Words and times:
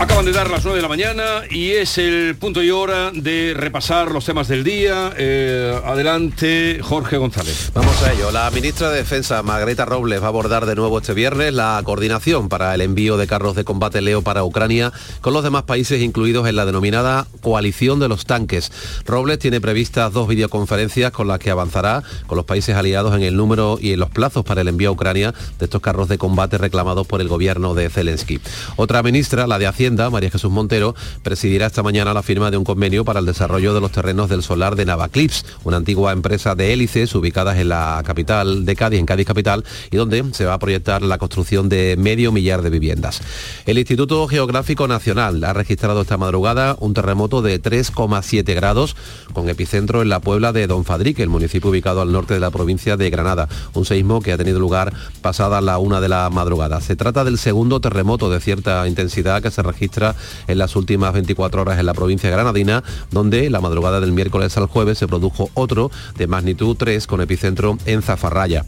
Acaban 0.00 0.24
de 0.24 0.32
dar 0.32 0.48
las 0.48 0.64
9 0.64 0.78
de 0.78 0.82
la 0.82 0.88
mañana 0.88 1.42
y 1.50 1.72
es 1.72 1.98
el 1.98 2.34
punto 2.34 2.62
y 2.62 2.70
hora 2.70 3.10
de 3.12 3.52
repasar 3.54 4.10
los 4.10 4.24
temas 4.24 4.48
del 4.48 4.64
día. 4.64 5.12
Eh, 5.18 5.78
adelante, 5.84 6.80
Jorge 6.82 7.18
González. 7.18 7.70
Vamos 7.74 8.02
a 8.02 8.10
ello. 8.10 8.30
La 8.30 8.50
ministra 8.50 8.88
de 8.88 8.96
Defensa, 8.96 9.42
Margarita 9.42 9.84
Robles, 9.84 10.22
va 10.22 10.24
a 10.24 10.28
abordar 10.28 10.64
de 10.64 10.74
nuevo 10.74 11.00
este 11.00 11.12
viernes 11.12 11.52
la 11.52 11.78
coordinación 11.84 12.48
para 12.48 12.74
el 12.74 12.80
envío 12.80 13.18
de 13.18 13.26
carros 13.26 13.54
de 13.56 13.64
combate 13.64 14.00
Leo 14.00 14.22
para 14.22 14.42
Ucrania 14.42 14.90
con 15.20 15.34
los 15.34 15.44
demás 15.44 15.64
países 15.64 16.00
incluidos 16.00 16.48
en 16.48 16.56
la 16.56 16.64
denominada 16.64 17.26
coalición 17.42 18.00
de 18.00 18.08
los 18.08 18.24
tanques. 18.24 18.72
Robles 19.04 19.38
tiene 19.38 19.60
previstas 19.60 20.14
dos 20.14 20.28
videoconferencias 20.28 21.12
con 21.12 21.28
las 21.28 21.40
que 21.40 21.50
avanzará 21.50 22.02
con 22.26 22.36
los 22.36 22.46
países 22.46 22.74
aliados 22.74 23.14
en 23.14 23.22
el 23.22 23.36
número 23.36 23.78
y 23.78 23.92
en 23.92 24.00
los 24.00 24.08
plazos 24.08 24.46
para 24.46 24.62
el 24.62 24.68
envío 24.68 24.88
a 24.88 24.92
Ucrania 24.92 25.34
de 25.58 25.66
estos 25.66 25.82
carros 25.82 26.08
de 26.08 26.16
combate 26.16 26.56
reclamados 26.56 27.06
por 27.06 27.20
el 27.20 27.28
gobierno 27.28 27.74
de 27.74 27.90
Zelensky. 27.90 28.40
Otra 28.76 29.02
ministra, 29.02 29.46
la 29.46 29.58
de 29.58 29.66
Hacienda, 29.66 29.89
María 29.90 30.30
Jesús 30.30 30.50
Montero, 30.50 30.94
presidirá 31.22 31.66
esta 31.66 31.82
mañana 31.82 32.14
la 32.14 32.22
firma 32.22 32.50
de 32.50 32.56
un 32.56 32.64
convenio 32.64 33.04
para 33.04 33.18
el 33.18 33.26
desarrollo 33.26 33.74
de 33.74 33.80
los 33.80 33.90
terrenos 33.90 34.28
del 34.28 34.42
solar 34.42 34.76
de 34.76 34.84
Navaclips, 34.84 35.44
una 35.64 35.78
antigua 35.78 36.12
empresa 36.12 36.54
de 36.54 36.72
hélices 36.72 37.12
ubicadas 37.14 37.58
en 37.58 37.70
la 37.70 38.00
capital 38.06 38.64
de 38.64 38.76
Cádiz, 38.76 39.00
en 39.00 39.06
Cádiz 39.06 39.26
capital, 39.26 39.64
y 39.90 39.96
donde 39.96 40.24
se 40.32 40.44
va 40.44 40.54
a 40.54 40.58
proyectar 40.60 41.02
la 41.02 41.18
construcción 41.18 41.68
de 41.68 41.96
medio 41.98 42.30
millar 42.30 42.62
de 42.62 42.70
viviendas. 42.70 43.20
El 43.66 43.78
Instituto 43.78 44.28
Geográfico 44.28 44.86
Nacional 44.86 45.42
ha 45.42 45.52
registrado 45.52 46.02
esta 46.02 46.16
madrugada 46.16 46.76
un 46.78 46.94
terremoto 46.94 47.42
de 47.42 47.60
3,7 47.60 48.54
grados 48.54 48.96
con 49.32 49.48
epicentro 49.48 50.02
en 50.02 50.08
la 50.08 50.20
Puebla 50.20 50.52
de 50.52 50.68
Don 50.68 50.84
Fadrique, 50.84 51.24
el 51.24 51.30
municipio 51.30 51.70
ubicado 51.70 52.00
al 52.00 52.12
norte 52.12 52.34
de 52.34 52.40
la 52.40 52.52
provincia 52.52 52.96
de 52.96 53.10
Granada, 53.10 53.48
un 53.74 53.84
seismo 53.84 54.22
que 54.22 54.32
ha 54.32 54.38
tenido 54.38 54.60
lugar 54.60 54.92
pasada 55.20 55.60
la 55.60 55.78
una 55.78 56.00
de 56.00 56.08
la 56.08 56.30
madrugada. 56.30 56.80
Se 56.80 56.94
trata 56.94 57.24
del 57.24 57.38
segundo 57.38 57.80
terremoto 57.80 58.30
de 58.30 58.40
cierta 58.40 58.86
intensidad 58.86 59.42
que 59.42 59.50
se 59.50 59.62
registra 59.62 59.79
registra 59.80 60.14
en 60.46 60.58
las 60.58 60.76
últimas 60.76 61.14
24 61.14 61.62
horas 61.62 61.78
en 61.78 61.86
la 61.86 61.94
provincia 61.94 62.28
granadina, 62.28 62.84
donde 63.10 63.48
la 63.48 63.60
madrugada 63.60 64.00
del 64.00 64.12
miércoles 64.12 64.56
al 64.58 64.66
jueves 64.66 64.98
se 64.98 65.08
produjo 65.08 65.50
otro 65.54 65.90
de 66.18 66.26
magnitud 66.26 66.76
3 66.76 67.06
con 67.06 67.22
epicentro 67.22 67.78
en 67.86 68.02
Zafarraya. 68.02 68.66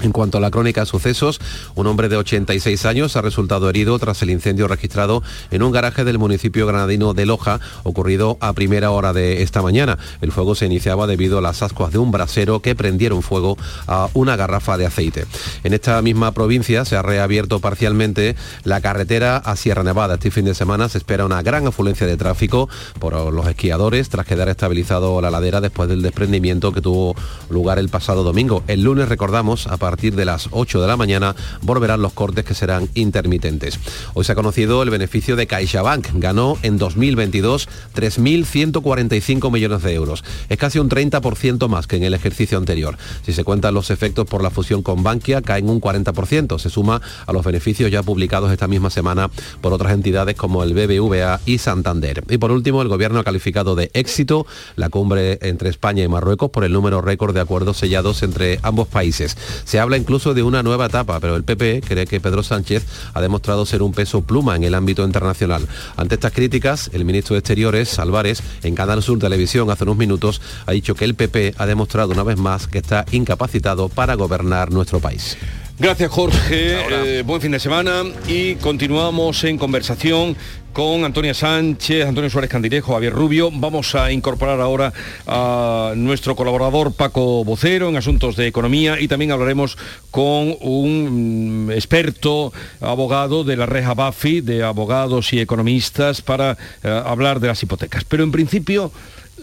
En 0.00 0.12
cuanto 0.12 0.38
a 0.38 0.40
la 0.40 0.50
crónica 0.50 0.82
de 0.82 0.86
sucesos, 0.86 1.40
un 1.74 1.86
hombre 1.86 2.08
de 2.08 2.16
86 2.16 2.84
años 2.84 3.16
ha 3.16 3.22
resultado 3.22 3.70
herido 3.70 3.98
tras 3.98 4.20
el 4.22 4.30
incendio 4.30 4.68
registrado 4.68 5.22
en 5.50 5.62
un 5.62 5.72
garaje 5.72 6.04
del 6.04 6.18
municipio 6.18 6.66
granadino 6.66 7.14
de 7.14 7.24
Loja, 7.24 7.60
ocurrido 7.82 8.36
a 8.40 8.52
primera 8.52 8.90
hora 8.90 9.14
de 9.14 9.42
esta 9.42 9.62
mañana. 9.62 9.98
El 10.20 10.32
fuego 10.32 10.54
se 10.54 10.66
iniciaba 10.66 11.06
debido 11.06 11.38
a 11.38 11.40
las 11.40 11.62
ascuas 11.62 11.92
de 11.92 11.98
un 11.98 12.10
brasero 12.10 12.60
que 12.60 12.74
prendieron 12.74 13.22
fuego 13.22 13.56
a 13.86 14.10
una 14.12 14.36
garrafa 14.36 14.76
de 14.76 14.84
aceite. 14.84 15.24
En 15.64 15.72
esta 15.72 16.00
misma 16.02 16.32
provincia 16.32 16.84
se 16.84 16.96
ha 16.96 17.02
reabierto 17.02 17.60
parcialmente 17.60 18.36
la 18.64 18.82
carretera 18.82 19.38
a 19.38 19.56
Sierra 19.56 19.82
Nevada. 19.82 20.14
Este 20.14 20.30
fin 20.30 20.44
de 20.44 20.54
semana 20.54 20.90
se 20.90 20.98
espera 20.98 21.24
una 21.24 21.42
gran 21.42 21.66
afluencia 21.66 22.06
de 22.06 22.18
tráfico 22.18 22.68
por 22.98 23.14
los 23.32 23.46
esquiadores 23.46 24.10
tras 24.10 24.26
quedar 24.26 24.48
estabilizado 24.50 25.20
la 25.22 25.30
ladera 25.30 25.62
después 25.62 25.88
del 25.88 26.02
desprendimiento 26.02 26.72
que 26.72 26.82
tuvo 26.82 27.14
lugar 27.48 27.78
el 27.78 27.88
pasado 27.88 28.22
domingo. 28.22 28.62
El 28.66 28.82
lunes, 28.82 29.08
recordamos, 29.08 29.66
a 29.66 29.76
partir 29.86 30.16
de 30.16 30.24
las 30.24 30.48
8 30.50 30.80
de 30.80 30.88
la 30.88 30.96
mañana 30.96 31.36
volverán 31.62 32.02
los 32.02 32.12
cortes 32.12 32.44
que 32.44 32.54
serán 32.54 32.88
intermitentes. 32.94 33.78
Hoy 34.14 34.24
se 34.24 34.32
ha 34.32 34.34
conocido 34.34 34.82
el 34.82 34.90
beneficio 34.90 35.36
de 35.36 35.46
CaixaBank. 35.46 36.08
Ganó 36.14 36.58
en 36.62 36.76
2022 36.76 37.68
3.145 37.94 39.52
millones 39.52 39.84
de 39.84 39.94
euros. 39.94 40.24
Es 40.48 40.58
casi 40.58 40.80
un 40.80 40.88
30% 40.88 41.68
más 41.68 41.86
que 41.86 41.98
en 41.98 42.02
el 42.02 42.14
ejercicio 42.14 42.58
anterior. 42.58 42.98
Si 43.24 43.32
se 43.32 43.44
cuentan 43.44 43.74
los 43.74 43.90
efectos 43.90 44.26
por 44.26 44.42
la 44.42 44.50
fusión 44.50 44.82
con 44.82 45.04
Bankia, 45.04 45.40
caen 45.40 45.70
un 45.70 45.80
40%. 45.80 46.58
Se 46.58 46.68
suma 46.68 47.00
a 47.24 47.32
los 47.32 47.44
beneficios 47.44 47.88
ya 47.88 48.02
publicados 48.02 48.50
esta 48.50 48.66
misma 48.66 48.90
semana 48.90 49.30
por 49.60 49.72
otras 49.72 49.92
entidades 49.92 50.34
como 50.34 50.64
el 50.64 50.74
BBVA 50.74 51.38
y 51.46 51.58
Santander. 51.58 52.24
Y 52.28 52.38
por 52.38 52.50
último, 52.50 52.82
el 52.82 52.88
gobierno 52.88 53.20
ha 53.20 53.24
calificado 53.24 53.76
de 53.76 53.92
éxito 53.94 54.48
la 54.74 54.88
cumbre 54.88 55.38
entre 55.42 55.68
España 55.68 56.02
y 56.02 56.08
Marruecos 56.08 56.50
por 56.50 56.64
el 56.64 56.72
número 56.72 57.02
récord 57.02 57.32
de 57.32 57.40
acuerdos 57.40 57.76
sellados 57.76 58.24
entre 58.24 58.58
ambos 58.62 58.88
países. 58.88 59.36
Se 59.64 59.75
habla 59.78 59.96
incluso 59.96 60.34
de 60.34 60.42
una 60.42 60.62
nueva 60.62 60.86
etapa, 60.86 61.20
pero 61.20 61.36
el 61.36 61.44
PP 61.44 61.82
cree 61.86 62.06
que 62.06 62.20
Pedro 62.20 62.42
Sánchez 62.42 62.84
ha 63.14 63.20
demostrado 63.20 63.66
ser 63.66 63.82
un 63.82 63.92
peso 63.92 64.22
pluma 64.22 64.56
en 64.56 64.64
el 64.64 64.74
ámbito 64.74 65.04
internacional. 65.04 65.66
Ante 65.96 66.14
estas 66.14 66.32
críticas, 66.32 66.90
el 66.92 67.04
ministro 67.04 67.34
de 67.34 67.40
Exteriores, 67.40 67.98
Álvarez, 67.98 68.42
en 68.62 68.74
Canal 68.74 69.02
Sur 69.02 69.18
Televisión 69.18 69.70
hace 69.70 69.84
unos 69.84 69.96
minutos, 69.96 70.40
ha 70.66 70.72
dicho 70.72 70.94
que 70.94 71.04
el 71.04 71.14
PP 71.14 71.54
ha 71.58 71.66
demostrado 71.66 72.12
una 72.12 72.22
vez 72.22 72.38
más 72.38 72.66
que 72.66 72.78
está 72.78 73.04
incapacitado 73.12 73.88
para 73.88 74.14
gobernar 74.14 74.70
nuestro 74.70 75.00
país. 75.00 75.36
Gracias 75.78 76.10
Jorge, 76.10 77.18
eh, 77.18 77.22
buen 77.22 77.42
fin 77.42 77.52
de 77.52 77.60
semana 77.60 78.02
y 78.26 78.54
continuamos 78.54 79.44
en 79.44 79.58
conversación 79.58 80.34
con 80.72 81.04
Antonia 81.04 81.34
Sánchez, 81.34 82.06
Antonio 82.06 82.30
Suárez 82.30 82.50
Candilejo, 82.50 82.94
Javier 82.94 83.12
Rubio. 83.12 83.50
Vamos 83.52 83.94
a 83.94 84.10
incorporar 84.10 84.58
ahora 84.62 84.94
a 85.26 85.92
nuestro 85.94 86.34
colaborador 86.34 86.94
Paco 86.94 87.44
Vocero 87.44 87.90
en 87.90 87.96
asuntos 87.96 88.36
de 88.36 88.46
economía 88.46 88.98
y 88.98 89.06
también 89.06 89.32
hablaremos 89.32 89.76
con 90.10 90.56
un 90.62 91.66
mm, 91.66 91.72
experto 91.72 92.54
abogado 92.80 93.44
de 93.44 93.58
la 93.58 93.66
reja 93.66 93.92
BAFI, 93.92 94.40
de 94.40 94.62
abogados 94.62 95.34
y 95.34 95.40
economistas, 95.40 96.22
para 96.22 96.56
eh, 96.84 97.02
hablar 97.04 97.38
de 97.38 97.48
las 97.48 97.62
hipotecas. 97.62 98.04
Pero 98.04 98.24
en 98.24 98.32
principio... 98.32 98.92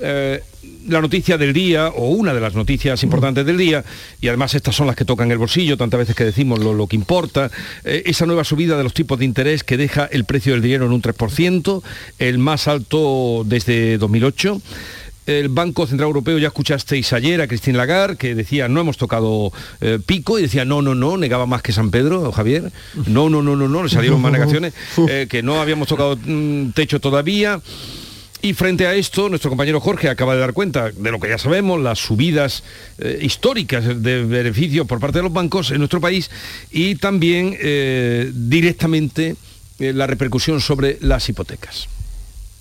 Eh, 0.02 0.42
la 0.88 1.02
noticia 1.02 1.38
del 1.38 1.54
día 1.54 1.90
o 1.90 2.10
una 2.10 2.34
de 2.34 2.42
las 2.42 2.56
noticias 2.56 3.04
importantes 3.04 3.46
del 3.46 3.58
día, 3.58 3.84
y 4.22 4.28
además 4.28 4.54
estas 4.54 4.76
son 4.76 4.88
las 4.88 4.96
que 4.96 5.06
tocan 5.06 5.32
el 5.32 5.38
bolsillo, 5.38 5.78
tantas 5.78 6.00
veces 6.00 6.16
que 6.16 6.26
decimos 6.26 6.60
lo, 6.60 6.88
que 6.88 6.96
importa, 6.96 7.52
eh, 7.84 8.04
esa 8.06 8.26
nueva 8.26 8.44
subida 8.44 8.78
de 8.78 8.84
los 8.84 8.94
tipos 8.94 9.20
de 9.20 9.26
interés 9.26 9.64
que 9.64 9.78
deja 9.78 10.06
el 10.06 10.26
precio 10.26 10.54
del 10.54 10.62
dinero 10.62 10.86
en 10.86 10.92
un 10.92 11.02
3%, 11.02 11.84
el 12.20 12.38
más 12.38 12.68
alto 12.68 13.44
desde 13.46 13.98
2008 13.98 14.62
el 15.26 15.50
Banco 15.50 15.88
Central 15.88 16.08
Europeo, 16.08 16.38
ya 16.38 16.48
escuchasteis 16.48 17.14
ayer 17.14 17.40
a 17.42 17.48
Christine 17.48 17.78
Lagarde, 17.78 18.18
que 18.18 18.36
decía 18.36 18.68
no 18.68 18.82
hemos 18.82 18.98
tocado 18.98 19.54
eh, 19.80 20.00
pico, 20.06 20.38
y 20.38 20.42
decía 20.42 20.66
no, 20.66 20.82
no, 20.82 20.96
no, 20.96 21.18
negaba 21.18 21.46
más 21.46 21.62
que 21.62 21.72
San 21.72 21.92
Pedro, 21.92 22.32
Javier, 22.32 22.72
no, 23.08 23.30
no, 23.30 23.42
no, 23.42 23.56
no, 23.56 23.68
no, 23.68 23.84
le 23.84 23.90
salieron 23.90 24.22
más 24.22 24.32
negaciones, 24.32 24.74
eh, 25.08 25.28
que 25.30 25.42
no 25.42 25.62
habíamos 25.62 25.88
tocado 25.88 26.18
mm, 26.18 26.72
techo 26.72 27.00
todavía. 27.00 27.62
Y 28.46 28.54
frente 28.54 28.86
a 28.86 28.94
esto, 28.94 29.30
nuestro 29.30 29.50
compañero 29.50 29.80
Jorge 29.80 30.10
acaba 30.10 30.34
de 30.34 30.42
dar 30.42 30.52
cuenta 30.52 30.92
de 30.92 31.12
lo 31.12 31.18
que 31.18 31.30
ya 31.30 31.38
sabemos, 31.38 31.80
las 31.80 31.98
subidas 31.98 32.62
eh, 32.98 33.20
históricas 33.22 33.86
de 34.04 34.26
beneficios 34.26 34.86
por 34.86 35.00
parte 35.00 35.20
de 35.20 35.24
los 35.24 35.32
bancos 35.32 35.72
en 35.72 35.78
nuestro 35.78 36.02
país 36.02 36.30
y 36.70 36.96
también 36.96 37.56
eh, 37.58 38.30
directamente 38.36 39.38
eh, 39.80 39.94
la 39.94 40.08
repercusión 40.08 40.60
sobre 40.60 40.98
las 41.00 41.30
hipotecas, 41.30 41.88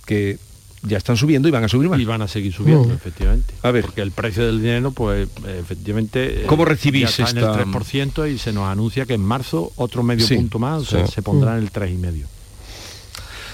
que 0.07 0.39
ya 0.83 0.99
están 0.99 1.17
subiendo 1.17 1.49
y 1.49 1.51
van 1.51 1.65
a 1.65 1.69
subir 1.69 1.89
más. 1.89 1.99
Y 1.99 2.05
van 2.05 2.23
a 2.23 2.29
seguir 2.29 2.53
subiendo, 2.53 2.87
mm. 2.87 2.93
efectivamente. 2.93 3.53
A 3.63 3.73
ver. 3.73 3.83
Porque 3.83 4.03
el 4.03 4.13
precio 4.13 4.47
del 4.47 4.63
dinero, 4.63 4.93
pues 4.93 5.29
efectivamente... 5.59 6.45
¿Cómo 6.47 6.65
recibís 6.65 7.19
está 7.19 7.29
en 7.31 7.39
el 7.39 7.45
3% 7.45 8.33
y 8.33 8.39
se 8.39 8.53
nos 8.53 8.69
anuncia 8.69 9.05
que 9.05 9.15
en 9.15 9.23
marzo 9.23 9.73
otro 9.75 10.05
medio 10.05 10.29
punto 10.29 10.61
más, 10.61 10.85
se 10.87 11.23
pondrá 11.23 11.59
en 11.59 11.65
el 11.65 11.73
3,5%. 11.73 12.27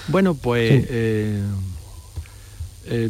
Bueno, 0.09 0.35
pues... 0.35 0.85
Eh, 2.85 3.09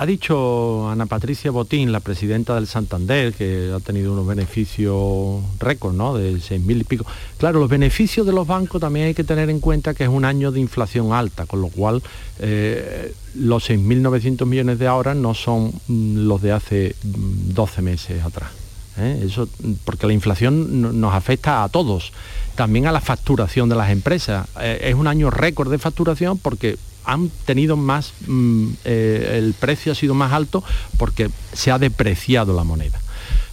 ha 0.00 0.06
dicho 0.06 0.88
Ana 0.88 1.06
Patricia 1.06 1.50
Botín, 1.50 1.90
la 1.90 1.98
presidenta 1.98 2.54
del 2.54 2.68
Santander, 2.68 3.32
que 3.32 3.72
ha 3.74 3.80
tenido 3.80 4.12
unos 4.12 4.28
beneficios 4.28 5.42
récord, 5.58 5.92
¿no? 5.92 6.16
De 6.16 6.34
6.000 6.34 6.80
y 6.80 6.84
pico. 6.84 7.04
Claro, 7.36 7.58
los 7.58 7.68
beneficios 7.68 8.24
de 8.24 8.32
los 8.32 8.46
bancos 8.46 8.80
también 8.80 9.06
hay 9.06 9.14
que 9.14 9.24
tener 9.24 9.50
en 9.50 9.58
cuenta 9.58 9.94
que 9.94 10.04
es 10.04 10.08
un 10.08 10.24
año 10.24 10.52
de 10.52 10.60
inflación 10.60 11.12
alta, 11.12 11.46
con 11.46 11.60
lo 11.60 11.66
cual 11.66 12.00
eh, 12.38 13.12
los 13.34 13.68
6.900 13.68 14.46
millones 14.46 14.78
de 14.78 14.86
ahora 14.86 15.14
no 15.14 15.34
son 15.34 15.72
mm, 15.88 16.28
los 16.28 16.42
de 16.42 16.52
hace 16.52 16.94
12 17.02 17.82
mm, 17.82 17.84
meses 17.84 18.22
atrás. 18.22 18.50
¿eh? 18.98 19.24
Eso, 19.24 19.48
porque 19.84 20.06
la 20.06 20.12
inflación 20.12 21.00
nos 21.00 21.12
afecta 21.12 21.64
a 21.64 21.68
todos, 21.70 22.12
también 22.54 22.86
a 22.86 22.92
la 22.92 23.00
facturación 23.00 23.68
de 23.68 23.74
las 23.74 23.90
empresas. 23.90 24.46
es 24.60 24.94
un 24.94 25.08
año 25.08 25.28
récord 25.30 25.72
de 25.72 25.78
facturación 25.78 26.38
porque 26.38 26.78
han 27.08 27.30
tenido 27.46 27.76
más, 27.76 28.12
mm, 28.26 28.68
eh, 28.84 29.36
el 29.38 29.54
precio 29.54 29.92
ha 29.92 29.94
sido 29.94 30.14
más 30.14 30.32
alto 30.32 30.62
porque 30.98 31.30
se 31.54 31.70
ha 31.70 31.78
depreciado 31.78 32.54
la 32.54 32.64
moneda. 32.64 33.00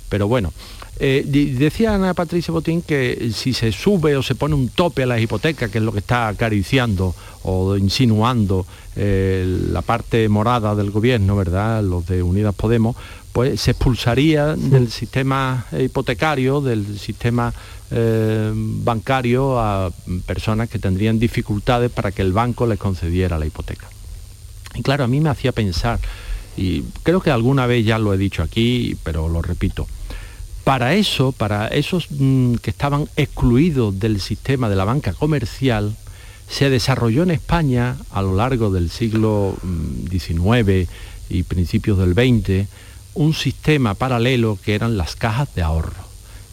Pero 0.10 0.28
bueno, 0.28 0.52
eh, 1.00 1.24
decía 1.58 1.96
Ana 1.96 2.14
Patricia 2.14 2.52
Botín 2.52 2.82
que 2.82 3.32
si 3.34 3.54
se 3.54 3.72
sube 3.72 4.16
o 4.16 4.24
se 4.24 4.36
pone 4.36 4.56
un 4.56 4.70
tope 4.70 5.04
a 5.04 5.06
las 5.06 5.22
hipotecas, 5.22 5.72
que 5.72 5.78
es 5.78 5.84
lo 5.84 5.94
que 5.94 6.00
está 6.00 6.28
acariciando 6.28 7.16
o 7.44 7.78
insinuando 7.78 8.66
eh, 8.98 9.46
la 9.72 9.82
parte 9.82 10.28
morada 10.28 10.76
del 10.76 10.92
gobierno, 10.92 11.36
¿verdad? 11.38 11.82
Los 11.82 12.06
de 12.08 12.24
Unidas 12.24 12.56
Podemos, 12.56 12.98
pues 13.32 13.60
se 13.62 13.72
expulsaría 13.72 14.56
del 14.56 14.92
sistema 14.92 15.66
hipotecario, 15.78 16.60
del 16.60 17.00
sistema 17.00 17.54
eh, 17.92 18.52
bancario 18.56 19.60
a 19.60 19.92
personas 20.26 20.70
que 20.70 20.80
tendrían 20.80 21.20
dificultades 21.20 21.92
para 21.92 22.12
que 22.12 22.22
el 22.22 22.34
banco 22.34 22.66
les 22.68 22.80
concediera 22.80 23.40
la 23.40 23.46
hipoteca. 23.46 23.88
Y 24.74 24.82
claro, 24.82 25.04
a 25.04 25.08
mí 25.08 25.22
me 25.22 25.30
hacía 25.30 25.52
pensar, 25.52 26.00
y 26.58 26.82
creo 27.04 27.22
que 27.22 27.32
alguna 27.32 27.66
vez 27.66 27.86
ya 27.86 28.00
lo 28.00 28.14
he 28.14 28.18
dicho 28.18 28.44
aquí, 28.44 28.98
pero 29.04 29.30
lo 29.30 29.42
repito, 29.42 29.88
para 30.64 30.96
eso, 30.96 31.32
para 31.32 31.68
esos 31.68 32.08
mm, 32.10 32.56
que 32.56 32.72
estaban 32.72 33.08
excluidos 33.16 34.00
del 34.00 34.20
sistema 34.20 34.68
de 34.68 34.76
la 34.76 34.84
banca 34.84 35.14
comercial, 35.14 35.96
se 36.50 36.70
desarrolló 36.70 37.24
en 37.24 37.32
España 37.32 37.98
a 38.12 38.22
lo 38.22 38.36
largo 38.36 38.72
del 38.72 38.90
siglo 38.90 39.56
XIX 40.10 40.88
mm, 40.90 41.34
y 41.34 41.44
principios 41.44 41.98
del 41.98 42.14
XX 42.14 42.68
un 43.16 43.34
sistema 43.34 43.94
paralelo 43.94 44.58
que 44.64 44.76
eran 44.76 44.98
las 44.98 45.16
cajas 45.16 45.54
de 45.56 45.62
ahorro, 45.62 46.05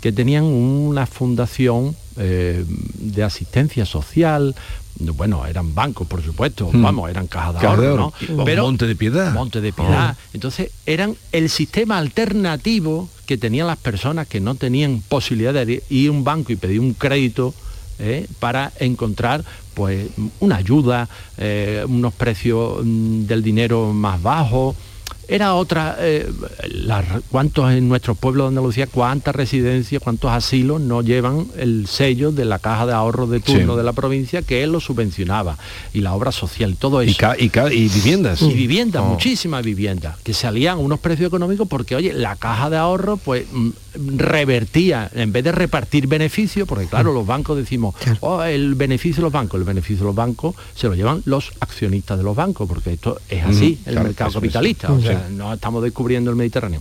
que 0.03 0.13
tenían 0.13 0.45
una 0.45 1.07
fundación 1.07 1.97
eh, 2.19 2.65
de 2.67 3.23
asistencia 3.23 3.87
social, 3.87 4.55
bueno, 4.99 5.47
eran 5.47 5.75
bancos, 5.75 6.09
por 6.09 6.23
supuesto, 6.23 6.69
hmm. 6.71 6.83
vamos, 6.83 7.09
eran 7.09 7.29
cajas 7.29 7.61
de 7.61 7.67
ahorro, 7.67 7.97
¿no? 7.97 8.45
Pero 8.45 8.65
Monte 8.65 8.87
de 8.87 8.97
Piedad. 8.97 9.33
Monte 9.33 9.61
de 9.61 9.73
Piedad. 9.73 10.17
Oh. 10.19 10.31
Entonces, 10.35 10.73
eran 10.87 11.17
el 11.31 11.49
sistema 11.49 11.99
alternativo 11.99 13.09
que 13.27 13.39
tenían 13.39 13.69
las 13.69 13.79
personas 13.79 14.27
que 14.27 14.41
no 14.41 14.57
tenían 14.57 15.03
posibilidad 15.09 15.55
de 15.55 15.83
ir 15.89 16.09
a 16.09 16.13
un 16.13 16.25
banco 16.25 16.53
y 16.53 16.57
pedir 16.57 16.81
un 16.81 16.95
crédito 16.95 17.55
¿eh? 18.01 18.27
para 18.41 18.73
encontrar 18.81 19.45
pues 19.75 20.09
una 20.41 20.57
ayuda, 20.57 21.09
eh, 21.39 21.85
unos 21.89 22.13
precios 22.13 22.81
mm, 22.85 23.23
del 23.27 23.43
dinero 23.43 23.93
más 23.93 24.21
bajos, 24.21 24.75
era 25.29 25.55
otra, 25.55 25.97
eh, 26.01 26.31
cuántos 27.31 27.73
en 27.73 27.89
nuestros 27.89 28.19
pueblos 28.19 28.45
de 28.45 28.49
Andalucía, 28.49 28.87
cuántas 28.87 29.35
residencias, 29.35 30.03
cuántos 30.03 30.31
asilos 30.31 30.81
no 30.81 31.03
llevan 31.03 31.47
el 31.57 31.87
sello 31.87 32.33
de 32.33 32.45
la 32.45 32.59
caja 32.59 32.87
de 32.87 32.93
ahorros 32.93 33.31
de 33.31 33.41
turno 33.41 33.77
de 33.77 33.83
la 33.83 33.93
provincia 33.93 34.43
que 34.43 34.63
él 34.63 34.73
lo 34.73 34.81
subvencionaba 34.81 35.59
y 35.93 36.01
la 36.01 36.15
obra 36.15 36.33
social, 36.33 36.77
todo 36.77 37.01
eso. 37.01 37.17
Y, 37.39 37.45
y, 37.45 37.89
viviendas. 37.89 38.43
Y 38.43 38.53
viviendas, 38.53 39.03
oh. 39.03 39.07
muchísimas 39.07 39.65
viviendas, 39.65 40.19
que 40.19 40.35
salían 40.35 40.79
unos 40.79 40.99
precios 40.99 41.29
económicos 41.29 41.69
porque, 41.69 41.97
oye, 41.97 42.13
la 42.13 42.37
caja 42.37 42.69
de 42.69 42.77
ahorro 42.77 43.17
pues 43.17 43.47
mm, 43.51 43.71
revertía, 43.95 45.11
en 45.15 45.33
vez 45.33 45.45
de 45.45 45.53
repartir 45.53 46.07
beneficios, 46.07 46.67
porque 46.67 46.87
claro, 46.87 47.13
mm. 47.13 47.15
los 47.15 47.27
bancos 47.27 47.57
decimos, 47.57 47.95
oh, 48.21 48.43
el 48.43 48.75
beneficio 48.75 49.17
de 49.17 49.23
los 49.23 49.33
bancos, 49.33 49.59
el 49.59 49.65
beneficio 49.65 49.99
de 49.99 50.05
los 50.05 50.15
bancos 50.15 50.55
se 50.75 50.89
lo 50.89 50.95
llevan 50.95 51.23
los 51.25 51.53
accionistas 51.61 52.19
de 52.19 52.25
los 52.25 52.37
bancos, 52.37 52.69
porque 52.69 52.93
esto 52.93 53.21
es 53.29 53.45
así, 53.45 53.79
mm, 53.85 53.89
el 53.89 54.01
mercado 54.01 54.33
capitalista 54.33 54.89
no 55.31 55.53
estamos 55.53 55.83
descubriendo 55.83 56.31
el 56.31 56.37
Mediterráneo. 56.37 56.81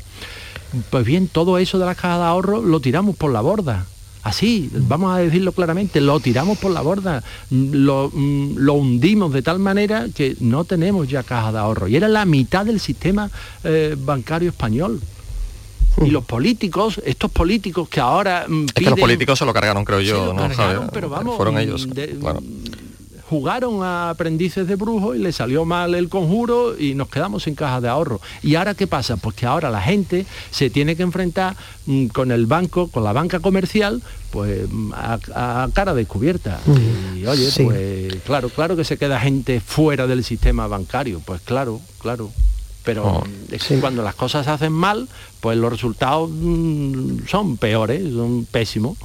Pues 0.90 1.06
bien, 1.06 1.28
todo 1.28 1.58
eso 1.58 1.80
de 1.80 1.86
la 1.86 1.96
caja 1.96 2.18
de 2.18 2.24
ahorro 2.24 2.62
lo 2.62 2.80
tiramos 2.80 3.16
por 3.16 3.32
la 3.32 3.42
borda. 3.42 3.86
Así, 4.24 4.70
vamos 4.72 5.16
a 5.16 5.18
decirlo 5.18 5.52
claramente, 5.52 6.00
lo 6.00 6.20
tiramos 6.20 6.60
por 6.60 6.72
la 6.72 6.82
borda, 6.82 7.24
lo, 7.50 8.12
mm, 8.14 8.58
lo, 8.58 8.76
hundimos 8.76 9.34
de 9.34 9.42
tal 9.42 9.58
manera 9.58 10.06
que 10.14 10.38
no 10.40 10.64
tenemos 10.64 11.08
ya 11.08 11.24
caja 11.24 11.52
de 11.52 11.58
ahorro. 11.58 11.88
Y 11.88 11.96
era 11.96 12.08
la 12.08 12.26
mitad 12.26 12.66
del 12.66 12.80
sistema 12.80 13.32
eh, 13.64 13.96
bancario 13.98 14.50
español. 14.50 15.02
Y 16.04 16.10
los 16.10 16.24
políticos, 16.26 17.02
estos 17.06 17.32
políticos 17.32 17.90
que 17.90 18.00
ahora... 18.00 18.46
Mm, 18.48 18.66
es 18.66 18.74
que 18.74 18.90
los 18.90 19.00
políticos 19.00 19.38
se 19.40 19.46
lo 19.46 19.54
cargaron, 19.54 19.86
creo 19.86 20.02
yo, 20.02 20.34
¿no? 20.34 20.50
pero 20.92 21.10
vamos, 21.10 21.36
Fueron 21.36 21.58
ellos 21.58 21.88
jugaron 23.32 23.82
a 23.82 24.10
aprendices 24.10 24.68
de 24.68 24.76
brujos 24.76 25.16
y 25.16 25.20
le 25.20 25.32
salió 25.32 25.64
mal 25.64 25.96
el 25.96 26.10
conjuro 26.10 26.78
y 26.78 26.96
nos 26.96 27.08
quedamos 27.08 27.44
sin 27.44 27.56
caja 27.56 27.80
de 27.80 27.88
ahorro. 27.88 28.20
¿Y 28.44 28.56
ahora 28.56 28.76
qué 28.76 28.88
pasa? 28.88 29.16
Pues 29.16 29.38
que 29.38 29.46
ahora 29.46 29.70
la 29.70 29.82
gente 29.82 30.26
se 30.50 30.70
tiene 30.70 30.98
que 30.98 31.04
enfrentar 31.04 31.56
mm, 31.86 32.08
con 32.08 32.34
el 32.34 32.46
banco, 32.46 32.90
con 32.90 33.06
la 33.06 33.14
banca 33.14 33.40
comercial, 33.40 34.02
pues 34.32 34.68
mm, 34.70 34.92
a, 34.94 35.70
cara 35.74 35.94
descubierta. 35.94 36.60
Y 37.16 37.26
oye, 37.26 37.50
pues 37.64 38.16
claro, 38.26 38.50
claro 38.50 38.76
que 38.76 38.84
se 38.84 38.98
queda 38.98 39.18
gente 39.18 39.62
fuera 39.62 40.08
del 40.08 40.26
sistema 40.26 40.68
bancario, 40.68 41.22
pues 41.24 41.40
claro, 41.40 41.80
claro. 42.02 42.32
Pero 42.84 43.06
oh. 43.06 43.24
es 43.52 43.64
que 43.64 43.80
cuando 43.80 44.02
las 44.02 44.16
cosas 44.16 44.46
se 44.46 44.52
hacen 44.52 44.74
mal, 44.74 45.08
pues 45.40 45.58
los 45.58 45.72
resultados 45.72 46.30
mm, 46.32 47.28
son 47.28 47.58
peores, 47.58 48.12
son 48.14 48.46
pésimos. 48.46 48.98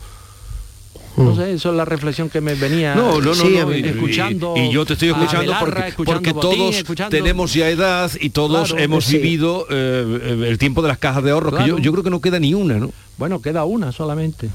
No 1.17 1.34
sé, 1.34 1.55
eso 1.55 1.70
es 1.70 1.76
la 1.76 1.87
reflexión 1.87 2.28
que 2.28 2.43
me 2.43 2.55
venía 2.55 2.94
no, 2.94 3.23
no, 3.23 3.34
no, 3.34 3.73
escuchando. 3.73 4.55
Y, 4.55 4.70
yo 4.70 4.84
te 4.84 4.93
estoy 4.93 5.08
escuchando 5.08 5.55
porque, 5.96 6.34
todos 6.34 6.84
tenemos 7.08 7.55
ya 7.55 7.70
edad 7.70 8.11
y 8.20 8.31
todos 8.31 8.75
hemos 8.76 9.08
vivido 9.08 9.67
eh, 9.70 10.44
el 10.46 10.58
tiempo 10.58 10.82
de 10.82 10.88
las 10.88 10.99
cajas 10.99 11.25
de 11.25 11.31
ahorro, 11.31 11.56
que 11.56 11.67
yo, 11.67 11.93
creo 11.93 12.05
que 12.05 12.11
no 12.11 12.20
queda 12.20 12.38
ni 12.38 12.52
una, 12.52 12.75
¿no? 12.75 12.90
Bueno, 13.17 13.40
queda 13.40 13.64
una 13.64 13.93
solamente. 13.93 14.50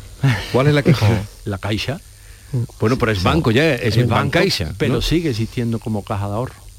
¿Cuál 0.52 0.68
es 0.68 0.76
la 0.76 0.84
que 0.84 0.94
La 1.46 1.58
caixa. 1.58 2.00
Bueno, 2.80 2.98
pero 2.98 3.12
es 3.12 3.24
banco 3.24 3.52
ya, 3.52 3.74
es, 3.76 3.98
el 3.98 4.10
Caixa. 4.30 4.74
Pero 4.78 5.02
sigue 5.02 5.30
existiendo 5.30 5.80
como 5.80 6.04
caja 6.04 6.28
de 6.28 6.36
ahorro. 6.36 6.71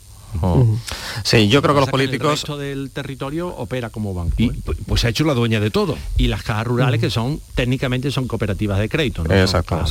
Sí, 1.24 1.48
yo 1.48 1.62
creo 1.62 1.74
que 1.74 1.80
los 1.80 1.90
políticos... 1.90 2.44
El 2.48 2.58
del 2.58 2.90
territorio 2.90 3.48
opera 3.48 3.90
como 3.90 4.14
banco. 4.14 4.34
Y, 4.38 4.46
¿eh? 4.46 4.52
pues 4.86 5.04
ha 5.04 5.08
hecho 5.08 5.24
la 5.24 5.34
dueña 5.34 5.60
de 5.60 5.70
todo. 5.70 5.96
Y 6.16 6.28
las 6.28 6.42
cajas 6.42 6.66
rurales 6.66 7.00
que 7.00 7.10
son, 7.10 7.40
técnicamente 7.54 8.10
son 8.10 8.26
cooperativas 8.26 8.78
de 8.78 8.88
crédito. 8.88 9.24
¿no? 9.24 9.34
Exacto. 9.34 9.84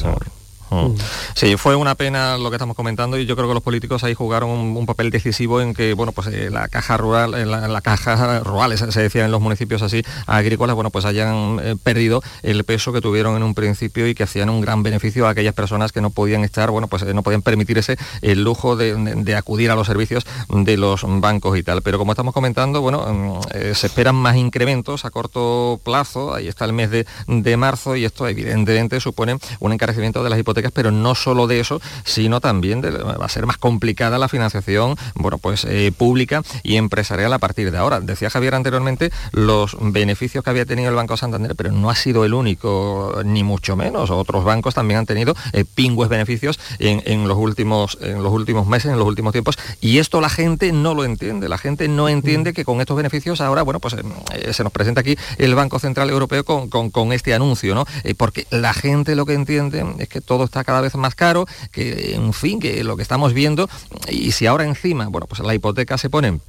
Mm. 0.71 0.95
Sí, 1.35 1.57
fue 1.57 1.75
una 1.75 1.95
pena 1.95 2.37
lo 2.37 2.49
que 2.49 2.55
estamos 2.55 2.77
comentando 2.77 3.17
y 3.17 3.25
yo 3.25 3.35
creo 3.35 3.49
que 3.49 3.53
los 3.53 3.63
políticos 3.63 4.05
ahí 4.05 4.13
jugaron 4.13 4.49
un, 4.49 4.85
papel 4.85 5.11
decisivo 5.11 5.61
en 5.61 5.73
que, 5.73 5.93
bueno, 5.93 6.11
pues 6.13 6.27
eh, 6.27 6.49
la 6.49 6.67
caja 6.69 6.97
rural, 6.97 7.33
en 7.33 7.51
la, 7.51 7.81
caja 7.81 8.39
rural, 8.39 8.77
se 8.77 9.01
decía 9.01 9.25
en 9.25 9.31
los 9.31 9.41
municipios 9.41 9.81
así, 9.81 10.03
agrícolas, 10.27 10.75
bueno, 10.75 10.89
pues 10.89 11.05
hayan 11.05 11.59
eh, 11.61 11.75
perdido 11.81 12.23
el 12.41 12.63
peso 12.63 12.93
que 12.93 13.01
tuvieron 13.01 13.35
en 13.35 13.43
un 13.43 13.53
principio 13.53 14.07
y 14.07 14.15
que 14.15 14.23
hacían 14.23 14.49
un 14.49 14.61
gran 14.61 14.81
beneficio 14.81 15.27
a 15.27 15.31
aquellas 15.31 15.53
personas 15.53 15.91
que 15.91 16.01
no 16.01 16.09
podían 16.09 16.43
estar, 16.43 16.71
bueno, 16.71 16.87
pues 16.87 17.03
eh, 17.03 17.13
no 17.13 17.21
podían 17.21 17.41
permitirse 17.41 17.97
el 18.21 18.43
lujo 18.43 18.75
de, 18.75 19.35
acudir 19.35 19.71
a 19.71 19.75
los 19.75 19.87
servicios 19.87 20.25
de 20.49 20.77
los 20.77 21.03
bancos 21.05 21.57
y 21.57 21.63
tal. 21.63 21.81
Pero 21.81 21.97
como 21.97 22.13
estamos 22.13 22.33
comentando, 22.33 22.81
bueno, 22.81 23.05
mm, 23.41 23.73
se 23.73 23.87
esperan 23.87 24.15
más 24.15 24.37
incrementos 24.37 25.03
a 25.05 25.09
corto 25.09 25.81
plazo, 25.83 26.33
ahí 26.33 26.47
está 26.47 26.65
el 26.65 26.73
mes 26.73 26.91
de, 26.91 27.05
de 27.27 27.57
marzo 27.57 27.95
y 27.95 28.05
esto 28.05 28.27
evidentemente 28.27 28.99
supone 28.99 29.37
un 29.59 29.73
encarecimiento 29.73 30.23
de 30.23 30.29
las 30.29 30.39
hipotecas 30.39 30.60
pero 30.69 30.91
no 30.91 31.15
solo 31.15 31.47
de 31.47 31.59
eso, 31.59 31.81
sino 32.03 32.41
también 32.41 32.81
de, 32.81 32.91
va 32.91 33.25
a 33.25 33.29
ser 33.29 33.45
más 33.45 33.57
complicada 33.57 34.17
la 34.17 34.27
financiación, 34.27 34.95
bueno, 35.15 35.37
pues 35.37 35.65
eh, 35.65 35.91
pública 35.97 36.43
y 36.63 36.75
empresarial 36.75 37.33
a 37.33 37.39
partir 37.39 37.71
de 37.71 37.77
ahora. 37.77 37.99
Decía 37.99 38.29
Javier 38.29 38.55
anteriormente 38.55 39.11
los 39.31 39.77
beneficios 39.79 40.43
que 40.43 40.49
había 40.49 40.65
tenido 40.65 40.89
el 40.89 40.95
Banco 40.95 41.17
Santander, 41.17 41.55
pero 41.55 41.71
no 41.71 41.89
ha 41.89 41.95
sido 41.95 42.25
el 42.25 42.33
único, 42.33 43.21
ni 43.25 43.43
mucho 43.43 43.75
menos. 43.75 44.09
Otros 44.11 44.43
bancos 44.43 44.75
también 44.75 44.99
han 44.99 45.05
tenido 45.05 45.35
eh, 45.53 45.65
pingües 45.65 46.09
beneficios 46.09 46.59
en, 46.79 47.27
los 47.27 47.37
últimos, 47.37 47.97
en 48.01 48.21
los 48.21 48.31
últimos 48.31 48.67
meses, 48.67 48.91
en 48.91 48.99
los 48.99 49.07
últimos 49.07 49.31
tiempos, 49.31 49.57
y 49.79 49.99
esto 49.99 50.21
la 50.21 50.29
gente 50.29 50.71
no 50.71 50.93
lo 50.93 51.05
entiende. 51.05 51.49
La 51.49 51.57
gente 51.57 51.87
no 51.87 52.09
entiende 52.09 52.53
que 52.53 52.65
con 52.65 52.81
estos 52.81 52.97
beneficios 52.97 53.41
ahora, 53.41 53.61
bueno, 53.61 53.79
pues 53.79 53.95
eh, 54.33 54.53
se 54.53 54.63
nos 54.63 54.71
presenta 54.71 55.01
aquí 55.01 55.15
el 55.37 55.55
Banco 55.55 55.79
Central 55.79 56.09
Europeo 56.09 56.43
con, 56.43 56.69
con 56.69 57.13
este 57.13 57.33
anuncio, 57.33 57.75
¿no? 57.75 57.85
porque 58.17 58.45
la 58.49 58.73
gente 58.73 59.15
lo 59.15 59.25
que 59.25 59.33
entiende 59.33 59.95
es 59.99 60.09
que 60.09 60.21
todo 60.21 60.43
está 60.51 60.65
cada 60.65 60.81
vez 60.81 60.95
más 60.95 61.15
caro, 61.15 61.47
que 61.71 62.13
en 62.13 62.33
fin, 62.33 62.59
que 62.59 62.83
lo 62.83 62.97
que 62.97 63.03
estamos 63.03 63.33
viendo, 63.33 63.69
y 64.09 64.33
si 64.33 64.47
ahora 64.47 64.65
encima, 64.65 65.07
bueno, 65.07 65.27
pues 65.27 65.39
la 65.39 65.55
hipoteca 65.55 65.97
se 65.97 66.09
pone 66.09 66.39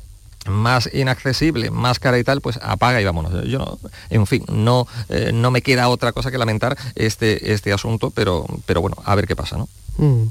más 0.46 0.90
inaccesible, 0.92 1.70
más 1.70 2.00
cara 2.00 2.18
y 2.18 2.24
tal, 2.24 2.40
pues 2.40 2.58
apaga 2.62 3.00
y 3.00 3.04
vámonos. 3.04 3.48
Yo 3.48 3.78
en 4.10 4.26
fin, 4.26 4.44
no, 4.48 4.88
eh, 5.08 5.30
no 5.32 5.52
me 5.52 5.62
queda 5.62 5.88
otra 5.88 6.10
cosa 6.10 6.32
que 6.32 6.38
lamentar 6.38 6.76
este, 6.96 7.52
este 7.52 7.72
asunto, 7.72 8.10
pero, 8.10 8.44
pero 8.66 8.80
bueno, 8.80 8.96
a 9.04 9.14
ver 9.14 9.28
qué 9.28 9.36
pasa, 9.36 9.56
¿no? 9.56 9.68
Mm. 9.98 10.28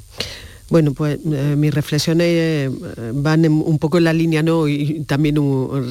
Bueno, 0.71 0.93
pues 0.93 1.19
eh, 1.25 1.55
mis 1.57 1.73
reflexiones 1.73 2.27
eh, 2.29 2.69
van 3.13 3.45
un 3.45 3.77
poco 3.77 3.97
en 3.97 4.05
la 4.05 4.13
línea, 4.13 4.41
¿no? 4.41 4.69
Y 4.69 5.03
también 5.03 5.35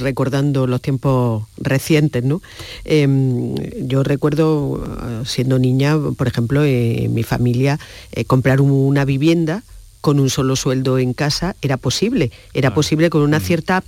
recordando 0.00 0.66
los 0.66 0.80
tiempos 0.80 1.44
recientes, 1.58 2.24
¿no? 2.24 2.40
Em, 2.86 3.54
yo 3.86 4.02
recuerdo, 4.02 4.82
eh, 4.82 5.22
siendo 5.26 5.58
niña, 5.58 5.98
por 6.16 6.26
ejemplo, 6.28 6.64
en 6.64 7.12
mi 7.12 7.22
familia, 7.24 7.78
comprar 8.26 8.62
una 8.62 9.04
vivienda 9.04 9.64
con 10.00 10.18
un 10.18 10.30
solo 10.30 10.56
sueldo 10.56 10.98
en 10.98 11.12
casa 11.12 11.56
era 11.60 11.76
posible, 11.76 12.30
era 12.54 12.72
posible 12.72 13.10
con 13.10 13.20
una 13.20 13.38
mm. 13.38 13.42
cierta 13.42 13.84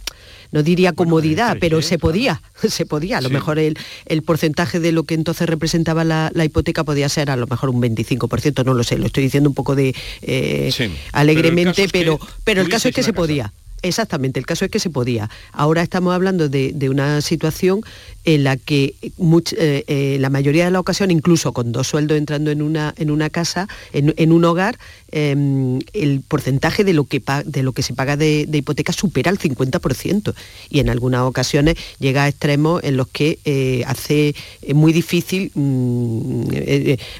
no 0.52 0.62
diría 0.62 0.92
comodidad, 0.92 1.56
pero 1.60 1.82
se 1.82 1.98
podía, 1.98 2.40
se 2.68 2.86
podía. 2.86 3.18
A 3.18 3.20
lo 3.20 3.30
mejor 3.30 3.58
el, 3.58 3.76
porcentaje 4.24 4.78
de 4.78 4.92
lo 4.92 5.02
que 5.02 5.14
entonces 5.14 5.48
representaba 5.48 6.04
la, 6.04 6.30
hipoteca 6.44 6.84
podía 6.84 7.08
ser 7.08 7.30
a 7.30 7.36
lo 7.36 7.46
mejor 7.46 7.70
un 7.70 7.82
25%, 7.82 8.64
no 8.64 8.74
lo 8.74 8.84
sé, 8.84 8.98
lo 8.98 9.06
estoy 9.06 9.24
diciendo 9.24 9.48
un 9.48 9.54
poco 9.54 9.74
de 9.74 9.94
eh, 10.22 10.70
alegremente, 11.12 11.88
pero, 11.90 12.20
pero 12.44 12.62
el 12.62 12.68
caso 12.68 12.88
es 12.88 12.94
que 12.94 13.02
se 13.02 13.12
podía. 13.12 13.52
Exactamente, 13.82 14.38
el 14.38 14.46
caso 14.46 14.64
es 14.64 14.70
que 14.70 14.78
se 14.78 14.90
podía. 14.90 15.28
Ahora 15.50 15.82
estamos 15.82 16.14
hablando 16.14 16.48
de, 16.48 16.88
una 16.88 17.20
situación 17.20 17.80
en 18.24 18.44
la 18.44 18.56
que 18.56 18.94
eh, 19.00 19.84
eh, 19.86 20.16
la 20.20 20.30
mayoría 20.30 20.66
de 20.66 20.70
las 20.70 20.80
ocasiones, 20.80 21.16
incluso 21.16 21.52
con 21.52 21.72
dos 21.72 21.88
sueldos 21.88 22.18
entrando 22.18 22.50
en 22.50 22.62
una, 22.62 22.94
en 22.96 23.10
una 23.10 23.30
casa, 23.30 23.68
en, 23.92 24.32
un 24.32 24.44
hogar, 24.44 24.78
em, 25.10 25.80
el 25.92 26.20
porcentaje 26.20 26.84
de 26.84 26.92
lo 26.92 27.04
que, 27.04 27.22
de 27.44 27.62
lo 27.62 27.72
que 27.72 27.82
se 27.82 27.94
paga 27.94 28.16
de, 28.16 28.46
hipoteca 28.52 28.92
supera 28.92 29.30
el 29.30 29.38
50% 29.38 30.34
y 30.70 30.80
en 30.80 30.88
algunas 30.88 31.22
ocasiones 31.22 31.76
llega 31.98 32.24
a 32.24 32.28
extremos 32.28 32.82
en 32.84 32.96
los 32.96 33.08
que 33.08 33.38
eh, 33.44 33.82
hace 33.86 34.34
muy 34.74 34.92
difícil 34.92 35.50
mm, 35.54 36.44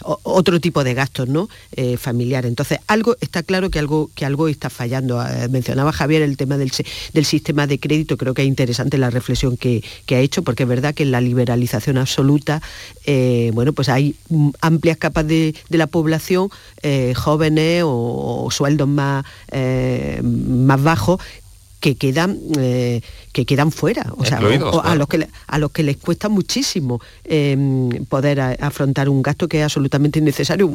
otro 0.03 0.61
tipo 0.61 0.85
de 0.85 0.95
gastos 0.95 1.29
¿no? 1.29 1.49
familiares. 1.97 2.49
Entonces, 2.49 2.79
algo 2.87 3.17
está 3.21 3.43
claro 3.43 3.71
que 3.71 3.79
algo, 3.79 4.11
que 4.15 4.25
algo 4.25 4.49
está 4.49 4.71
fallando. 4.71 5.23
mencionaba 5.51 5.93
Javier 5.93 6.23
el 6.23 6.37
tema 6.37 6.43
tema 6.43 6.59
del, 6.59 7.25
sistema 7.25 7.67
de 7.69 7.79
crédito, 7.79 8.17
creo 8.17 8.35
que 8.35 8.43
es 8.43 8.49
interesante 8.49 8.99
la 8.99 9.11
reflexión 9.11 9.57
que, 9.57 9.83
ha 10.11 10.19
hecho, 10.19 10.43
porque 10.43 10.65
es 10.65 10.69
verdad 10.69 10.92
que 10.93 11.03
en 11.03 11.11
la 11.11 11.21
liberalización 11.21 11.99
absoluta, 11.99 12.63
eh, 13.07 13.51
bueno, 13.55 13.73
pues 13.73 13.89
hay 13.89 14.17
amplias 14.61 14.97
capas 14.97 15.27
de, 15.27 15.55
la 15.69 15.87
población, 15.87 16.49
eh, 16.83 17.15
jóvenes 17.15 17.83
o, 17.87 18.49
sueldos 18.51 18.89
más, 18.89 19.25
más 20.23 20.83
bajos, 20.83 21.21
que 21.83 21.97
quedan, 21.97 22.39
eh, 22.59 23.03
que 23.33 23.47
quedan 23.47 23.73
fuera, 23.73 24.07
o 24.17 24.25
sea, 24.25 24.39
a, 24.39 24.95
los 24.95 25.09
que, 25.09 25.27
a 25.47 25.59
los 25.59 25.71
que 25.71 25.83
les 25.83 25.97
cuesta 25.97 26.29
muchísimo 26.29 27.01
em, 27.25 28.05
poder 28.05 28.41
afrontar 28.41 29.09
un 29.09 29.23
gasto 29.23 29.49
que 29.49 29.59
es 29.59 29.65
absolutamente 29.65 30.19
innecesario. 30.19 30.71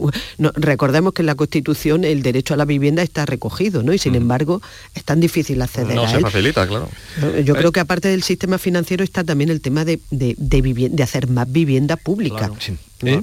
recordemos 0.56 1.14
que 1.14 1.22
en 1.22 1.28
la 1.28 1.36
Constitución 1.36 2.04
el 2.04 2.24
derecho 2.24 2.56
a 2.56 2.58
la 2.58 2.66
vivienda 2.66 3.04
está 3.04 3.26
recogido, 3.26 3.84
¿no? 3.84 3.94
Y 3.94 4.00
sin 4.00 4.16
embargo 4.16 4.62
es 4.96 5.04
tan 5.04 5.20
difícil 5.20 5.62
acceder 5.62 5.96
no 5.96 6.04
a 6.04 6.10
se 6.10 6.20
facilita, 6.20 6.68
claro. 6.68 6.90
Yo 7.44 7.56
creo 7.56 7.72
que 7.72 7.80
aparte 7.80 8.08
del 8.08 8.24
sistema 8.24 8.58
financiero 8.58 9.04
está 9.04 9.24
también 9.24 9.50
el 9.50 9.62
tema 9.62 9.86
de, 9.86 10.00
de, 10.10 10.36
de, 10.38 11.04
hacer 11.04 11.30
más 11.30 11.52
vivienda 11.52 11.96
pública. 11.96 12.52
¿Eh? 13.04 13.22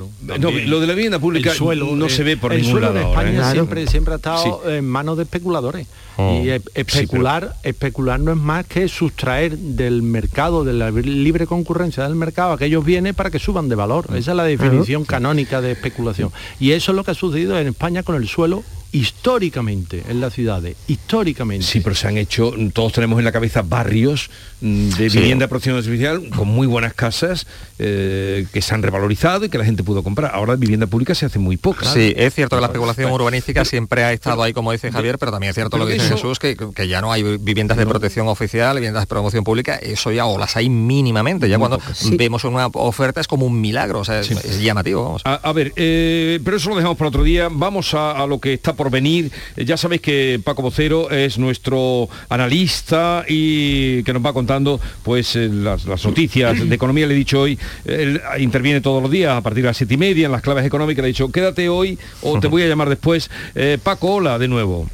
lo 0.66 0.80
de 0.80 0.86
la 0.86 0.94
vivienda 0.94 1.18
pública 1.18 1.52
suelo, 1.52 1.96
no 1.96 2.08
se 2.08 2.22
ve 2.22 2.36
por 2.36 2.54
ningún 2.54 2.80
lado. 2.80 2.98
España 2.98 3.50
¿eh? 3.50 3.52
siempre, 3.52 3.86
siempre 3.88 4.14
ha 4.14 4.16
estado 4.16 4.70
en 4.70 4.86
manos 4.86 5.16
de 5.16 5.24
especuladores. 5.24 5.86
Oh. 6.16 6.40
y 6.44 6.48
especular, 6.74 7.56
especular 7.64 8.20
no 8.20 8.30
es 8.30 8.38
más 8.38 8.64
que 8.66 8.86
sustraer 9.24 9.56
del 9.56 10.02
mercado, 10.02 10.64
de 10.64 10.74
la 10.74 10.90
libre 10.90 11.46
concurrencia 11.46 12.02
del 12.02 12.14
mercado, 12.14 12.52
aquellos 12.52 12.84
bienes 12.84 13.14
para 13.14 13.30
que 13.30 13.38
suban 13.38 13.70
de 13.70 13.74
valor. 13.74 14.06
Esa 14.14 14.32
es 14.32 14.36
la 14.36 14.44
definición 14.44 15.04
canónica 15.04 15.62
de 15.62 15.72
especulación. 15.72 16.30
Y 16.60 16.72
eso 16.72 16.92
es 16.92 16.96
lo 16.96 17.04
que 17.04 17.12
ha 17.12 17.14
sucedido 17.14 17.58
en 17.58 17.68
España 17.68 18.02
con 18.02 18.16
el 18.16 18.28
suelo 18.28 18.62
históricamente 18.94 20.04
en 20.08 20.20
las 20.20 20.34
ciudades, 20.34 20.76
históricamente. 20.86 21.66
Sí, 21.66 21.80
pero 21.80 21.96
se 21.96 22.06
han 22.06 22.16
hecho, 22.16 22.54
todos 22.72 22.92
tenemos 22.92 23.18
en 23.18 23.24
la 23.24 23.32
cabeza 23.32 23.62
barrios 23.62 24.30
mm, 24.60 24.90
de 24.90 25.08
vivienda 25.08 25.46
de 25.46 25.48
protección 25.48 25.76
artificial 25.76 26.28
con 26.30 26.46
muy 26.46 26.68
buenas 26.68 26.94
casas 26.94 27.48
eh, 27.80 28.46
que 28.52 28.62
se 28.62 28.72
han 28.72 28.84
revalorizado 28.84 29.46
y 29.46 29.48
que 29.48 29.58
la 29.58 29.64
gente 29.64 29.82
pudo 29.82 30.04
comprar. 30.04 30.30
Ahora 30.32 30.54
vivienda 30.54 30.86
pública 30.86 31.12
se 31.16 31.26
hace 31.26 31.40
muy 31.40 31.56
poca. 31.56 31.92
Sí, 31.92 32.14
es 32.16 32.34
cierto 32.34 32.56
que 32.56 32.60
la 32.60 32.68
especulación 32.68 33.10
urbanística 33.10 33.64
siempre 33.64 34.04
ha 34.04 34.12
estado 34.12 34.44
ahí, 34.44 34.52
como 34.52 34.70
dice 34.70 34.92
Javier, 34.92 35.18
pero 35.18 35.32
también 35.32 35.50
es 35.50 35.56
cierto 35.56 35.76
lo 35.76 35.86
que 35.86 35.94
dice 35.94 36.10
Jesús, 36.10 36.38
que, 36.38 36.54
ya 36.88 37.00
no 37.00 37.10
hay 37.10 37.38
viviendas 37.38 37.76
de 37.76 37.86
protección 37.86 38.28
oficial, 38.28 38.76
viviendas 38.76 39.02
de 39.02 39.06
promoción 39.08 39.42
pública, 39.42 39.74
eso 39.74 40.12
ya 40.12 40.26
o 40.26 40.38
las 40.38 40.56
hay 40.56 40.68
mínimamente. 40.68 41.48
Ya 41.48 41.58
cuando 41.58 41.80
vemos 42.12 42.44
una 42.44 42.68
oferta 42.68 43.20
es 43.20 43.26
como 43.26 43.44
un 43.44 43.60
milagro, 43.60 44.00
o 44.00 44.04
sea, 44.04 44.20
es, 44.20 44.60
llamativo. 44.60 45.18
A, 45.24 45.52
ver, 45.52 45.72
eh, 45.74 46.38
pero 46.44 46.58
eso 46.58 46.70
lo 46.70 46.76
dejamos 46.76 46.96
para 46.96 47.08
otro 47.08 47.24
día. 47.24 47.48
Vamos 47.50 47.92
a 47.94 48.24
lo 48.28 48.38
que 48.38 48.52
está 48.52 48.72
por 48.72 48.83
venir. 48.90 49.30
Eh, 49.56 49.64
ya 49.64 49.76
sabéis 49.76 50.00
que 50.00 50.40
Paco 50.42 50.62
Vocero 50.62 51.10
es 51.10 51.38
nuestro 51.38 52.08
analista 52.28 53.24
y 53.28 54.02
que 54.02 54.12
nos 54.12 54.24
va 54.24 54.32
contando 54.32 54.80
pues 55.02 55.36
eh, 55.36 55.48
las, 55.48 55.86
noticias 55.86 56.68
de 56.68 56.74
economía. 56.74 57.06
Le 57.06 57.14
he 57.14 57.18
dicho 57.18 57.40
hoy, 57.40 57.58
él 57.84 58.20
interviene 58.38 58.80
todos 58.80 59.02
los 59.02 59.10
días 59.10 59.36
a 59.36 59.40
partir 59.40 59.62
de 59.62 59.68
las 59.68 59.76
siete 59.76 59.94
y 59.94 59.98
media 59.98 60.26
en 60.26 60.32
las 60.32 60.42
claves 60.42 60.64
económicas. 60.64 61.02
Le 61.02 61.08
he 61.08 61.12
dicho, 61.12 61.30
quédate 61.30 61.68
hoy 61.68 61.98
o 62.22 62.38
te 62.40 62.46
voy 62.54 62.62
a 62.62 62.66
llamar 62.66 62.88
después. 62.88 63.30
Eh, 63.54 63.78
Paco, 63.82 64.14
hola 64.14 64.38
de 64.38 64.48
nuevo. 64.48 64.88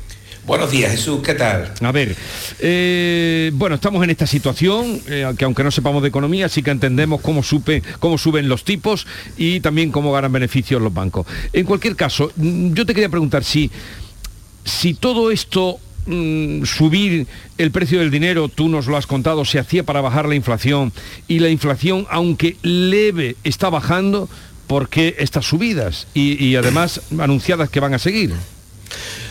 Buenos 0.47 0.71
días, 0.71 0.91
Jesús, 0.91 1.21
¿qué 1.23 1.35
tal? 1.35 1.73
A 1.81 1.93
ver, 1.93 2.17
bueno, 3.55 3.77
estamos 3.77 4.03
en 4.03 4.11
esta 4.11 4.27
situación, 4.27 5.01
que 5.01 5.45
aunque 5.45 5.63
no 5.63 5.71
sepamos 5.71 6.03
de 6.03 6.09
economía, 6.09 6.49
sí 6.49 6.63
que 6.63 6.71
entendemos 6.71 7.21
cómo, 7.21 7.43
cómo 7.99 8.19
suben 8.19 8.49
los 8.49 8.65
tipos 8.65 9.07
y 9.37 9.61
también 9.61 9.93
cómo 9.93 10.13
ganan 10.13 10.33
beneficios 10.33 10.83
los 10.83 10.93
bancos. 10.93 11.27
En 11.53 11.67
cualquier 11.67 11.95
caso, 11.95 12.33
mm, 12.37 12.73
yo 12.73 12.85
te 12.85 12.95
quería 12.95 13.09
preguntar 13.09 13.45
si 13.45 13.71
si 14.65 14.95
todo 14.95 15.31
esto 15.31 15.79
mm, 16.07 16.65
subir 16.65 17.27
el 17.59 17.71
precio 17.71 18.01
del 18.01 18.11
dinero, 18.11 18.49
tú 18.49 18.69
nos 18.69 18.87
lo 18.87 18.97
has 18.97 19.07
contado, 19.07 19.45
se 19.45 19.59
hacía 19.59 19.85
para 19.85 20.01
bajar 20.01 20.29
la 20.29 20.35
inflación 20.35 20.93
y 21.29 21.41
la 21.41 21.49
inflación, 21.49 22.07
aunque 22.11 22.57
leve, 22.63 23.37
está 23.45 23.71
bajando, 23.71 24.29
¿por 24.67 24.89
qué 24.89 25.17
estas 25.19 25.47
subidas? 25.47 26.07
Y, 26.15 26.55
además 26.57 27.01
anunciadas 27.19 27.71
que 27.71 27.81
van 27.81 27.95
a 27.95 27.99
seguir. 27.99 28.33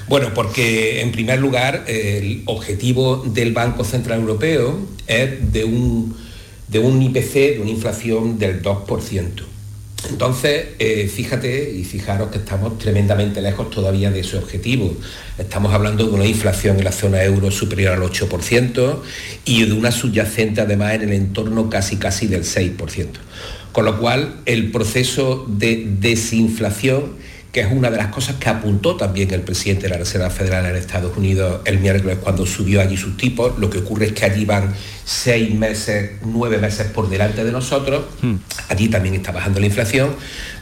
Bueno, 0.10 0.34
porque 0.34 1.02
en 1.02 1.12
primer 1.12 1.38
lugar 1.38 1.84
el 1.86 2.42
objetivo 2.46 3.18
del 3.18 3.54
Banco 3.54 3.84
Central 3.84 4.22
Europeo 4.22 4.80
es 5.06 5.54
de 5.54 5.64
un, 5.64 6.18
de 6.68 6.80
un 6.80 7.00
IPC, 7.00 7.34
de 7.34 7.60
una 7.62 7.70
inflación 7.70 8.40
del 8.40 8.64
2%. 8.64 9.44
Entonces, 10.10 10.70
eh, 10.80 11.08
fíjate 11.14 11.72
y 11.72 11.84
fijaros 11.84 12.30
que 12.32 12.40
estamos 12.40 12.80
tremendamente 12.80 13.40
lejos 13.40 13.70
todavía 13.70 14.10
de 14.10 14.22
ese 14.22 14.38
objetivo. 14.38 14.98
Estamos 15.38 15.76
hablando 15.76 16.08
de 16.08 16.12
una 16.12 16.26
inflación 16.26 16.80
en 16.80 16.86
la 16.86 16.92
zona 16.92 17.24
euro 17.24 17.52
superior 17.52 17.94
al 17.94 18.02
8% 18.02 19.02
y 19.46 19.64
de 19.64 19.74
una 19.74 19.92
subyacente 19.92 20.62
además 20.62 20.96
en 20.96 21.04
el 21.04 21.14
entorno 21.14 21.70
casi 21.70 21.98
casi 21.98 22.26
del 22.26 22.46
6%. 22.46 23.10
Con 23.72 23.86
lo 23.86 24.00
cual, 24.00 24.38
el 24.48 24.72
proceso 24.72 25.46
de 25.48 25.86
desinflación 26.00 27.29
que 27.52 27.62
es 27.62 27.68
una 27.72 27.90
de 27.90 27.98
las 27.98 28.08
cosas 28.08 28.36
que 28.36 28.48
apuntó 28.48 28.96
también 28.96 29.34
el 29.34 29.42
presidente 29.42 29.84
de 29.84 29.90
la 29.90 29.98
Reserva 29.98 30.30
Federal 30.30 30.66
en 30.68 30.76
Estados 30.76 31.18
Unidos 31.18 31.62
el 31.66 31.80
miércoles 31.80 32.20
cuando 32.22 32.46
subió 32.46 32.80
allí 32.80 32.96
sus 32.96 33.18
tipos. 33.18 33.58
Lo 33.58 33.70
que 33.70 33.80
ocurre 33.80 34.08
es 34.08 34.12
que 34.14 34.26
allí 34.26 34.46
van 34.46 34.74
seis 35.04 35.54
meses, 35.54 36.12
nueve 36.24 36.60
meses 36.60 36.88
por 36.88 37.10
delante 37.10 37.44
de 37.44 37.52
nosotros. 37.52 38.06
Hmm. 38.22 38.36
Allí 38.68 38.88
también 38.88 39.16
está 39.16 39.32
bajando 39.32 39.60
la 39.60 39.66
inflación, 39.66 40.16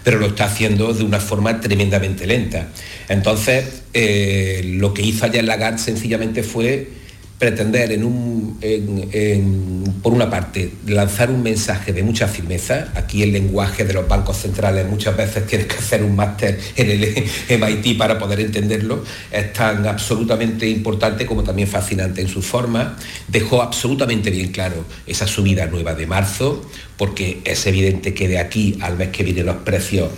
pero 0.04 0.18
lo 0.18 0.28
está 0.28 0.46
haciendo 0.46 0.94
de 0.94 1.04
una 1.04 1.20
forma 1.20 1.60
tremendamente 1.60 2.26
lenta. 2.26 2.70
Entonces, 3.10 3.82
eh, 3.94 4.62
lo 4.76 4.94
que 4.94 5.02
hizo 5.02 5.26
ayer 5.26 5.44
Lagarde 5.44 5.80
sencillamente 5.80 6.42
fue 6.42 6.97
pretender, 7.38 7.92
en 7.92 8.04
un, 8.04 10.00
por 10.02 10.12
una 10.12 10.30
parte, 10.30 10.72
lanzar 10.88 11.30
un 11.30 11.44
mensaje 11.44 11.94
de 11.94 12.02
mucha 12.02 12.28
firmeza. 12.28 12.92
Aquí 12.96 13.22
el 13.22 13.32
lenguaje 13.32 13.86
de 13.86 13.94
los 13.94 14.08
bancos 14.08 14.38
centrales 14.38 14.88
muchas 14.88 15.16
veces 15.16 15.46
tienes 15.46 15.68
que 15.68 15.76
hacer 15.76 16.04
un 16.04 16.16
máster 16.16 16.60
en 16.76 16.90
el 16.90 17.26
MIT 17.60 17.98
para 17.98 18.18
poder 18.18 18.40
entenderlo. 18.40 19.04
Es 19.32 19.54
tan 19.54 19.86
absolutamente 19.86 20.68
importante 20.68 21.28
como 21.28 21.44
también 21.44 21.68
fascinante 21.68 22.22
en 22.22 22.28
su 22.28 22.42
forma. 22.42 22.98
Dejó 23.28 23.62
absolutamente 23.62 24.32
bien 24.32 24.52
claro 24.52 24.84
esa 25.06 25.28
subida 25.28 25.68
nueva 25.68 25.94
de 25.94 26.08
marzo, 26.08 26.68
porque 26.98 27.42
es 27.44 27.68
evidente 27.68 28.16
que 28.16 28.28
de 28.28 28.40
aquí 28.40 28.80
al 28.82 28.98
mes 28.98 29.10
que 29.10 29.24
viene 29.24 29.44
los 29.44 29.58
precios 29.58 30.10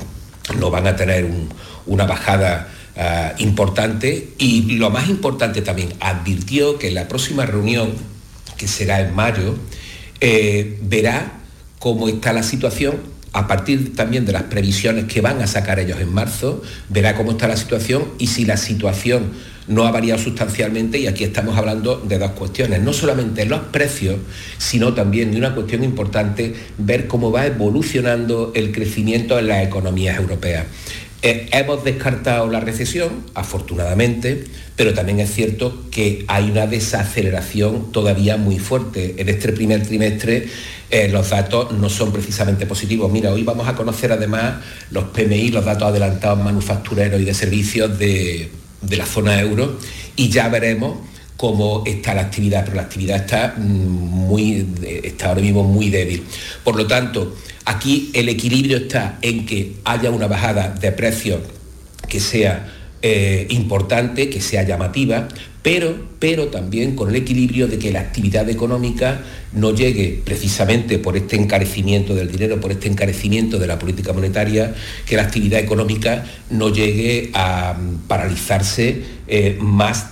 no 0.58 0.72
van 0.72 0.88
a 0.88 0.96
tener 0.96 1.28
una 1.86 2.06
bajada 2.06 2.70
eh, 3.02 3.32
importante 3.38 4.32
y 4.38 4.74
lo 4.74 4.90
más 4.90 5.08
importante 5.08 5.62
también, 5.62 5.94
advirtió 6.02 6.78
que 6.78 6.92
la 6.92 7.08
próxima 7.08 7.46
reunión, 7.46 7.94
que 8.58 8.68
será 8.68 9.00
en 9.00 9.16
mayo, 9.16 9.56
eh, 10.20 10.78
verá 10.82 11.40
cómo 11.80 12.10
está 12.10 12.34
la 12.34 12.44
situación 12.44 12.98
a 13.32 13.48
partir 13.48 13.96
también 13.96 14.26
de 14.26 14.34
las 14.34 14.44
previsiones 14.44 15.06
que 15.06 15.22
van 15.22 15.42
a 15.42 15.48
sacar 15.48 15.80
ellos 15.80 16.02
en 16.02 16.14
marzo, 16.14 16.62
verá 16.90 17.16
cómo 17.16 17.32
está 17.32 17.48
la 17.48 17.56
situación 17.56 18.04
y 18.18 18.28
si 18.28 18.44
la 18.44 18.58
situación 18.58 19.32
no 19.70 19.86
ha 19.86 19.92
variado 19.92 20.22
sustancialmente 20.22 20.98
y 20.98 21.08
aquí 21.08 21.24
estamos 21.24 21.56
hablando 21.58 21.96
de 21.98 22.18
dos 22.18 22.32
cuestiones, 22.32 22.82
no 22.82 22.92
solamente 22.92 23.46
los 23.46 23.62
precios, 23.62 24.18
sino 24.58 24.94
también 24.94 25.32
de 25.32 25.38
una 25.38 25.56
cuestión 25.56 25.86
importante, 25.86 26.54
ver 26.78 27.08
cómo 27.08 27.32
va 27.32 27.46
evolucionando 27.46 28.52
el 28.56 28.74
crecimiento 28.74 29.40
en 29.40 29.48
las 29.48 29.66
economías 29.66 30.18
europeas. 30.18 30.66
Eh, 31.22 31.50
hemos 31.52 31.84
descartado 31.84 32.48
la 32.48 32.62
recesión, 32.62 33.26
afortunadamente, 33.34 34.46
pero 34.78 34.94
también 34.94 35.20
es 35.20 35.34
cierto 35.34 35.84
que 35.92 36.24
hay 36.30 36.50
una 36.50 36.66
desaceleración 36.66 37.92
todavía 37.92 38.38
muy 38.38 38.58
fuerte. 38.58 39.16
En 39.18 39.28
este 39.28 39.52
primer 39.52 39.86
trimestre 39.86 40.48
eh, 40.90 41.10
los 41.10 41.30
datos 41.30 41.74
no 41.74 41.90
son 41.90 42.14
precisamente 42.14 42.66
positivos. 42.66 43.12
Mira, 43.12 43.34
hoy 43.34 43.44
vamos 43.44 43.68
a 43.68 43.76
conocer 43.76 44.14
además 44.14 44.64
los 44.92 45.06
PMI, 45.06 45.50
los 45.50 45.66
datos 45.66 45.90
adelantados 45.90 46.42
manufactureros 46.42 47.20
y 47.20 47.26
de 47.26 47.34
servicios 47.34 48.00
de, 48.00 48.50
de 48.82 48.98
la 48.98 49.06
zona 49.06 49.42
euro, 49.42 49.78
y 50.16 50.30
ya 50.30 50.48
veremos 50.48 51.00
cómo 51.40 51.84
está 51.86 52.14
la 52.14 52.22
actividad, 52.22 52.66
pero 52.66 52.76
la 52.76 52.84
actividad 52.84 53.18
está, 53.18 53.56
mm, 53.58 53.62
muy, 53.62 54.68
está 55.04 55.30
ahora 55.30 55.42
mismo 55.42 55.64
muy 55.64 55.90
débil. 55.90 56.24
Por 56.64 56.76
lo 56.76 56.86
tanto, 56.86 57.34
Aquí 57.70 58.10
el 58.16 58.30
equilibrio 58.30 58.78
está 58.78 59.20
en 59.22 59.46
que 59.46 59.76
haya 59.86 60.10
una 60.10 60.26
bajada 60.26 60.70
de 60.70 60.92
precios 60.92 61.42
que 62.08 62.20
sea 62.20 62.79
eh, 63.02 63.48
importante, 63.50 64.30
que 64.30 64.42
sea 64.42 64.64
llamativa, 64.64 65.28
pero, 65.62 65.96
pero 66.20 66.48
también 66.48 66.96
con 66.96 67.10
el 67.10 67.16
equilibrio 67.16 67.68
de 67.68 67.78
que 67.80 67.92
la 67.92 68.00
actividad 68.00 68.50
económica 68.50 69.22
no 69.52 69.74
llegue 69.74 70.22
precisamente 70.24 71.00
por 71.00 71.18
este 71.18 71.36
encarecimiento 71.36 72.16
del 72.16 72.32
dinero, 72.32 72.60
por 72.60 72.72
este 72.72 72.88
encarecimiento 72.88 73.60
de 73.60 73.68
la 73.68 73.78
política 73.78 74.14
monetaria, 74.14 74.74
que 75.06 75.16
la 75.16 75.24
actividad 75.24 75.60
económica 75.60 76.26
no 76.50 76.70
llegue 76.70 77.32
a 77.34 77.74
mm, 77.74 78.08
paralizarse 78.08 79.02
eh, 79.28 79.58
más 79.60 80.12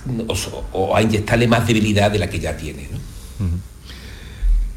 o, 0.72 0.94
a 0.94 1.02
inyectarle 1.02 1.48
más 1.48 1.66
debilidad 1.66 2.10
de 2.10 2.18
la 2.18 2.30
que 2.30 2.40
ya 2.40 2.56
tiene 2.56 2.88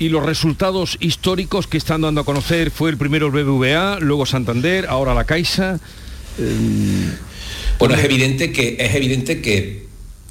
y 0.02 0.10
los 0.10 0.26
resultados 0.26 0.98
históricos 1.00 1.68
que 1.68 1.78
están 1.78 2.02
dando 2.02 2.22
a 2.22 2.26
conocer 2.26 2.72
fue 2.72 2.90
el 2.90 2.98
primero 2.98 3.28
el 3.28 3.34
BBVA, 3.34 4.00
luego 4.00 4.26
Santander, 4.26 4.88
ahora 4.88 5.14
la 5.14 5.26
Caixa. 5.26 5.80
Bueno, 7.82 7.96
es 7.96 8.04
evidente 8.04 8.52
que 8.52 8.78
es 8.80 8.94
evidente 8.94 9.42
que 9.42 9.88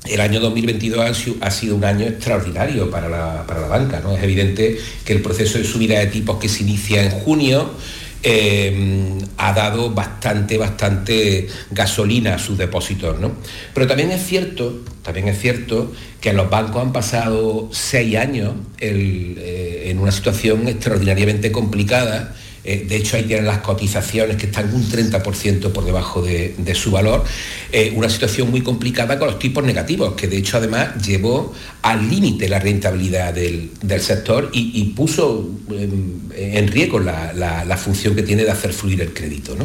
el 0.08 0.20
año 0.20 0.38
2022 0.38 1.36
ha 1.40 1.50
sido 1.50 1.74
un 1.74 1.82
año 1.82 2.06
extraordinario 2.06 2.88
para 2.92 3.08
la, 3.08 3.42
banca. 3.68 3.98
¿no? 3.98 4.16
Es 4.16 4.22
evidente 4.22 4.78
que 5.04 5.12
el 5.12 5.20
proceso 5.20 5.58
de 5.58 5.64
subida 5.64 5.98
de 5.98 6.06
tipos 6.06 6.38
que 6.38 6.48
se 6.48 6.62
inicia 6.62 7.02
en 7.02 7.10
junio 7.10 7.72
eh, 8.22 9.18
ha 9.36 9.52
dado 9.52 9.90
bastante, 9.90 10.58
bastante 10.58 11.48
gasolina 11.72 12.36
a 12.36 12.38
sus 12.38 12.56
depósitos. 12.56 13.18
¿no? 13.18 13.32
Pero 13.74 13.88
también 13.88 14.12
es 14.12 14.24
cierto, 14.24 14.84
también 15.02 15.26
es 15.26 15.40
cierto 15.40 15.92
que 16.20 16.32
los 16.32 16.48
bancos 16.50 16.80
han 16.80 16.92
pasado 16.92 17.68
seis 17.72 18.16
años 18.16 18.54
eh, 18.78 19.86
en 19.86 19.98
una 19.98 20.12
situación 20.12 20.68
extraordinariamente 20.68 21.50
complicada 21.50 22.32
eh, 22.62 22.84
de 22.86 22.96
hecho 22.96 23.16
ahí 23.16 23.24
tienen 23.24 23.46
las 23.46 23.58
cotizaciones 23.58 24.36
que 24.36 24.46
están 24.46 24.72
un 24.74 24.86
30% 24.86 25.72
por 25.72 25.84
debajo 25.84 26.22
de, 26.22 26.74
su 26.74 26.90
valor, 26.90 27.24
eh, 27.72 27.92
una 27.94 28.08
situación 28.08 28.50
muy 28.50 28.60
complicada 28.60 29.18
con 29.18 29.28
los 29.28 29.38
tipos 29.38 29.64
negativos, 29.64 30.14
que 30.14 30.28
de 30.28 30.36
hecho 30.36 30.58
además 30.58 31.02
llevó 31.04 31.54
al 31.82 32.08
límite 32.08 32.48
la 32.48 32.58
rentabilidad 32.58 33.32
del, 33.32 33.70
sector 34.00 34.50
y, 34.52 34.84
puso 34.96 35.48
en, 35.70 36.68
riesgo 36.68 37.00
la, 37.00 37.76
función 37.76 38.14
que 38.14 38.22
tiene 38.22 38.44
de 38.44 38.50
hacer 38.50 38.72
fluir 38.72 39.00
el 39.00 39.12
crédito. 39.12 39.56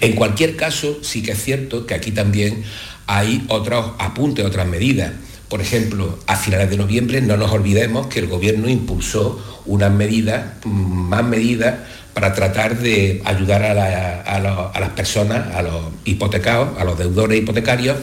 En 0.00 0.12
cualquier 0.12 0.56
caso, 0.56 0.98
sí 1.02 1.22
que 1.22 1.32
es 1.32 1.42
cierto 1.42 1.86
que 1.86 1.94
aquí 1.94 2.10
también 2.10 2.62
hay 3.06 3.44
otros 3.48 3.92
apuntes, 3.98 4.44
otras 4.44 4.66
medidas. 4.66 5.12
Por 5.52 5.60
ejemplo, 5.60 6.18
a 6.26 6.36
finales 6.36 6.70
de 6.70 6.78
noviembre 6.78 7.20
no 7.20 7.36
nos 7.36 7.52
olvidemos 7.52 8.06
que 8.06 8.20
el 8.20 8.26
gobierno 8.26 8.70
impulsó 8.70 9.38
unas 9.66 9.92
medidas, 9.92 10.64
más 10.64 11.24
medidas 11.24 11.74
para 12.14 12.32
tratar 12.32 12.78
de 12.78 13.20
ayudar 13.26 13.62
a, 13.62 14.80
las 14.80 14.88
personas, 14.96 15.54
a 15.54 15.60
los 15.60 15.88
hipotecados, 16.06 16.80
a 16.80 16.84
los 16.84 16.96
deudores 16.98 17.38
hipotecarios 17.38 17.98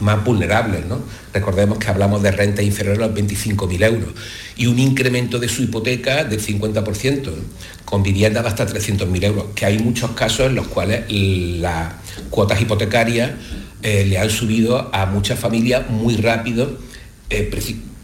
más 0.00 0.24
vulnerables. 0.24 0.86
¿no? 0.86 1.00
Recordemos 1.32 1.78
que 1.78 1.88
hablamos 1.88 2.22
de 2.22 2.30
renta 2.30 2.62
inferior 2.62 2.96
a 2.96 3.06
los 3.06 3.16
25.000 3.16 3.84
euros 3.84 4.10
y 4.56 4.66
un 4.66 4.78
incremento 4.78 5.38
de 5.38 5.48
su 5.48 5.62
hipoteca 5.62 6.24
del 6.24 6.40
50%, 6.40 7.30
con 7.84 8.02
viviendas 8.02 8.42
de 8.42 8.48
hasta 8.48 8.66
300.000 8.66 9.24
euros, 9.24 9.44
que 9.54 9.66
hay 9.66 9.78
muchos 9.78 10.12
casos 10.12 10.46
en 10.46 10.54
los 10.54 10.68
cuales 10.68 11.04
las 11.10 11.94
cuotas 12.30 12.60
hipotecarias 12.60 13.32
eh, 13.82 14.06
le 14.06 14.18
han 14.18 14.30
subido 14.30 14.90
a 14.94 15.06
muchas 15.06 15.38
familias 15.38 15.90
muy 15.90 16.16
rápido, 16.16 16.78
eh, 17.30 17.50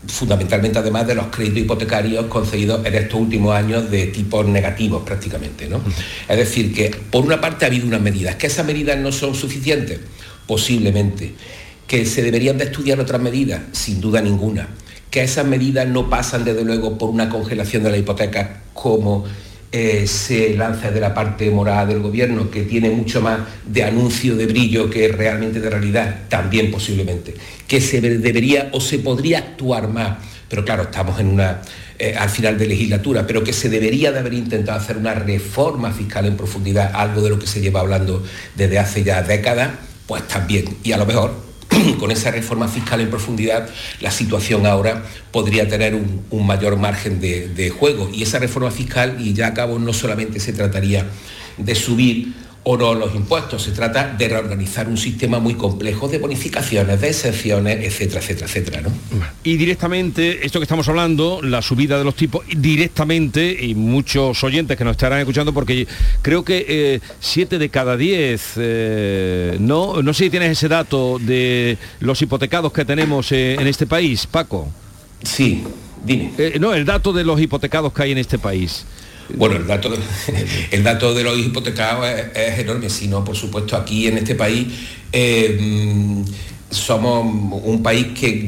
fundamentalmente 0.08 0.78
además 0.78 1.06
de 1.06 1.14
los 1.14 1.26
créditos 1.26 1.58
hipotecarios 1.58 2.26
concedidos 2.26 2.84
en 2.84 2.94
estos 2.94 3.20
últimos 3.20 3.54
años 3.54 3.90
de 3.90 4.06
tipos 4.06 4.46
negativos 4.46 5.02
prácticamente. 5.04 5.68
¿no? 5.68 5.80
Es 6.28 6.36
decir, 6.36 6.74
que 6.74 6.90
por 7.10 7.24
una 7.24 7.40
parte 7.40 7.64
ha 7.64 7.68
habido 7.68 7.86
unas 7.86 8.00
medidas, 8.00 8.36
que 8.36 8.46
esas 8.46 8.66
medidas 8.66 8.98
no 8.98 9.12
son 9.12 9.34
suficientes, 9.34 10.00
posiblemente, 10.46 11.34
que 11.88 12.04
se 12.04 12.22
deberían 12.22 12.58
de 12.58 12.64
estudiar 12.64 13.00
otras 13.00 13.20
medidas, 13.20 13.62
sin 13.72 14.00
duda 14.00 14.20
ninguna, 14.20 14.68
que 15.10 15.22
esas 15.22 15.46
medidas 15.46 15.88
no 15.88 16.08
pasan 16.08 16.44
desde 16.44 16.62
luego 16.62 16.98
por 16.98 17.08
una 17.08 17.30
congelación 17.30 17.82
de 17.82 17.90
la 17.90 17.96
hipoteca 17.96 18.60
como 18.74 19.24
eh, 19.72 20.06
se 20.06 20.54
lanza 20.54 20.90
de 20.90 21.00
la 21.00 21.14
parte 21.14 21.50
morada 21.50 21.86
del 21.86 22.00
gobierno, 22.00 22.50
que 22.50 22.62
tiene 22.62 22.90
mucho 22.90 23.22
más 23.22 23.40
de 23.66 23.84
anuncio 23.84 24.36
de 24.36 24.46
brillo 24.46 24.90
que 24.90 25.08
realmente 25.08 25.60
de 25.60 25.70
realidad, 25.70 26.28
también 26.28 26.70
posiblemente, 26.70 27.34
que 27.66 27.80
se 27.80 28.02
debería 28.02 28.68
o 28.72 28.80
se 28.82 28.98
podría 28.98 29.38
actuar 29.38 29.88
más, 29.88 30.18
pero 30.48 30.66
claro, 30.66 30.84
estamos 30.84 31.18
en 31.20 31.28
una, 31.28 31.62
eh, 31.98 32.14
al 32.18 32.28
final 32.28 32.58
de 32.58 32.66
legislatura, 32.66 33.26
pero 33.26 33.42
que 33.42 33.54
se 33.54 33.70
debería 33.70 34.12
de 34.12 34.18
haber 34.18 34.34
intentado 34.34 34.78
hacer 34.78 34.98
una 34.98 35.14
reforma 35.14 35.90
fiscal 35.90 36.26
en 36.26 36.36
profundidad, 36.36 36.90
algo 36.94 37.22
de 37.22 37.30
lo 37.30 37.38
que 37.38 37.46
se 37.46 37.62
lleva 37.62 37.80
hablando 37.80 38.22
desde 38.56 38.78
hace 38.78 39.04
ya 39.04 39.22
décadas, 39.22 39.70
pues 40.06 40.28
también, 40.28 40.76
y 40.82 40.92
a 40.92 40.98
lo 40.98 41.06
mejor 41.06 41.47
con 41.98 42.10
esa 42.10 42.30
reforma 42.30 42.68
fiscal 42.68 43.00
en 43.00 43.10
profundidad, 43.10 43.68
la 44.00 44.10
situación 44.10 44.66
ahora 44.66 45.04
podría 45.30 45.68
tener 45.68 45.94
un, 45.94 46.46
mayor 46.46 46.76
margen 46.76 47.20
de, 47.20 47.70
juego. 47.70 48.10
Y 48.12 48.22
esa 48.22 48.38
reforma 48.38 48.70
fiscal, 48.70 49.16
y 49.20 49.34
ya 49.34 49.48
acabo, 49.48 49.78
no 49.78 49.92
solamente 49.92 50.40
se 50.40 50.52
trataría 50.52 51.06
de 51.56 51.74
subir 51.74 52.32
o 52.70 52.76
no 52.76 52.92
los 52.92 53.14
impuestos. 53.14 53.62
Se 53.62 53.70
trata 53.70 54.14
de 54.18 54.28
reorganizar 54.28 54.88
un 54.88 54.98
sistema 54.98 55.38
muy 55.38 55.54
complejo 55.54 56.06
de 56.06 56.18
bonificaciones, 56.18 57.00
de 57.00 57.08
excepciones, 57.08 57.82
etcétera, 57.82 58.20
etcétera, 58.20 58.46
etcétera. 58.46 58.80
¿no? 58.82 58.90
Y 59.42 59.56
directamente, 59.56 60.44
esto 60.44 60.60
que 60.60 60.64
estamos 60.64 60.86
hablando, 60.86 61.40
la 61.40 61.62
subida 61.62 61.96
de 61.96 62.04
los 62.04 62.14
tipos, 62.14 62.44
directamente, 62.54 63.56
y 63.58 63.74
muchos 63.74 64.44
oyentes 64.44 64.76
que 64.76 64.84
nos 64.84 64.90
estarán 64.92 65.18
escuchando, 65.18 65.54
porque 65.54 65.86
creo 66.20 66.44
que 66.44 66.66
eh, 66.68 67.00
siete 67.20 67.58
de 67.58 67.70
cada 67.70 67.96
diez, 67.96 68.52
eh, 68.56 69.56
no, 69.58 70.02
no 70.02 70.12
sé 70.12 70.24
si 70.24 70.30
tienes 70.30 70.50
ese 70.50 70.68
dato 70.68 71.18
de 71.18 71.78
los 72.00 72.20
hipotecados 72.20 72.70
que 72.70 72.84
tenemos 72.84 73.32
eh, 73.32 73.54
en 73.54 73.66
este 73.66 73.86
país, 73.86 74.26
Paco. 74.26 74.68
Sí, 75.22 75.64
dime. 76.04 76.32
no, 76.60 76.74
el 76.74 76.84
dato 76.84 77.14
de 77.14 77.24
los 77.24 77.40
hipotecados 77.40 77.94
que 77.94 78.02
hay 78.02 78.12
en 78.12 78.18
este 78.18 78.38
país. 78.38 78.84
Bueno, 79.34 79.56
el 79.56 79.66
dato, 79.66 79.90
el 80.70 80.82
dato 80.82 81.14
de 81.14 81.22
los 81.22 81.38
hipotecados 81.38 82.06
es, 82.34 82.58
enorme, 82.58 82.88
si 82.88 83.08
no, 83.08 83.24
por 83.24 83.36
supuesto, 83.36 83.76
aquí 83.76 84.06
en 84.06 84.18
este 84.18 84.34
país 84.34 84.66
eh, 85.12 86.24
somos 86.70 87.62
un 87.64 87.82
país 87.82 88.08
que, 88.08 88.44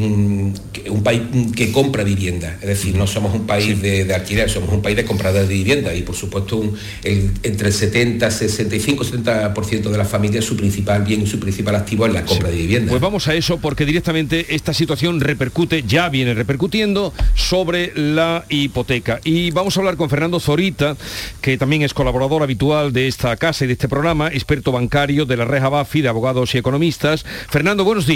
un 0.91 1.03
país 1.03 1.23
que 1.57 1.73
compra 1.73 2.05
vivienda, 2.05 2.59
es 2.61 2.69
decir, 2.69 2.95
no 2.95 3.07
somos 3.07 3.35
un 3.35 3.47
país 3.47 3.81
de, 3.81 4.13
alquiler, 4.13 4.51
somos 4.51 4.71
un 4.71 4.83
país 4.83 4.97
de 4.97 5.05
compradores 5.05 5.49
de 5.49 5.55
vivienda 5.55 5.95
y 5.95 6.03
por 6.03 6.15
supuesto 6.15 6.63
entre 7.03 7.69
el 7.69 7.73
70, 7.73 8.31
65, 8.31 9.05
70% 9.05 9.91
de 9.91 9.99
las 9.99 10.09
familias 10.09 10.45
su 10.45 10.57
principal 10.57 11.03
bien 11.03 11.23
y 11.23 11.27
su 11.27 11.41
principal 11.41 11.77
activo 11.77 12.07
es 12.07 12.13
la 12.13 12.25
compra 12.25 12.51
de 12.51 12.57
vivienda. 12.57 12.91
Pues 12.91 13.01
vamos 13.01 13.27
a 13.29 13.35
eso 13.35 13.59
porque 13.59 13.87
directamente 13.87 14.55
esta 14.55 14.75
situación 14.75 15.21
repercute, 15.21 15.83
ya 15.83 16.09
viene 16.09 16.35
repercutiendo 16.35 17.15
sobre 17.35 17.93
la 17.95 18.45
hipoteca. 18.51 19.21
Y 19.25 19.51
vamos 19.51 19.77
a 19.77 19.81
hablar 19.81 19.97
con 19.97 20.11
Fernando 20.11 20.41
Zorita, 20.41 20.97
que 21.41 21.57
también 21.57 21.83
es 21.83 21.95
colaborador 21.95 22.43
habitual 22.43 22.93
de 22.93 23.09
esta 23.09 23.37
casa 23.37 23.65
y 23.65 23.69
de 23.69 23.75
este 23.75 23.89
programa, 23.89 24.29
experto 24.29 24.73
bancario 24.73 25.25
de 25.25 25.37
la 25.37 25.47
Reja 25.47 25.69
Bafi 25.69 26.03
de 26.03 26.09
abogados 26.09 26.55
y 26.55 26.59
economistas. 26.59 27.25
Fernando, 27.49 27.85
buenos 27.85 28.07
días. 28.07 28.10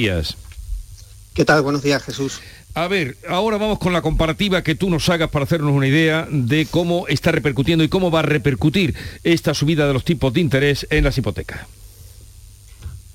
¿Qué 1.34 1.44
tal? 1.44 1.62
Buenos 1.62 1.82
días, 1.82 2.02
Jesús. 2.02 2.40
A 2.74 2.88
ver, 2.88 3.16
ahora 3.28 3.58
vamos 3.58 3.78
con 3.78 3.92
la 3.92 4.02
comparativa 4.02 4.62
que 4.62 4.74
tú 4.74 4.90
nos 4.90 5.08
hagas 5.08 5.30
para 5.30 5.44
hacernos 5.44 5.72
una 5.72 5.86
idea 5.86 6.26
de 6.28 6.66
cómo 6.66 7.06
está 7.06 7.30
repercutiendo 7.30 7.84
y 7.84 7.88
cómo 7.88 8.10
va 8.10 8.18
a 8.18 8.22
repercutir 8.22 8.96
esta 9.22 9.54
subida 9.54 9.86
de 9.86 9.92
los 9.92 10.04
tipos 10.04 10.32
de 10.32 10.40
interés 10.40 10.86
en 10.90 11.04
las 11.04 11.16
hipotecas. 11.16 11.60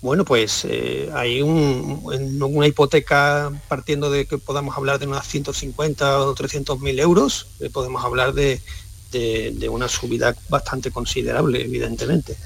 Bueno, 0.01 0.23
pues 0.23 0.65
eh, 0.69 1.09
hay 1.13 1.41
una 1.41 2.67
hipoteca 2.67 3.51
partiendo 3.67 4.09
de 4.09 4.25
que 4.25 4.37
podamos 4.37 4.77
hablar 4.77 4.97
de 4.97 5.07
unas 5.07 5.27
150 5.27 6.19
o 6.19 6.33
300 6.33 6.79
mil 6.79 6.97
euros, 7.01 7.47
eh, 7.59 7.69
podemos 7.69 8.05
hablar 8.05 8.33
de, 8.33 8.61
una 9.69 9.89
subida 9.89 10.33
bastante 10.47 10.91
considerable, 10.91 11.61
evidentemente. 11.65 12.37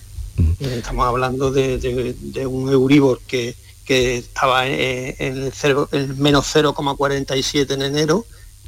Eh, 0.59 0.77
estamos 0.79 1.05
hablando 1.05 1.51
de, 1.51 2.47
un 2.47 2.71
Euribor 2.71 3.19
que, 3.27 3.55
estaba 3.87 4.67
en, 4.67 5.15
el, 5.19 6.15
menos 6.17 6.55
0,47 6.55 7.73
en 7.73 7.81
enero 7.81 8.25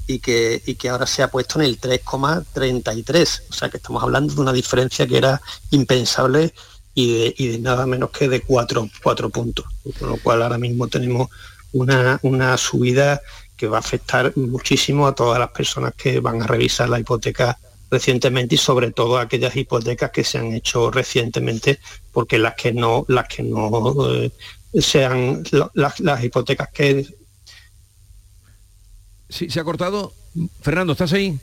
y 0.08 0.20
que, 0.20 0.62
que 0.78 0.90
ahora 0.90 1.08
se 1.08 1.24
ha 1.24 1.30
puesto 1.30 1.60
en 1.60 1.66
el 1.66 1.80
3,33. 1.80 3.42
O 3.50 3.54
sea 3.54 3.70
que 3.70 3.78
estamos 3.78 4.04
hablando 4.04 4.34
de 4.34 4.42
una 4.42 4.54
diferencia 4.54 5.08
que 5.08 5.18
era 5.18 5.42
impensable 5.72 6.54
y 6.94 7.48
de, 7.50 7.60
nada 7.60 7.86
menos 7.86 8.12
que 8.12 8.30
de 8.30 8.42
4, 8.42 8.90
puntos. 9.32 9.66
Con 10.00 10.10
lo 10.10 10.18
cual 10.18 10.42
ahora 10.44 10.58
mismo 10.58 10.88
tenemos 10.88 11.30
una, 11.74 12.20
una 12.22 12.58
subida 12.58 13.22
que 13.58 13.68
va 13.68 13.78
a 13.78 13.80
afectar 13.82 14.34
muchísimo 14.38 15.08
a 15.08 15.16
todas 15.16 15.40
las 15.40 15.50
personas 15.52 15.94
que 15.96 16.20
van 16.20 16.42
a 16.42 16.48
revisar 16.48 16.90
la 16.90 17.00
hipoteca 17.00 17.58
recientemente 17.90 18.56
y 18.56 18.58
sobre 18.58 18.92
todo 18.92 19.18
aquellas 19.18 19.56
hipotecas 19.56 20.12
que 20.12 20.24
se 20.24 20.38
han 20.38 20.54
hecho 20.54 20.92
recientemente 20.92 21.80
porque 22.12 22.38
las 22.38 22.56
que 22.56 22.74
no 22.74 23.06
las 23.08 23.28
que 23.28 23.44
no 23.44 24.12
eh, 24.12 24.32
sean 24.80 25.44
las, 25.74 26.24
hipotecas 26.24 26.70
que 26.70 27.06
sí 29.30 29.50
se 29.50 29.60
ha 29.60 29.64
cortado 29.64 30.14
Fernando 30.62 30.94
estás 30.94 31.14
ahí 31.14 31.40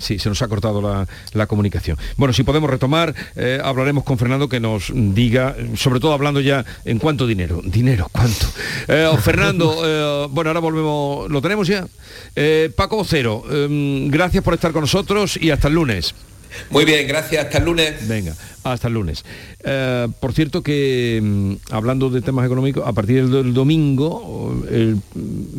Sí, 0.00 0.18
se 0.18 0.30
nos 0.30 0.40
ha 0.40 0.48
cortado 0.48 1.06
la, 1.34 1.46
comunicación. 1.46 1.98
Bueno, 2.16 2.32
si 2.32 2.42
podemos 2.42 2.70
retomar, 2.70 3.14
eh, 3.36 3.60
hablaremos 3.62 4.02
con 4.02 4.16
Fernando 4.16 4.48
que 4.48 4.58
nos 4.58 4.90
diga, 4.94 5.54
sobre 5.76 6.00
todo 6.00 6.14
hablando 6.14 6.40
ya 6.40 6.64
en 6.86 6.98
cuánto 6.98 7.26
dinero. 7.26 7.60
Dinero, 7.62 8.08
¿cuánto? 8.10 8.46
Eh, 8.88 9.10
Fernando, 9.20 10.28
bueno, 10.32 10.48
ahora 10.48 10.60
volvemos, 10.60 11.30
¿lo 11.30 11.42
tenemos 11.42 11.68
ya? 11.68 11.86
Paco 12.76 13.04
Cero, 13.04 13.44
em, 13.50 14.08
gracias 14.08 14.42
por 14.42 14.54
estar 14.54 14.72
con 14.72 14.80
nosotros 14.82 15.36
y 15.36 15.50
hasta 15.50 15.68
el 15.68 15.74
lunes. 15.74 16.14
Muy 16.70 16.84
bien, 16.84 17.06
gracias. 17.06 17.44
Hasta 17.44 17.58
el 17.58 17.64
lunes. 17.64 18.08
Venga, 18.08 18.34
hasta 18.64 18.88
el 18.88 18.94
lunes. 18.94 19.24
Eh, 19.64 20.08
por 20.20 20.32
cierto 20.32 20.62
que, 20.62 21.20
mm, 21.22 21.72
hablando 21.72 22.10
de 22.10 22.22
temas 22.22 22.46
económicos, 22.46 22.86
a 22.86 22.92
partir 22.92 23.28
del, 23.28 23.54
domingo 23.54 24.64
el, 24.70 25.00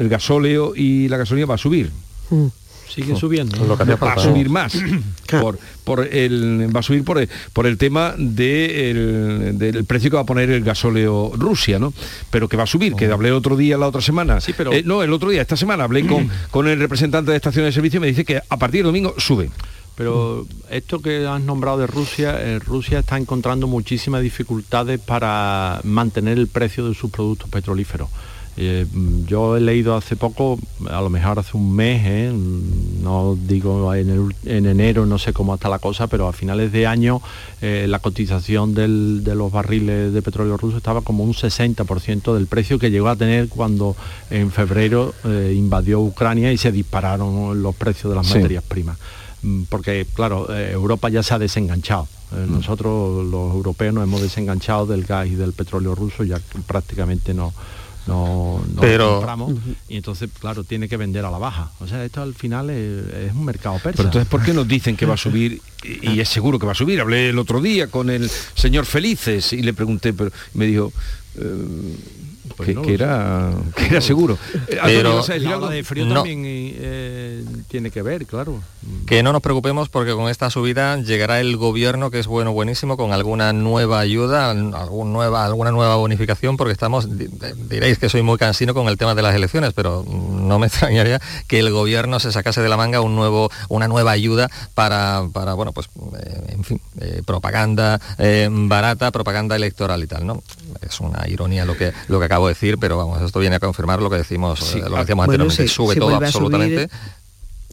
gasóleo 0.09 0.73
y 0.75 1.07
la 1.07 1.17
gasolina 1.17 1.47
va 1.47 1.55
a 1.55 1.59
subir. 1.59 1.91
Mm. 2.29 2.47
Sigue 2.93 3.15
subiendo. 3.15 3.55
Lo 3.65 3.77
que 3.77 3.95
va 3.95 4.13
a 4.13 4.19
subir 4.19 4.49
más. 4.49 4.73
por, 5.41 5.57
por 5.85 6.13
el, 6.13 6.69
va 6.75 6.81
a 6.81 6.83
subir 6.83 7.05
por 7.05 7.19
el, 7.19 7.29
por 7.53 7.65
el 7.65 7.77
tema 7.77 8.13
de 8.17 9.53
del 9.53 9.85
precio 9.85 10.09
que 10.09 10.15
va 10.17 10.23
a 10.23 10.25
poner 10.25 10.49
el 10.49 10.61
gasóleo 10.61 11.31
Rusia, 11.35 11.79
¿no? 11.79 11.93
Pero 12.29 12.49
que 12.49 12.57
va 12.57 12.63
a 12.63 12.67
subir, 12.67 12.95
que 12.95 13.07
oh. 13.07 13.13
hablé 13.13 13.31
otro 13.31 13.55
día, 13.55 13.77
la 13.77 13.87
otra 13.87 14.01
semana. 14.01 14.41
Sí, 14.41 14.53
pero... 14.57 14.73
Eh, 14.73 14.83
no, 14.85 15.03
el 15.03 15.13
otro 15.13 15.29
día, 15.29 15.41
esta 15.41 15.55
semana, 15.55 15.85
hablé 15.85 16.05
con, 16.05 16.29
con 16.51 16.67
el 16.67 16.79
representante 16.79 17.31
de 17.31 17.37
estaciones 17.37 17.69
de 17.69 17.75
servicio 17.75 17.97
y 17.99 18.01
me 18.01 18.07
dice 18.07 18.25
que 18.25 18.41
a 18.49 18.57
partir 18.57 18.79
del 18.79 18.87
domingo 18.87 19.15
sube. 19.17 19.49
Pero 20.01 20.47
esto 20.71 20.99
que 20.99 21.27
has 21.27 21.41
nombrado 21.41 21.77
de 21.77 21.85
Rusia, 21.85 22.35
eh, 22.39 22.57
Rusia 22.57 22.99
está 22.99 23.17
encontrando 23.17 23.67
muchísimas 23.67 24.23
dificultades 24.23 24.99
para 24.99 25.79
mantener 25.83 26.39
el 26.39 26.47
precio 26.47 26.87
de 26.87 26.95
sus 26.95 27.11
productos 27.11 27.47
petrolíferos. 27.49 28.09
Eh, 28.57 28.85
yo 29.27 29.55
he 29.55 29.61
leído 29.61 29.95
hace 29.95 30.15
poco, 30.15 30.59
a 30.89 30.99
lo 31.01 31.09
mejor 31.09 31.39
hace 31.39 31.55
un 31.55 31.73
mes, 31.73 32.01
¿eh? 32.03 32.33
no 32.33 33.37
digo 33.39 33.93
en, 33.93 34.33
enero, 34.45 35.05
no 35.05 35.17
sé 35.19 35.31
cómo 35.31 35.55
está 35.55 35.69
la 35.69 35.79
cosa, 35.79 36.07
pero 36.07 36.27
a 36.27 36.33
finales 36.33 36.71
de 36.71 36.85
año 36.85 37.21
eh, 37.61 37.85
la 37.87 37.99
cotización 37.99 38.73
de 38.73 39.35
los 39.35 39.51
barriles 39.51 40.11
de 40.13 40.21
petróleo 40.21 40.57
ruso 40.57 40.77
estaba 40.77 41.01
como 41.01 41.23
un 41.23 41.33
60% 41.33 42.33
del 42.33 42.47
precio 42.47 42.77
que 42.77 42.91
llegó 42.91 43.07
a 43.07 43.15
tener 43.15 43.47
cuando 43.47 43.95
en 44.29 44.51
febrero 44.51 45.13
invadió 45.23 46.01
Ucrania 46.01 46.51
y 46.51 46.57
se 46.57 46.71
dispararon 46.71 47.61
los 47.61 47.75
precios 47.75 48.11
de 48.11 48.15
las 48.15 48.35
materias 48.35 48.63
primas. 48.67 48.97
Mm, 49.41 49.63
porque, 49.63 50.05
claro, 50.13 50.53
Europa 50.55 51.09
ya 51.09 51.23
se 51.23 51.33
ha 51.33 51.39
desenganchado. 51.39 52.07
Mm. 52.31 52.51
Nosotros 52.51 53.25
los 53.25 53.53
europeos 53.53 53.93
nos 53.93 54.03
hemos 54.03 54.21
desenganchado 54.21 54.85
del 54.85 55.03
gas 55.03 55.27
y 55.27 55.35
del 55.35 55.53
petróleo 55.53 55.95
ruso, 55.95 56.23
ya 56.23 56.39
prácticamente 56.67 57.33
no 57.33 57.53
no, 58.07 58.61
pero, 58.79 59.17
compramos. 59.17 59.53
Y 59.87 59.97
entonces 59.97 60.29
claro 60.39 60.63
tiene 60.63 60.89
que 60.89 60.97
vender 60.97 61.23
a 61.25 61.31
la 61.31 61.37
baja. 61.37 61.71
O 61.79 61.87
sea 61.87 62.03
esto 62.03 62.21
al 62.21 62.33
final 62.33 62.69
es, 62.69 63.31
un 63.33 63.45
mercado 63.45 63.75
persa. 63.75 63.97
Pero 63.97 64.09
entonces 64.09 64.27
por 64.27 64.43
qué 64.43 64.53
nos 64.53 64.67
dicen 64.67 64.97
que 64.97 65.05
va 65.05 65.13
a 65.13 65.17
subir 65.17 65.61
y, 65.83 66.19
es 66.19 66.29
seguro 66.29 66.57
que 66.57 66.65
va 66.65 66.71
a 66.71 66.75
subir. 66.75 66.99
Hablé 66.99 67.29
el 67.29 67.37
otro 67.37 67.61
día 67.61 67.87
con 67.87 68.09
el 68.09 68.29
señor 68.55 68.85
Felices 68.85 69.53
y 69.53 69.61
le 69.61 69.73
pregunté 69.73 70.13
pero 70.13 70.31
me 70.53 70.65
dijo 70.65 70.91
eh, 71.35 71.95
pues 72.53 72.69
que, 72.69 72.93
era, 72.93 73.51
que, 73.75 73.85
era, 73.87 74.01
seguro. 74.01 74.37
Pero 74.67 75.23
de 75.69 75.83
frío 75.83 76.07
también 76.13 76.43
eh, 76.45 77.43
tiene 77.67 77.91
que 77.91 78.01
ver, 78.01 78.25
claro. 78.25 78.61
Que 79.05 79.23
no 79.23 79.31
nos 79.31 79.41
preocupemos 79.41 79.89
porque 79.89 80.13
con 80.13 80.29
esta 80.29 80.49
subida 80.49 80.97
llegará 80.97 81.39
el 81.39 81.57
gobierno, 81.57 82.11
que 82.11 82.19
es 82.19 82.27
bueno, 82.27 82.51
buenísimo, 82.51 82.97
con 82.97 83.13
alguna 83.13 83.53
nueva 83.53 83.99
ayuda, 83.99 84.49
algún 84.49 85.13
nueva, 85.13 85.45
alguna 85.45 85.71
nueva 85.71 85.95
bonificación, 85.95 86.57
porque 86.57 86.73
estamos, 86.73 87.07
diréis 87.69 87.99
que 87.99 88.09
soy 88.09 88.21
muy 88.21 88.37
cansino 88.37 88.73
con 88.73 88.87
el 88.87 88.97
tema 88.97 89.15
de 89.15 89.21
las 89.21 89.35
elecciones, 89.35 89.73
pero 89.73 90.03
no 90.07 90.59
me 90.59 90.67
extrañaría 90.71 91.21
que 91.47 91.59
el 91.59 91.71
gobierno 91.71 92.19
se 92.19 92.31
sacase 92.31 92.61
de 92.61 92.69
la 92.69 92.77
manga 92.77 93.01
un 93.01 93.15
nuevo, 93.15 93.51
una 93.69 93.87
nueva 93.87 94.11
ayuda 94.11 94.49
para, 94.73 95.23
para 95.31 95.53
bueno, 95.53 95.71
pues, 95.71 95.89
eh, 96.19 96.53
en 96.53 96.63
fin, 96.63 96.81
eh, 96.99 97.21
propaganda 97.25 97.99
barata, 98.49 99.11
propaganda 99.11 99.55
electoral 99.55 100.03
y 100.03 100.07
tal, 100.07 100.25
¿no? 100.25 100.41
Es 100.81 100.99
una 100.99 101.27
ironía 101.27 101.65
lo 101.65 101.77
que, 101.77 101.93
lo 102.07 102.19
que 102.19 102.25
acabo 102.25 102.40
decir, 102.47 102.77
pero 102.79 102.97
vamos, 102.97 103.21
esto 103.21 103.39
viene 103.39 103.55
a 103.55 103.59
confirmar 103.59 104.01
lo 104.01 104.09
que 104.09 104.17
decimos, 104.17 104.75
eh, 104.75 104.79
lo 104.79 104.95
que 104.95 104.99
decíamos 104.99 105.25
anteriormente, 105.25 105.67
sube 105.67 105.95
todo 105.95 106.15
absolutamente. 106.15 106.89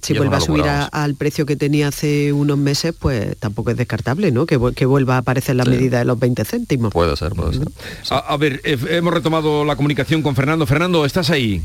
si 0.03 0.15
vuelve 0.15 0.37
a 0.37 0.41
subir 0.41 0.65
al 0.67 1.15
precio 1.15 1.47
que 1.47 1.57
tenía 1.57 1.89
hace 1.89 2.33
unos 2.33 2.59
meses, 2.59 2.95
pues 2.99 3.37
tampoco 3.39 3.71
es 3.71 3.77
descartable, 3.77 4.31
¿no? 4.31 4.47
Que, 4.47 4.57
vuelva 4.57 5.17
a 5.17 5.19
aparecer 5.19 5.57
la 5.57 5.65
medida 5.65 5.99
de 5.99 6.05
los 6.05 6.19
20 6.19 6.45
céntimos. 6.45 6.93
Puede 6.93 7.17
ser, 7.17 7.33
puede 7.33 7.55
ser. 7.55 7.69
A, 8.11 8.37
ver, 8.37 8.61
eh, 8.65 8.79
hemos 8.91 9.13
retomado 9.13 9.65
la 9.65 9.77
comunicación 9.77 10.23
con 10.23 10.35
Fernando. 10.35 10.67
Fernando, 10.67 11.05
¿estás 11.05 11.31
ahí? 11.31 11.63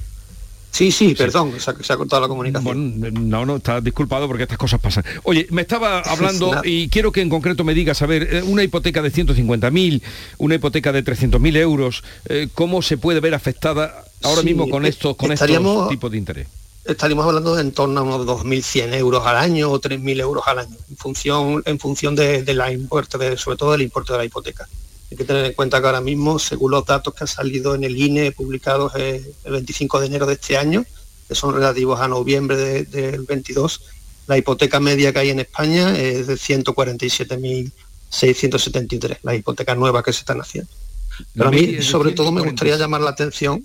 Sí, 0.74 0.92
sí, 0.92 1.14
perdón, 1.14 1.54
Se, 1.60 1.70
ha, 1.70 1.96
cortado 1.96 2.20
la 2.24 2.28
comunicación. 2.28 3.30
no, 3.30 3.46
no, 3.46 3.58
está 3.58 3.80
disculpado 3.80 4.28
porque 4.28 4.44
estas 4.44 4.58
cosas 4.58 4.82
pasan. 4.82 5.06
Oye, 5.22 5.46
me 5.52 5.62
estaba 5.62 6.00
hablando 6.06 6.62
y 6.64 6.90
quiero 6.90 7.12
que 7.12 7.22
en 7.22 7.30
concreto 7.30 7.64
me 7.64 7.76
digas, 7.76 8.02
a 8.02 8.08
ver, 8.08 8.28
eh, 8.38 8.42
una 8.42 8.64
hipoteca 8.64 9.04
de 9.04 9.12
150.000, 9.12 10.02
una 10.40 10.56
hipoteca 10.56 10.92
de 10.92 11.06
300.000 11.06 11.58
euros, 11.58 12.04
eh, 12.28 12.48
¿cómo 12.56 12.82
se 12.82 12.98
puede 12.98 13.20
ver 13.20 13.36
afectada 13.36 14.04
ahora 14.24 14.42
mismo 14.42 14.68
con 14.68 14.88
estos, 14.88 15.16
con 15.16 15.32
estos 15.32 15.90
tipos 15.90 16.10
de 16.10 16.18
interés? 16.18 16.48
Estaríamos 16.86 17.28
hablando 17.28 17.56
de 17.56 17.62
en 17.62 17.72
torno 17.72 18.00
a 18.00 18.04
unos 18.04 18.26
2.100 18.26 18.96
euros 18.96 19.28
al 19.28 19.38
año 19.38 19.70
o 19.70 19.80
3.000 19.80 20.22
euros 20.22 20.44
al 20.48 20.58
año, 20.58 20.76
en 20.90 20.98
función, 20.98 21.62
en 21.68 21.78
función 21.78 22.16
de, 22.16 22.52
la 22.52 22.72
importe, 22.72 23.20
de, 23.20 23.38
sobre 23.38 23.58
todo 23.58 23.74
del 23.74 23.84
importe 23.84 24.12
de 24.12 24.18
la 24.18 24.26
hipoteca. 24.26 24.68
Hay 25.14 25.18
que 25.18 25.26
tener 25.26 25.46
en 25.46 25.54
cuenta 25.54 25.80
que 25.80 25.86
ahora 25.86 26.02
mismo, 26.02 26.40
según 26.40 26.72
los 26.72 26.88
datos 26.88 27.14
que 27.14 27.24
han 27.24 27.28
salido 27.28 27.76
en 27.76 27.84
el 27.84 27.96
INE 27.96 28.32
publicados 28.32 28.96
el 28.96 29.24
25 29.46 30.00
de 30.00 30.08
enero 30.08 30.26
de 30.26 30.34
este 30.34 30.58
año, 30.58 30.84
que 31.28 31.36
son 31.36 31.54
relativos 31.54 32.00
a 32.00 32.08
noviembre 32.08 32.86
del 32.86 33.22
22, 33.22 33.82
la 34.26 34.40
hipoteca 34.40 34.80
media 34.80 35.14
que 35.14 35.20
hay 35.20 35.30
en 35.30 35.42
España 35.42 35.96
es 35.96 36.26
de 36.26 36.34
147.673, 36.34 39.20
las 39.22 39.36
hipotecas 39.36 39.78
nuevas 39.78 40.04
que 40.04 40.14
se 40.14 40.22
están 40.22 40.42
haciendo. 40.42 40.72
Pero 41.36 41.50
a 41.50 41.52
mí, 41.52 41.84
sobre 41.84 42.14
todo, 42.14 42.32
me 42.32 42.42
gustaría 42.42 42.76
llamar 42.76 43.02
la 43.02 43.12
atención 43.12 43.64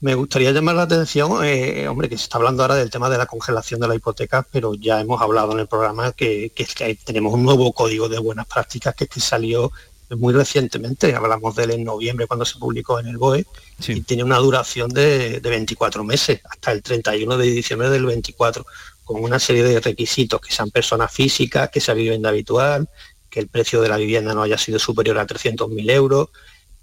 me 0.00 0.14
gustaría 0.14 0.52
llamar 0.52 0.76
la 0.76 0.82
atención, 0.82 1.44
eh, 1.44 1.88
hombre, 1.88 2.08
que 2.08 2.16
se 2.16 2.22
está 2.22 2.38
hablando 2.38 2.62
ahora 2.62 2.76
del 2.76 2.88
tema 2.88 3.10
de 3.10 3.18
la 3.18 3.26
congelación 3.26 3.80
de 3.80 3.88
la 3.88 3.96
hipoteca, 3.96 4.46
pero 4.48 4.74
ya 4.74 5.00
hemos 5.00 5.20
hablado 5.20 5.50
en 5.50 5.58
el 5.58 5.66
programa 5.66 6.12
que, 6.12 6.52
que, 6.54 6.66
que 6.66 6.94
tenemos 6.94 7.34
un 7.34 7.42
nuevo 7.42 7.72
código 7.72 8.08
de 8.08 8.20
buenas 8.20 8.46
prácticas 8.46 8.94
que, 8.94 9.08
que 9.08 9.18
salió 9.18 9.72
muy 10.16 10.32
recientemente, 10.32 11.14
hablamos 11.14 11.54
de 11.54 11.64
él 11.64 11.70
en 11.72 11.84
noviembre 11.84 12.26
cuando 12.26 12.44
se 12.44 12.58
publicó 12.58 12.98
en 12.98 13.08
el 13.08 13.18
BOE, 13.18 13.46
y 13.86 14.00
tiene 14.00 14.24
una 14.24 14.38
duración 14.38 14.90
de, 14.90 15.40
24 15.42 16.02
meses, 16.04 16.40
hasta 16.48 16.72
el 16.72 16.82
31 16.82 17.36
de 17.36 17.46
diciembre 17.46 17.90
del 17.90 18.06
24, 18.06 18.64
con 19.04 19.22
una 19.22 19.38
serie 19.38 19.62
de 19.62 19.80
requisitos, 19.80 20.40
que 20.40 20.52
sean 20.52 20.70
personas 20.70 21.12
físicas, 21.12 21.70
que 21.70 21.80
sea 21.80 21.94
vivienda 21.94 22.30
habitual, 22.30 22.88
que 23.28 23.40
el 23.40 23.48
precio 23.48 23.82
de 23.82 23.88
la 23.88 23.98
vivienda 23.98 24.34
no 24.34 24.42
haya 24.42 24.56
sido 24.56 24.78
superior 24.78 25.18
a 25.18 25.26
300.000 25.26 25.90
euros, 25.90 26.28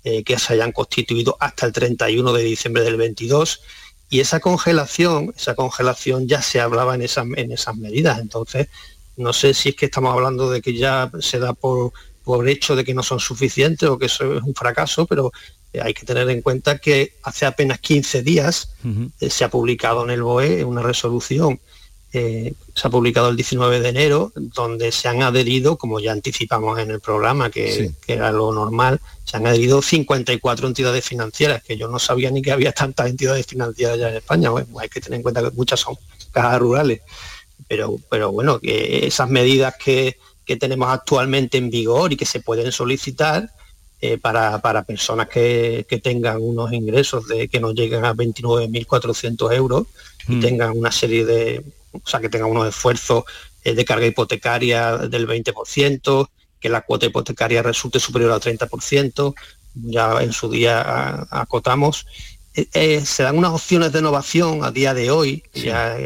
eh, 0.03 0.23
que 0.23 0.37
se 0.37 0.53
hayan 0.53 0.71
constituido 0.71 1.35
hasta 1.39 1.65
el 1.65 1.73
31 1.73 2.31
de 2.31 2.43
diciembre 2.43 2.83
del 2.83 2.97
22, 2.97 3.61
y 4.09 4.19
esa 4.19 4.39
congelación, 4.39 5.33
esa 5.35 5.55
congelación 5.55 6.27
ya 6.27 6.43
se 6.43 6.61
hablaba 6.61 6.93
en 6.93 7.01
esas, 7.01 7.25
en 7.35 7.51
esas 7.51 7.75
medidas, 7.75 8.19
entonces 8.19 8.67
no 9.17 9.33
sé 9.33 9.53
si 9.53 9.69
es 9.69 9.75
que 9.75 9.85
estamos 9.85 10.13
hablando 10.13 10.49
de 10.49 10.61
que 10.61 10.75
ya 10.77 11.09
se 11.19 11.39
da 11.39 11.53
por 11.53 11.93
por 12.25 12.49
hecho 12.49 12.75
de 12.75 12.83
que 12.83 12.93
no 12.93 13.03
son 13.03 13.19
suficientes 13.19 13.87
o 13.87 13.97
que 13.97 14.07
eso 14.07 14.35
es 14.35 14.43
un 14.43 14.55
fracaso, 14.55 15.05
pero 15.05 15.31
eh, 15.71 15.79
hay 15.81 15.93
que 15.93 16.05
tener 16.05 16.27
en 16.29 16.41
cuenta 16.41 16.79
que 16.79 17.13
hace 17.23 17.45
apenas 17.45 17.79
15 17.79 18.23
días 18.23 18.73
eh, 19.19 19.29
se 19.29 19.43
ha 19.45 19.49
publicado 19.49 20.03
en 20.03 20.09
el 20.09 20.23
BOE 20.23 20.65
una 20.65 20.81
resolución, 20.81 21.59
eh, 22.13 22.53
se 22.73 22.87
ha 22.87 22.89
publicado 22.89 23.29
el 23.29 23.35
19 23.35 23.79
de 23.79 23.89
enero, 23.89 24.33
donde 24.35 24.91
se 24.91 25.07
han 25.07 25.21
adherido, 25.21 25.77
como 25.77 25.99
ya 25.99 26.13
anticipamos 26.13 26.79
en 26.79 26.89
el 26.89 26.99
programa, 26.99 27.51
que, 27.51 27.91
era 28.07 28.31
lo 28.31 28.51
normal, 28.51 28.99
se 29.23 29.37
han 29.37 29.45
adherido 29.45 29.83
54 29.83 30.67
entidades 30.67 31.05
financieras, 31.05 31.61
que 31.61 31.77
yo 31.77 31.87
no 31.87 31.99
sabía 31.99 32.31
ni 32.31 32.41
que 32.41 32.51
había 32.51 32.71
tantas 32.71 33.07
entidades 33.07 33.45
financieras 33.45 33.99
ya 33.99 34.09
en 34.09 34.15
España, 34.15 34.49
bueno, 34.49 34.79
hay 34.79 34.89
que 34.89 34.99
tener 34.99 35.17
en 35.17 35.23
cuenta 35.23 35.43
que 35.43 35.51
muchas 35.51 35.79
son 35.79 35.95
cajas 36.31 36.59
rurales, 36.59 37.01
pero, 37.67 37.97
pero 38.09 38.31
bueno, 38.31 38.59
que 38.59 39.05
esas 39.05 39.29
medidas 39.29 39.75
que 39.75 40.17
que 40.45 40.57
tenemos 40.57 40.89
actualmente 40.89 41.57
en 41.57 41.69
vigor 41.69 42.13
y 42.13 42.17
que 42.17 42.25
se 42.25 42.39
pueden 42.39 42.71
solicitar 42.71 43.49
eh, 44.01 44.17
para, 44.17 44.83
personas 44.83 45.27
que, 45.29 45.85
tengan 46.03 46.37
unos 46.41 46.71
ingresos 46.73 47.27
de 47.27 47.47
que 47.47 47.59
no 47.59 47.71
lleguen 47.71 48.05
a 48.05 48.13
29.400 48.13 49.53
euros 49.53 49.87
y 50.27 50.35
mm. 50.35 50.41
tengan 50.41 50.77
una 50.77 50.91
serie 50.91 51.25
de, 51.25 51.63
o 51.91 52.07
sea, 52.07 52.19
que 52.19 52.29
tengan 52.29 52.51
unos 52.51 52.67
esfuerzos 52.67 53.23
eh, 53.63 53.73
de 53.73 53.85
carga 53.85 54.05
hipotecaria 54.05 54.97
del 54.97 55.27
20%, 55.27 56.29
que 56.59 56.69
la 56.69 56.81
cuota 56.81 57.05
hipotecaria 57.05 57.63
resulte 57.63 57.99
superior 57.99 58.31
al 58.31 58.41
30%, 58.41 59.33
ya 59.73 60.21
en 60.21 60.33
su 60.33 60.49
día 60.49 61.25
acotamos. 61.31 62.05
Eh, 62.53 63.03
se 63.03 63.23
dan 63.23 63.37
unas 63.37 63.51
opciones 63.51 63.91
de 63.91 63.99
innovación 63.99 64.63
a 64.63 64.71
día 64.71 64.93
de 64.93 65.09
hoy, 65.09 65.43
ya 65.53 65.97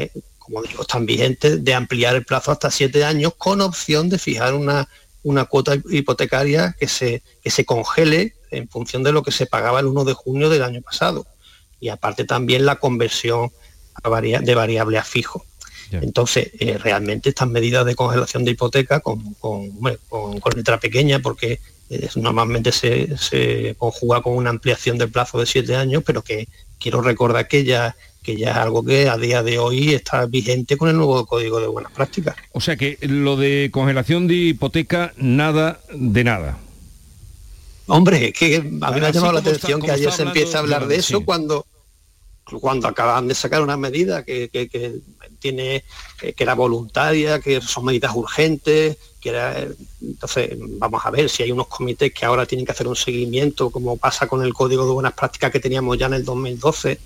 como 0.50 0.62
digo, 0.62 0.82
están 0.82 1.06
vigentes, 1.06 1.62
de 1.64 1.74
ampliar 1.74 2.16
el 2.16 2.24
plazo 2.24 2.50
hasta 2.50 2.70
siete 2.70 3.04
años 3.04 3.34
con 3.36 3.60
opción 3.60 4.08
de 4.08 4.18
fijar 4.18 4.54
una, 4.54 4.88
una 5.22 5.44
cuota 5.44 5.76
hipotecaria 5.90 6.74
que 6.78 6.88
se, 6.88 7.22
que 7.42 7.50
se 7.50 7.64
congele 7.64 8.34
en 8.50 8.68
función 8.68 9.02
de 9.02 9.12
lo 9.12 9.22
que 9.22 9.30
se 9.30 9.46
pagaba 9.46 9.80
el 9.80 9.86
1 9.86 10.04
de 10.04 10.14
junio 10.14 10.48
del 10.48 10.64
año 10.64 10.82
pasado. 10.82 11.26
Y 11.78 11.88
aparte 11.88 12.24
también 12.24 12.66
la 12.66 12.76
conversión 12.76 13.50
de 14.02 14.54
variable 14.54 14.98
a 14.98 15.04
fijo. 15.04 15.44
Entonces, 15.92 16.50
eh, 16.60 16.78
realmente 16.78 17.30
estas 17.30 17.48
medidas 17.48 17.84
de 17.84 17.96
congelación 17.96 18.44
de 18.44 18.52
hipoteca 18.52 19.00
con, 19.00 19.34
con, 19.34 19.70
letra 20.54 20.78
pequeña, 20.78 21.18
porque 21.18 21.60
eh, 21.90 22.08
normalmente 22.14 22.70
se, 22.70 23.16
se, 23.18 23.74
conjuga 23.76 24.22
con 24.22 24.34
una 24.34 24.50
ampliación 24.50 24.98
del 24.98 25.10
plazo 25.10 25.38
de 25.40 25.46
siete 25.46 25.74
años, 25.74 26.04
pero 26.06 26.22
que 26.22 26.46
quiero 26.78 27.02
recordar 27.02 27.48
que 27.48 27.64
ya 27.64 27.96
que 28.22 28.36
ya 28.36 28.50
es 28.50 28.56
algo 28.56 28.84
que 28.84 29.08
a 29.08 29.16
día 29.16 29.42
de 29.42 29.58
hoy 29.58 29.94
está 29.94 30.26
vigente 30.26 30.76
con 30.76 30.88
el 30.88 30.96
nuevo 30.96 31.24
Código 31.26 31.60
de 31.60 31.66
Buenas 31.66 31.92
Prácticas. 31.92 32.36
O 32.52 32.60
sea 32.60 32.76
que 32.76 32.98
lo 33.02 33.36
de 33.36 33.70
congelación 33.72 34.26
de 34.26 34.34
hipoteca, 34.34 35.12
nada 35.16 35.80
de 35.92 36.24
nada. 36.24 36.58
Hombre, 37.86 38.28
es 38.28 38.34
que 38.34 38.56
a 38.56 38.90
mí 38.92 39.00
me 39.00 39.06
ha 39.06 39.10
llamado 39.10 39.32
la 39.32 39.40
atención 39.40 39.80
que 39.80 39.90
ayer 39.90 40.12
se 40.12 40.22
empieza 40.22 40.58
a 40.58 40.60
hablar 40.60 40.86
de 40.86 40.96
eso 40.96 41.24
cuando 41.24 41.66
cuando 42.58 42.88
acaban 42.88 43.28
de 43.28 43.34
sacar 43.34 43.62
una 43.62 43.76
medida 43.76 44.24
que, 44.24 44.50
tiene 45.38 45.84
que 46.18 46.34
era 46.36 46.54
voluntaria, 46.54 47.38
que 47.38 47.60
son 47.60 47.84
medidas 47.84 48.14
urgentes, 48.14 48.96
que 49.20 49.28
era, 49.28 49.66
entonces 50.00 50.50
vamos 50.78 51.02
a 51.04 51.10
ver 51.10 51.28
si 51.28 51.42
hay 51.42 51.52
unos 51.52 51.68
comités 51.68 52.12
que 52.12 52.26
ahora 52.26 52.46
tienen 52.46 52.66
que 52.66 52.72
hacer 52.72 52.88
un 52.88 52.96
seguimiento, 52.96 53.70
como 53.70 53.96
pasa 53.96 54.26
con 54.26 54.42
el 54.42 54.52
código 54.52 54.86
de 54.86 54.92
buenas 54.92 55.12
prácticas 55.12 55.52
que 55.52 55.60
teníamos 55.60 55.96
ya 55.98 56.06
en 56.06 56.14
el 56.14 56.24
2012, 56.24 56.98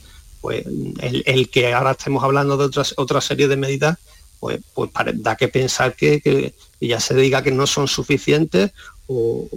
pues 0.44 0.66
el, 0.66 1.48
que 1.48 1.72
ahora 1.72 1.92
estemos 1.92 2.22
hablando 2.22 2.59
de 2.59 2.66
otras, 2.66 2.92
otra 2.98 3.22
serie 3.22 3.48
de 3.48 3.57
medidas, 3.57 3.96
pues, 4.38 4.61
pues 4.74 4.90
da 5.14 5.37
que 5.37 5.48
pensar 5.48 5.96
que, 5.96 6.52
ya 6.83 7.00
se 7.00 7.14
diga 7.14 7.42
que 7.42 7.50
no 7.50 7.66
son 7.66 7.88
suficientes 7.88 8.72
o, 9.07 9.48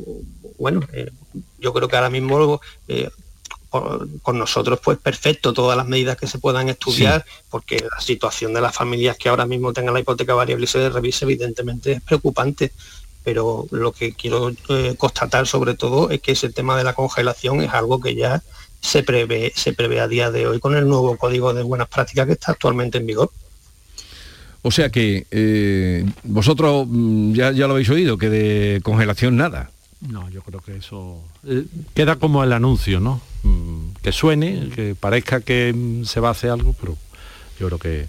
bueno, 0.58 0.80
eh, 0.94 1.12
yo 1.60 1.74
creo 1.74 1.90
que 1.90 1.98
ahora 1.98 2.10
mismo 2.10 2.62
eh, 2.88 3.10
con 3.70 4.40
nosotros 4.40 4.80
pues 4.82 4.98
perfecto 4.98 5.52
todas 5.52 5.76
las 5.76 5.88
medidas 5.88 6.16
que 6.16 6.26
se 6.26 6.40
puedan 6.40 6.70
estudiar 6.70 7.26
porque 7.50 7.86
la 7.92 8.00
situación 8.00 8.54
de 8.54 8.62
las 8.62 8.74
familias 8.74 9.18
que 9.18 9.28
ahora 9.28 9.46
mismo 9.46 9.74
tengan 9.74 9.94
la 9.94 10.00
hipoteca 10.00 10.36
variable 10.36 10.64
y 10.64 10.68
se 10.68 10.90
revise 10.90 11.26
evidentemente 11.26 11.92
es 11.92 12.02
preocupante. 12.02 12.72
Pero 13.26 13.68
lo 13.72 13.92
que 13.92 14.14
quiero 14.14 14.52
eh, 14.70 14.96
constatar 14.98 15.48
sobre 15.48 15.74
todo 15.74 16.12
es 16.12 16.22
que 16.22 16.32
ese 16.32 16.50
tema 16.50 16.78
de 16.78 16.86
la 16.86 16.94
congelación 16.94 17.60
es 17.60 17.74
algo 17.74 18.00
que 18.00 18.16
ya 18.16 18.42
se 18.82 19.04
prevé 19.04 19.52
se 19.56 19.74
prevé 19.74 20.00
a 20.00 20.08
día 20.08 20.32
de 20.32 20.48
hoy 20.48 20.60
con 20.60 20.76
el 20.76 20.88
nuevo 20.88 21.18
código 21.18 21.54
de 21.54 21.64
buenas 21.64 21.88
prácticas 21.88 22.28
que 22.28 22.34
está 22.34 22.52
actualmente 22.52 22.98
en 22.98 23.06
vigor 23.06 23.32
o 24.62 24.72
sea 24.72 24.90
que 24.90 25.26
eh, 25.32 26.06
vosotros 26.24 26.86
mm, 26.88 27.34
ya, 27.34 27.52
ya 27.52 27.68
lo 27.68 27.74
habéis 27.74 27.90
oído 27.90 28.18
que 28.18 28.30
de 28.30 28.82
congelación 28.84 29.38
nada 29.38 29.72
no, 30.02 30.30
yo 30.30 30.42
creo 30.42 30.62
que 30.62 30.78
eso 30.78 31.20
eh, 31.48 31.66
queda 31.96 32.18
como 32.18 32.44
el 32.44 32.54
anuncio, 32.54 33.00
¿no? 33.00 33.20
Mm, 33.44 33.94
que 34.04 34.12
suene, 34.12 34.70
que 34.70 34.96
parezca 34.96 35.42
que 35.42 35.74
mm, 35.74 36.04
se 36.04 36.20
va 36.20 36.30
a 36.30 36.32
hacer 36.32 36.52
algo, 36.52 36.76
pero 36.80 36.96
yo 37.60 37.68
creo 37.68 37.80
que, 37.80 38.08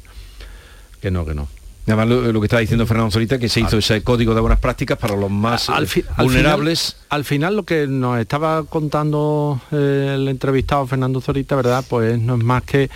que 1.00 1.10
no, 1.10 1.24
que 1.24 1.34
no. 1.34 1.48
Además, 1.88 2.08
lo, 2.08 2.40
que 2.40 2.46
está 2.46 2.58
diciendo 2.58 2.86
Fernando 2.86 3.10
Solita, 3.10 3.38
que 3.38 3.48
se 3.48 3.60
hizo 3.60 3.78
ese 3.78 4.02
código 4.02 4.34
de 4.34 4.40
buenas 4.40 4.58
prácticas 4.58 4.98
para 4.98 5.16
los 5.16 5.30
más 5.30 5.70
al 5.70 5.88
vulnerables. 6.18 6.96
Al 7.08 7.24
final, 7.24 7.56
lo 7.56 7.64
que 7.64 7.86
nos 7.86 8.18
estaba 8.18 8.64
contando 8.64 9.60
eh, 9.72 10.12
el 10.14 10.28
entrevistado 10.28 10.86
Fernando 10.86 11.20
Zorita, 11.20 11.56
¿verdad? 11.56 11.84
Pues 11.88 12.18
no 12.20 12.36
es 12.36 12.44
más 12.44 12.62
que 12.62 12.90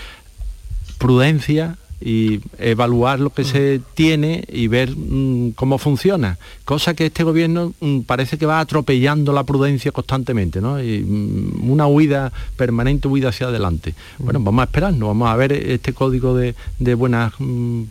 prudencia, 0.99 1.77
y 2.05 2.41
evaluar 2.59 3.21
lo 3.21 3.31
que 3.31 3.45
se 3.45 3.81
tiene 3.95 4.45
y 4.49 4.67
ver 4.69 4.97
mm, 4.97 5.53
cómo 5.53 5.79
funciona. 5.79 6.39
Cosa 6.65 6.95
que 6.95 7.07
este 7.07 7.25
gobierno 7.25 7.73
mm, 7.81 8.01
parece 8.01 8.39
que 8.39 8.47
va 8.47 8.61
atropellando 8.61 9.33
la 9.33 9.45
prudencia 9.45 9.93
constantemente, 9.93 10.61
¿no? 10.61 10.83
Y 10.83 11.01
mm, 11.01 11.71
una 11.71 11.87
huida, 11.87 12.33
permanente 12.57 13.09
huida 13.09 13.29
hacia 13.29 13.47
adelante. 13.47 13.95
Bueno, 14.19 14.41
vamos 14.41 14.63
a 14.63 14.65
esperarnos, 14.65 15.09
vamos 15.09 15.29
a 15.29 15.37
ver 15.37 15.53
este 15.53 15.93
código 15.93 16.35
de, 16.35 16.55
buenas 16.95 17.33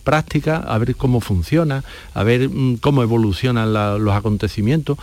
prácticas, 0.04 0.63
a 0.65 0.78
ver 0.78 0.95
cómo 0.95 1.21
funciona, 1.21 1.84
a 2.13 2.24
ver 2.24 2.50
cómo 2.82 3.04
evolucionan 3.04 3.74
los 3.74 4.13
acontecimientos 4.13 4.97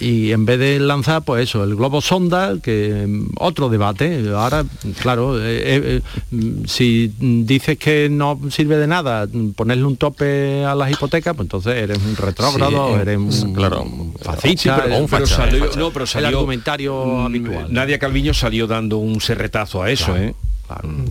y 0.00 0.32
en 0.32 0.44
vez 0.44 0.58
de 0.58 0.78
lanzar 0.80 1.22
pues 1.22 1.44
eso 1.44 1.64
el 1.64 1.74
globo 1.74 2.00
sonda 2.00 2.56
que 2.62 3.04
mm, 3.06 3.30
otro 3.38 3.68
debate. 3.68 4.24
Ahora 4.34 4.64
claro 5.00 5.38
eh, 5.38 5.60
eh, 5.62 6.02
eh, 6.32 6.62
si 6.66 7.12
dices 7.18 7.78
que 7.78 8.08
no 8.10 8.38
sirve 8.50 8.76
de 8.76 8.86
nada 8.86 9.26
ponerle 9.56 9.84
un 9.84 9.96
tope 9.96 10.64
a 10.64 10.74
las 10.74 10.90
hipotecas 10.90 11.34
pues 11.34 11.46
entonces 11.46 11.74
eres 11.74 11.98
un 11.98 12.16
retrógrado 12.16 12.98
eres 13.00 13.18
un 13.18 13.54
claro. 13.54 13.86
fascista 14.20 14.82
pero, 14.84 14.98
un 14.98 15.26
salió, 15.26 15.70
no, 15.76 15.90
pero 15.90 16.06
salió, 16.06 16.28
el 16.28 16.34
argumentario 16.34 17.04
mm, 17.04 17.26
habitual. 17.26 17.72
Nadia 17.72 17.98
Calviño 17.98 18.34
salió 18.34 18.66
dando 18.66 18.98
un 18.98 19.20
serretazo 19.20 19.82
a 19.82 19.90
eso 19.90 20.16
¿eh? 20.16 20.34
Mm. 20.82 21.04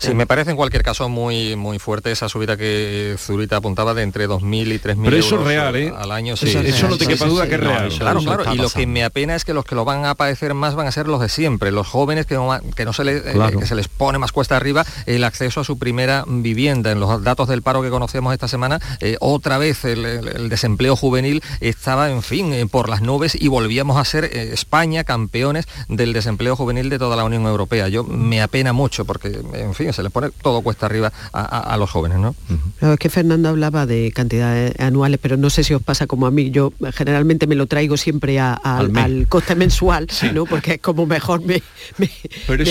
Sí, 0.00 0.14
me 0.14 0.26
parece 0.26 0.50
en 0.50 0.56
cualquier 0.56 0.82
caso 0.82 1.08
muy 1.08 1.56
muy 1.56 1.78
fuerte 1.78 2.10
esa 2.10 2.28
subida 2.28 2.56
que 2.56 3.16
Zurita 3.18 3.56
apuntaba 3.56 3.94
de 3.94 4.02
entre 4.02 4.28
2.000 4.28 4.74
y 4.74 4.78
3.000 4.78 5.04
Pero 5.04 5.16
eso 5.16 5.40
es 5.40 5.46
real, 5.46 5.76
¿eh? 5.76 5.92
al 5.96 6.10
año. 6.10 6.36
Sí, 6.36 6.48
eso, 6.48 6.88
no 6.88 6.96
te 6.96 7.06
quepa 7.06 7.26
duda 7.26 7.46
que 7.46 7.54
es 7.54 7.60
real. 7.60 7.88
claro, 7.98 8.20
claro. 8.20 8.54
Y 8.54 8.56
lo 8.56 8.70
que 8.70 8.86
me 8.86 9.04
apena 9.04 9.34
es 9.34 9.44
que 9.44 9.54
los 9.54 9.64
que 9.64 9.74
lo 9.74 9.84
van 9.84 10.04
a 10.04 10.14
padecer 10.14 10.54
más 10.54 10.74
van 10.74 10.86
a 10.86 10.92
ser 10.92 11.06
los 11.06 11.20
de 11.20 11.28
siempre, 11.28 11.70
los 11.70 11.86
jóvenes 11.86 12.26
que 12.26 12.34
no, 12.34 12.58
que 12.74 12.84
no 12.84 12.92
se, 12.92 13.04
les, 13.04 13.24
eh, 13.24 13.34
que 13.58 13.66
se 13.66 13.74
les 13.74 13.88
pone 13.88 14.18
más 14.18 14.32
cuesta 14.32 14.56
arriba 14.56 14.84
el 15.06 15.24
acceso 15.24 15.60
a 15.60 15.64
su 15.64 15.78
primera 15.78 16.24
vivienda. 16.26 16.92
En 16.92 17.00
los 17.00 17.22
datos 17.22 17.48
del 17.48 17.62
paro 17.62 17.82
que 17.82 17.90
conocemos 17.90 18.32
esta 18.32 18.48
semana, 18.48 18.80
eh, 19.00 19.16
otra 19.20 19.58
vez 19.58 19.84
el, 19.84 20.48
desempleo 20.48 20.96
juvenil 20.96 21.42
estaba, 21.60 22.10
en 22.10 22.22
fin, 22.22 22.52
eh, 22.52 22.66
por 22.66 22.88
las 22.88 23.02
nubes 23.02 23.36
y 23.38 23.48
volvíamos 23.48 23.98
a 23.98 24.04
ser 24.04 24.24
España 24.24 25.04
campeones 25.04 25.66
del 25.88 26.12
desempleo 26.12 26.56
juvenil 26.56 26.88
de 26.88 26.98
toda 26.98 27.16
la 27.16 27.24
Unión 27.24 27.46
Europea. 27.46 27.88
Yo 27.88 28.04
me 28.04 28.40
apena 28.42 28.72
mucho 28.72 29.04
porque, 29.04 29.40
en 29.52 29.74
fin, 29.74 29.89
se 29.92 30.02
les 30.02 30.12
pone 30.12 30.30
todo 30.42 30.62
cuesta 30.62 30.86
arriba 30.86 31.12
a, 31.32 31.76
los 31.76 31.90
jóvenes, 31.90 32.18
¿no? 32.18 32.34
es 32.80 32.98
que 32.98 33.08
Fernando 33.08 33.48
hablaba 33.48 33.86
de 33.86 34.12
cantidades 34.12 34.78
anuales, 34.78 35.18
pero 35.22 35.36
no 35.36 35.50
sé 35.50 35.64
si 35.64 35.74
os 35.74 35.82
pasa 35.82 36.06
como 36.06 36.26
a 36.26 36.30
mí. 36.30 36.50
Yo 36.50 36.72
generalmente 36.92 37.46
me 37.46 37.54
lo 37.54 37.66
traigo 37.66 37.96
siempre 37.96 38.38
al, 38.40 39.26
coste 39.28 39.54
mensual, 39.54 40.08
¿no? 40.34 40.46
Porque 40.46 40.74
es 40.74 40.80
como 40.80 41.06
mejor 41.06 41.42
me, 41.44 41.62
me, 41.98 42.10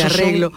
arreglo. 0.02 0.52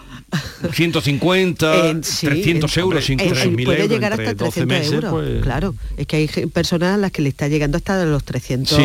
150, 0.71 2.01
300 2.01 2.77
euros, 2.77 3.09
incluso. 3.09 3.51
puede 3.65 3.87
llegar 3.87 4.13
hasta 4.13 4.35
300 4.35 4.91
euros. 4.91 5.11
Pues. 5.11 5.41
Claro, 5.43 5.75
es 5.97 6.07
que 6.07 6.15
hay 6.17 6.27
personas 6.47 6.95
a 6.95 6.97
las 6.97 7.11
que 7.11 7.21
le 7.21 7.29
está 7.29 7.47
llegando 7.47 7.77
hasta 7.77 8.03
los 8.05 8.23
300 8.23 8.79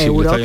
euros. 0.00 0.36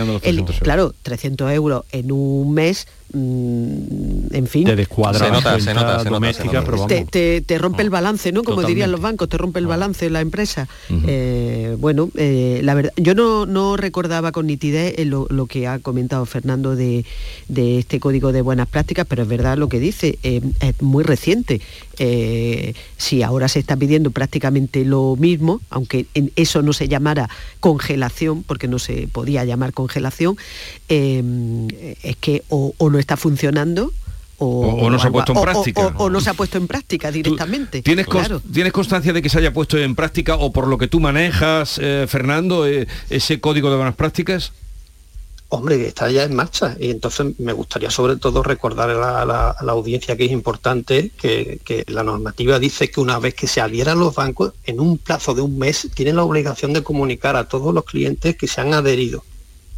Claro, 0.62 0.94
300 1.04 1.52
euros 1.52 1.84
en 1.92 2.12
un 2.12 2.54
mes 2.54 2.88
en 3.14 4.48
fin. 4.48 4.66
Te 4.66 4.76
descuadra 4.76 5.26
se 5.26 5.32
nota, 5.32 5.60
se 5.60 5.74
nota, 5.74 6.04
doméstica, 6.04 6.64
pero 6.64 6.86
te, 6.86 7.42
te, 7.42 7.58
rompe 7.58 7.82
el 7.82 7.90
balance, 7.90 8.32
¿no? 8.32 8.44
Como 8.44 8.64
dirían 8.64 8.92
los 8.92 9.02
bancos, 9.02 9.30
te 9.30 9.38
rompe 9.38 9.60
el 9.60 9.68
balance 9.68 10.06
de 10.06 10.12
la 10.12 10.22
empresa. 10.22 10.68
Eh, 11.08 11.76
bueno, 11.80 12.10
eh, 12.16 12.62
la 12.64 12.76
verdad, 12.76 12.94
yo 12.98 13.16
no, 13.16 13.46
no 13.46 13.78
recordaba 13.78 14.32
con 14.32 14.48
nitidez 14.48 14.96
lo, 15.06 15.28
lo, 15.30 15.48
que 15.48 15.68
ha 15.68 15.80
comentado 15.80 16.26
Fernando 16.26 16.76
de, 16.76 17.06
de, 17.48 17.80
este 17.80 18.00
código 18.00 18.32
de 18.32 18.42
buenas 18.42 18.68
prácticas, 18.68 19.08
pero 19.08 19.24
es 19.24 19.28
verdad 19.28 19.58
lo 19.58 19.70
que 19.70 19.80
dice, 19.80 20.20
eh, 20.24 20.42
es 20.60 20.82
muy 20.82 21.04
reciente. 21.04 21.62
Si 22.98 23.24
ahora 23.24 23.48
se 23.48 23.60
está 23.60 23.76
pidiendo 23.76 24.12
prácticamente 24.12 24.86
lo 24.86 25.16
mismo, 25.18 25.62
aunque 25.70 26.06
en 26.14 26.32
eso 26.36 26.62
no 26.62 26.74
se 26.74 26.88
llamara 26.88 27.30
congelación, 27.60 28.44
porque 28.44 28.68
no 28.68 28.80
se 28.80 29.08
podía 29.08 29.44
llamar 29.44 29.74
congelación, 29.74 30.38
es 30.88 32.16
que 32.22 32.44
o, 32.50 32.74
o 32.78 32.90
no 32.90 33.00
está 33.00 33.18
funcionando 33.18 33.92
o, 34.40 34.90
no 34.90 35.00
se 35.00 35.08
ha 35.08 35.12
puesto 35.12 35.34
en 35.34 35.42
práctica. 35.42 35.88
O, 35.98 36.10
no 36.10 36.22
se 36.22 36.30
ha 36.30 36.34
puesto 36.34 36.58
en 36.58 36.68
práctica 36.68 37.12
directamente. 37.12 37.82
¿Tienes, 37.82 38.08
¿Tienes 38.52 38.74
constancia 38.74 39.12
de 39.12 39.22
que 39.22 39.30
se 39.30 39.38
haya 39.38 39.54
puesto 39.54 39.78
en 39.78 39.96
práctica 39.96 40.36
o 40.36 40.52
por 40.52 40.68
lo 40.68 40.78
que 40.78 40.88
tú 40.88 41.00
manejas, 41.00 41.80
eh, 41.82 42.06
Fernando, 42.08 42.66
eh, 42.66 42.88
ese 43.10 43.42
código 43.42 43.70
de 43.70 43.76
buenas 43.76 43.96
prácticas? 43.96 44.54
Hombre, 45.52 45.88
está 45.88 46.12
ya 46.12 46.24
en 46.24 46.36
marcha 46.36 46.78
y 46.80 46.92
entonces 46.92 47.40
me 47.40 47.54
gustaría 47.54 47.90
sobre 47.90 48.18
todo 48.18 48.44
recordar 48.44 48.92
a 48.92 49.26
la, 49.26 49.72
audiencia 49.72 50.16
que 50.16 50.26
es 50.26 50.32
importante 50.32 51.12
que, 51.20 51.60
que, 51.66 51.84
la 51.88 52.04
normativa 52.04 52.60
dice 52.60 52.92
que 52.92 53.02
una 53.02 53.18
vez 53.18 53.34
que 53.34 53.48
se 53.48 53.60
adhieran 53.60 54.00
los 54.00 54.14
bancos, 54.14 54.54
en 54.66 54.80
un 54.80 55.00
plazo 55.00 55.34
de 55.34 55.42
un 55.42 55.58
mes 55.58 55.90
tienen 55.96 56.18
la 56.18 56.24
obligación 56.24 56.72
de 56.72 56.84
comunicar 56.84 57.36
a 57.36 57.48
todos 57.48 57.74
los 57.74 57.84
clientes 57.84 58.38
que 58.38 58.48
se 58.48 58.62
han 58.62 58.76
adherido. 58.76 59.24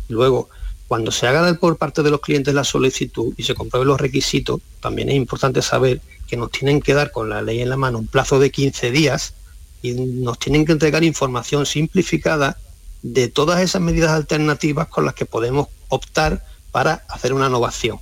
Luego, 0.10 0.50
cuando 0.90 1.10
se 1.10 1.26
haga 1.26 1.54
por 1.54 1.78
parte 1.78 2.04
de 2.04 2.12
los 2.12 2.20
clientes 2.20 2.54
la 2.54 2.66
solicitud 2.66 3.34
y 3.38 3.44
se 3.44 3.56
comprueben 3.56 3.88
los 3.88 4.02
requisitos, 4.02 4.60
también 4.82 5.08
es 5.08 5.16
importante 5.16 5.62
saber 5.62 6.02
que 6.28 6.36
nos 6.36 6.52
tienen 6.52 6.82
que 6.82 6.94
dar 6.94 7.12
con 7.12 7.30
la 7.30 7.42
ley 7.42 7.62
en 7.62 7.70
la 7.70 7.78
mano 7.78 7.98
un 7.98 8.08
plazo 8.08 8.40
de 8.40 8.52
15 8.52 8.92
días 8.92 9.34
y 9.82 9.94
nos 9.94 10.38
tienen 10.38 10.66
que 10.66 10.74
entregar 10.74 11.06
información 11.06 11.66
simplificada 11.66 12.58
de 13.02 13.28
todas 13.28 13.62
esas 13.62 13.82
medidas 13.82 14.12
alternativas 14.12 14.88
con 14.88 15.06
las 15.06 15.14
que 15.14 15.26
podemos 15.26 15.68
optar 15.90 16.44
para 16.72 17.04
hacer 17.10 17.34
una 17.34 17.48
innovación 17.48 18.00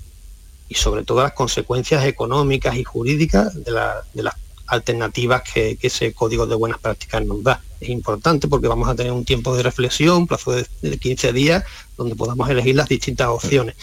y 0.68 0.76
sobre 0.76 1.04
todo 1.04 1.24
las 1.24 1.34
consecuencias 1.34 2.06
económicas 2.06 2.76
y 2.76 2.84
jurídicas 2.84 3.56
de, 3.56 3.74
de 4.14 4.24
las 4.24 4.36
alternativas 4.70 5.42
que, 5.42 5.78
ese 5.82 6.14
código 6.14 6.46
de 6.46 6.56
buenas 6.56 6.80
prácticas 6.80 7.26
nos 7.26 7.44
da. 7.44 7.62
Es 7.80 7.90
importante 7.90 8.48
porque 8.48 8.68
vamos 8.68 8.88
a 8.88 8.96
tener 8.96 9.12
un 9.12 9.26
tiempo 9.26 9.56
de 9.56 9.64
reflexión, 9.64 10.18
un 10.18 10.28
plazo 10.28 10.52
de, 10.52 10.98
15 10.98 11.34
días, 11.34 11.64
donde 11.98 12.16
podamos 12.16 12.50
elegir 12.50 12.76
las 12.76 12.88
distintas 12.88 13.28
opciones. 13.28 13.76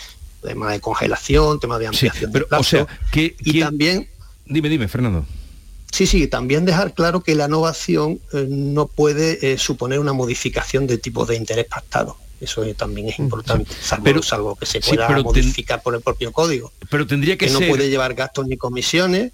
Tema 0.43 0.71
de 0.71 0.81
congelación, 0.81 1.59
tema 1.59 1.79
de 1.79 1.89
ampliación 1.89 2.31
pero, 2.33 2.47
O 2.51 2.63
sea, 2.63 2.87
que, 3.11 3.35
y 3.41 3.61
también... 3.61 4.09
Dime, 4.45 4.69
dime, 4.69 4.87
Fernando. 4.87 5.27
Sí, 5.97 6.07
sí, 6.07 6.27
también 6.27 6.67
dejar 6.67 6.93
claro 6.93 7.23
que 7.23 7.35
la 7.35 7.47
innovación 7.47 8.21
eh, 8.35 8.45
no 8.47 8.87
puede 8.87 9.55
eh, 9.55 9.57
suponer 9.57 9.99
una 9.99 10.13
modificación 10.13 10.87
de 10.87 10.99
tipo 10.99 11.25
de 11.25 11.37
interés 11.37 11.65
pactado. 11.65 12.19
Eso 12.39 12.67
también 12.75 13.09
es 13.09 13.19
mm, 13.19 13.23
importante, 13.23 13.75
salvo, 13.81 14.05
pero, 14.05 14.21
algo 14.33 14.57
que 14.57 14.67
se 14.67 14.81
pueda 14.83 15.09
modificar 15.09 15.83
por 15.83 15.95
el 15.95 16.03
propio 16.03 16.33
código. 16.33 16.71
Pero 16.91 17.07
tendría 17.07 17.39
que, 17.39 17.47
que 17.47 17.51
no 17.51 17.61
puede 17.61 17.89
llevar 17.89 18.13
gastos 18.13 18.47
ni 18.47 18.59
comisiones 18.59 19.33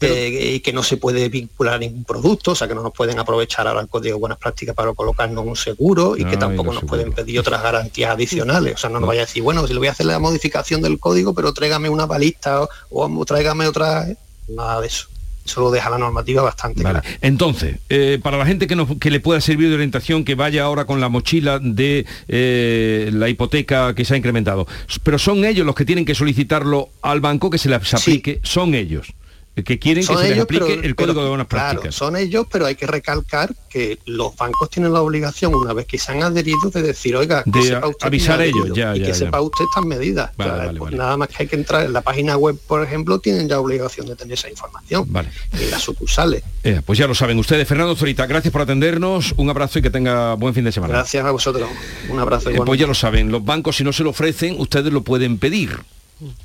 eh, 0.00 0.52
y 0.54 0.60
que 0.60 0.72
no 0.72 0.82
se 0.82 0.96
puede 0.96 1.28
vincular 1.28 1.74
a 1.74 1.78
ningún 1.78 2.04
producto, 2.04 2.52
o 2.52 2.54
sea 2.54 2.66
que 2.66 2.74
no 2.74 2.82
nos 2.82 2.94
pueden 2.94 3.18
aprovechar 3.18 3.68
ahora 3.68 3.82
el 3.82 3.88
código 3.88 4.14
de 4.14 4.20
buenas 4.20 4.38
prácticas 4.38 4.74
para 4.74 4.94
colocarnos 4.94 5.44
un 5.44 5.54
seguro 5.54 6.16
y 6.16 6.24
que 6.24 6.38
tampoco 6.38 6.72
nos 6.72 6.84
pueden 6.84 7.12
pedir 7.12 7.40
otras 7.40 7.62
garantías 7.62 8.12
adicionales. 8.12 8.76
O 8.76 8.78
sea, 8.78 8.88
no 8.88 9.00
nos 9.00 9.08
vaya 9.08 9.20
a 9.20 9.26
decir, 9.26 9.42
bueno, 9.42 9.66
si 9.66 9.74
le 9.74 9.80
voy 9.80 9.88
a 9.88 9.90
hacer 9.90 10.06
la 10.06 10.18
modificación 10.18 10.80
del 10.80 10.98
código, 10.98 11.34
pero 11.34 11.52
tráigame 11.52 11.90
una 11.90 12.06
balista 12.06 12.62
o, 12.62 12.68
o 12.88 13.24
tráigame 13.26 13.68
otra. 13.68 14.06
Nada 14.48 14.80
de 14.80 14.86
eso 14.86 15.08
eso 15.48 15.62
lo 15.62 15.70
deja 15.70 15.90
la 15.90 15.98
normativa 15.98 16.42
bastante 16.42 16.82
vale. 16.82 17.00
Entonces, 17.20 17.76
eh, 17.88 18.20
para 18.22 18.36
la 18.36 18.46
gente 18.46 18.66
que, 18.66 18.76
nos, 18.76 18.98
que 18.98 19.10
le 19.10 19.20
pueda 19.20 19.40
servir 19.40 19.68
de 19.68 19.74
orientación, 19.74 20.24
que 20.24 20.34
vaya 20.34 20.64
ahora 20.64 20.84
con 20.84 21.00
la 21.00 21.08
mochila 21.08 21.58
de 21.58 22.06
eh, 22.28 23.10
la 23.12 23.28
hipoteca 23.28 23.94
que 23.94 24.04
se 24.04 24.14
ha 24.14 24.16
incrementado, 24.16 24.66
pero 25.02 25.18
son 25.18 25.44
ellos 25.44 25.66
los 25.66 25.74
que 25.74 25.84
tienen 25.84 26.04
que 26.04 26.14
solicitarlo 26.14 26.90
al 27.02 27.20
banco 27.20 27.50
que 27.50 27.58
se 27.58 27.68
les 27.68 27.94
aplique, 27.94 28.34
sí. 28.34 28.40
son 28.42 28.74
ellos 28.74 29.14
que 29.64 29.78
quieren 29.78 30.06
que 30.06 30.14
se 30.14 30.28
les 30.28 30.38
aplique 30.38 30.64
pero, 30.64 30.82
el 30.82 30.94
código 30.94 31.14
pero, 31.14 31.22
de 31.22 31.28
buenas 31.28 31.46
claro, 31.46 31.70
prácticas. 31.70 31.94
Son 31.94 32.16
ellos, 32.16 32.46
pero 32.50 32.66
hay 32.66 32.74
que 32.74 32.86
recalcar 32.86 33.54
que 33.68 33.98
los 34.06 34.36
bancos 34.36 34.70
tienen 34.70 34.92
la 34.92 35.02
obligación, 35.02 35.54
una 35.54 35.72
vez 35.72 35.86
que 35.86 35.98
se 35.98 36.12
han 36.12 36.22
adherido, 36.22 36.70
de 36.72 36.82
decir, 36.82 37.16
oiga, 37.16 37.44
que 37.44 37.50
de 37.50 37.62
sepa 37.62 37.88
usted 37.88 38.06
avisar 38.06 38.40
ellos, 38.40 38.68
ya, 38.74 38.96
y 38.96 39.00
ya, 39.00 39.06
que 39.06 39.12
ya. 39.12 39.14
sepa 39.14 39.40
usted 39.40 39.64
estas 39.64 39.84
medidas. 39.84 40.30
Vale, 40.36 40.50
o 40.50 40.54
sea, 40.54 40.66
vale, 40.66 40.78
pues 40.78 40.90
vale. 40.90 40.96
Nada 40.96 41.16
más 41.16 41.28
que 41.28 41.36
hay 41.40 41.46
que 41.46 41.56
entrar 41.56 41.84
en 41.84 41.92
la 41.92 42.00
página 42.00 42.36
web, 42.36 42.58
por 42.66 42.82
ejemplo, 42.82 43.18
tienen 43.18 43.48
ya 43.48 43.60
obligación 43.60 44.06
de 44.06 44.16
tener 44.16 44.34
esa 44.34 44.48
información. 44.48 45.04
Vale. 45.08 45.30
Y 45.60 45.70
las 45.70 45.82
sucursales. 45.82 46.42
Eh, 46.64 46.80
pues 46.84 46.98
ya 46.98 47.06
lo 47.06 47.14
saben 47.14 47.38
ustedes. 47.38 47.66
Fernando 47.66 47.94
Zorita, 47.96 48.26
gracias 48.26 48.52
por 48.52 48.62
atendernos. 48.62 49.34
Un 49.36 49.50
abrazo 49.50 49.78
y 49.78 49.82
que 49.82 49.90
tenga 49.90 50.34
buen 50.34 50.54
fin 50.54 50.64
de 50.64 50.72
semana. 50.72 50.94
Gracias 50.94 51.24
a 51.24 51.30
vosotros. 51.30 51.68
Un 52.08 52.18
abrazo. 52.18 52.50
Eh, 52.50 52.60
pues 52.64 52.80
ya 52.80 52.86
lo 52.86 52.94
saben, 52.94 53.30
los 53.30 53.44
bancos 53.44 53.76
si 53.76 53.84
no 53.84 53.92
se 53.92 54.02
lo 54.02 54.10
ofrecen, 54.10 54.56
ustedes 54.58 54.92
lo 54.92 55.02
pueden 55.02 55.38
pedir. 55.38 55.78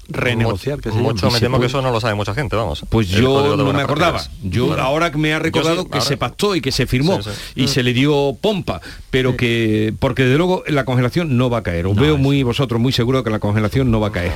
Renegociar 0.09 0.79
que 0.79 0.91
se 0.91 0.97
Mucho 0.97 1.27
llama. 1.27 1.33
me 1.33 1.39
temo 1.39 1.59
que 1.59 1.65
eso 1.67 1.81
no 1.81 1.91
lo 1.91 1.99
sabe 1.99 2.13
mucha 2.15 2.33
gente, 2.33 2.55
vamos. 2.55 2.83
Pues 2.89 3.07
yo 3.09 3.55
no 3.57 3.73
me 3.73 3.81
acordaba. 3.81 4.21
Yo 4.43 4.67
Claro. 4.67 4.83
ahora 4.83 5.11
que 5.11 5.17
me 5.17 5.33
ha 5.33 5.39
recordado 5.39 5.83
sí, 5.83 5.87
que 5.89 5.97
ahora- 5.97 6.05
se 6.07 6.17
pactó 6.17 6.55
y 6.55 6.61
que 6.61 6.71
se 6.71 6.85
firmó 6.87 7.21
Sí, 7.21 7.29
sí. 7.55 7.61
y 7.63 7.67
se 7.67 7.83
le 7.83 7.93
dio 7.93 8.35
pompa, 8.39 8.81
pero 9.09 9.35
que 9.35 9.93
porque 9.99 10.23
de 10.25 10.37
luego 10.37 10.63
la 10.67 10.85
congelación 10.85 11.37
no 11.37 11.49
va 11.49 11.59
a 11.59 11.63
caer. 11.63 11.87
Os 11.87 11.95
veo 11.95 12.17
muy 12.17 12.43
vosotros 12.43 12.79
muy 12.79 12.91
seguro 12.91 13.23
que 13.23 13.29
la 13.29 13.39
congelación 13.39 13.89
no 13.91 13.99
va 13.99 14.09
a 14.09 14.11
caer. 14.11 14.31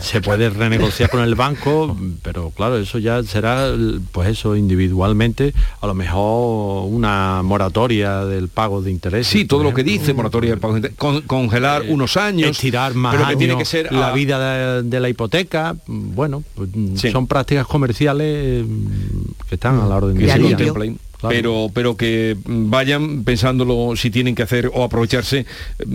se 0.00 0.20
puede 0.20 0.50
renegociar 0.50 1.10
con 1.10 1.22
el 1.22 1.34
banco, 1.34 1.96
pero 2.22 2.50
claro, 2.50 2.76
eso 2.78 2.98
ya 2.98 3.22
será, 3.22 3.68
pues 4.12 4.28
eso, 4.28 4.56
individualmente, 4.56 5.54
a 5.80 5.86
lo 5.86 5.94
mejor 5.94 6.86
una 6.88 7.42
moratoria 7.42 8.24
del 8.24 8.48
pago 8.48 8.82
de 8.82 8.90
intereses. 8.90 9.26
Sí, 9.28 9.44
todo 9.44 9.62
lo 9.62 9.72
que 9.74 9.82
dice 9.84 10.12
moratoria 10.14 10.50
del 10.50 10.58
pago 10.60 10.74
de 10.74 10.78
interés, 10.80 10.98
con- 10.98 11.22
congelar 11.22 11.82
unos 11.88 12.16
años, 12.16 12.50
estirar 12.50 12.94
más 12.94 13.14
pero 13.14 13.28
que 13.28 13.36
tiene 13.36 13.56
que 13.56 13.64
ser 13.64 13.92
la 13.92 14.08
a- 14.08 14.12
vida 14.12 14.38
de, 14.38 14.41
de 14.82 15.00
la 15.00 15.08
hipoteca 15.08 15.76
bueno 15.86 16.42
pues, 16.54 16.70
Sí. 16.96 17.10
son 17.10 17.26
prácticas 17.26 17.66
comerciales 17.66 18.64
mm, 18.66 19.46
que 19.48 19.54
están 19.54 19.78
a 19.80 19.86
la 19.86 19.96
orden 19.96 20.14
del 20.16 20.42
día 20.42 20.56
Claro. 21.22 21.36
pero 21.36 21.70
pero 21.72 21.96
que 21.96 22.36
mm, 22.44 22.68
vayan 22.68 23.22
pensándolo 23.22 23.94
si 23.94 24.10
tienen 24.10 24.34
que 24.34 24.42
hacer 24.42 24.68
o 24.74 24.82
aprovecharse 24.82 25.46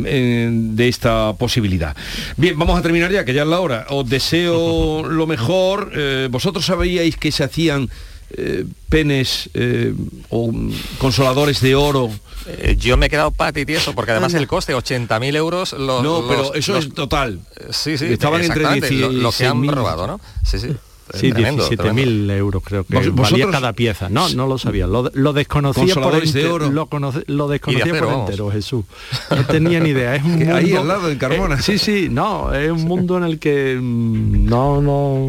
eh, 0.05 0.49
de 0.51 0.87
esta 0.87 1.33
posibilidad. 1.33 1.97
Bien, 2.37 2.57
vamos 2.57 2.79
a 2.79 2.81
terminar 2.81 3.11
ya, 3.11 3.25
que 3.25 3.33
ya 3.33 3.41
es 3.41 3.47
la 3.49 3.59
hora. 3.59 3.87
Os 3.89 4.07
deseo 4.09 5.03
lo 5.09 5.27
mejor. 5.27 5.91
Eh, 5.93 6.29
¿Vosotros 6.31 6.65
sabíais 6.65 7.17
que 7.17 7.33
se 7.33 7.43
hacían 7.43 7.89
eh, 8.31 8.65
penes 8.89 9.49
eh, 9.53 9.93
o 10.29 10.51
consoladores 10.97 11.61
de 11.61 11.75
oro? 11.75 12.09
Eh, 12.47 12.75
yo 12.79 12.95
me 12.97 13.07
he 13.07 13.09
quedado 13.09 13.31
pati 13.31 13.65
tieso 13.65 13.93
porque 13.93 14.11
además 14.11 14.33
el 14.33 14.47
coste 14.47 14.73
80.000 14.73 15.35
euros 15.35 15.73
los, 15.73 16.01
no, 16.03 16.23
pero 16.27 16.43
los- 16.43 16.55
eso 16.55 16.73
los- 16.73 16.85
es 16.85 16.93
total. 16.93 17.39
sí 17.71 17.97
sí 17.97 18.05
Estaban 18.05 18.41
entre 18.41 18.61
exactamente, 18.63 18.91
lo, 18.95 19.11
lo 19.11 19.31
que 19.31 19.45
han 19.45 19.57
16.000. 19.61 19.73
robado 19.75 20.07
no 20.07 20.21
sí 20.45 20.59
sí 20.59 20.69
Sí, 21.13 21.31
Tremendo, 21.31 21.67
17.000 21.69 22.31
euros 22.31 22.63
creo 22.63 22.83
que 22.83 22.95
Vos- 22.95 23.05
valía 23.07 23.21
vosotros- 23.23 23.51
cada 23.51 23.73
pieza. 23.73 24.09
No, 24.09 24.29
no 24.29 24.47
lo 24.47 24.57
sabía. 24.57 24.87
Lo, 24.87 25.09
lo 25.13 25.33
desconocía 25.33 25.81
por 25.83 25.93
Consoladores 25.93 26.33
de 26.33 26.41
enter- 26.43 26.51
oro. 26.51 26.71
Lo, 26.71 26.87
conoce- 26.87 27.23
lo 27.27 27.47
desconocía 27.47 27.85
Y 27.85 27.89
de 27.89 27.91
acero, 27.91 28.05
por 28.07 28.13
vamos. 28.15 28.29
entero, 28.29 28.51
Jesús. 28.51 28.85
No 29.31 29.45
tenía 29.45 29.79
ni 29.79 29.89
idea. 29.89 30.15
Es 30.15 30.23
un 30.23 30.31
mundo, 30.39 30.55
ahí 30.55 30.73
al 30.73 30.87
lado, 30.87 31.09
en 31.11 31.17
Carmona. 31.17 31.55
Eh, 31.55 31.61
sí, 31.61 31.77
sí, 31.77 32.07
no, 32.09 32.53
es 32.53 32.71
un 32.71 32.83
mundo 32.85 33.17
en 33.17 33.23
el 33.23 33.39
que 33.39 33.77
mm, 33.79 34.45
no, 34.45 34.81
no, 34.81 35.27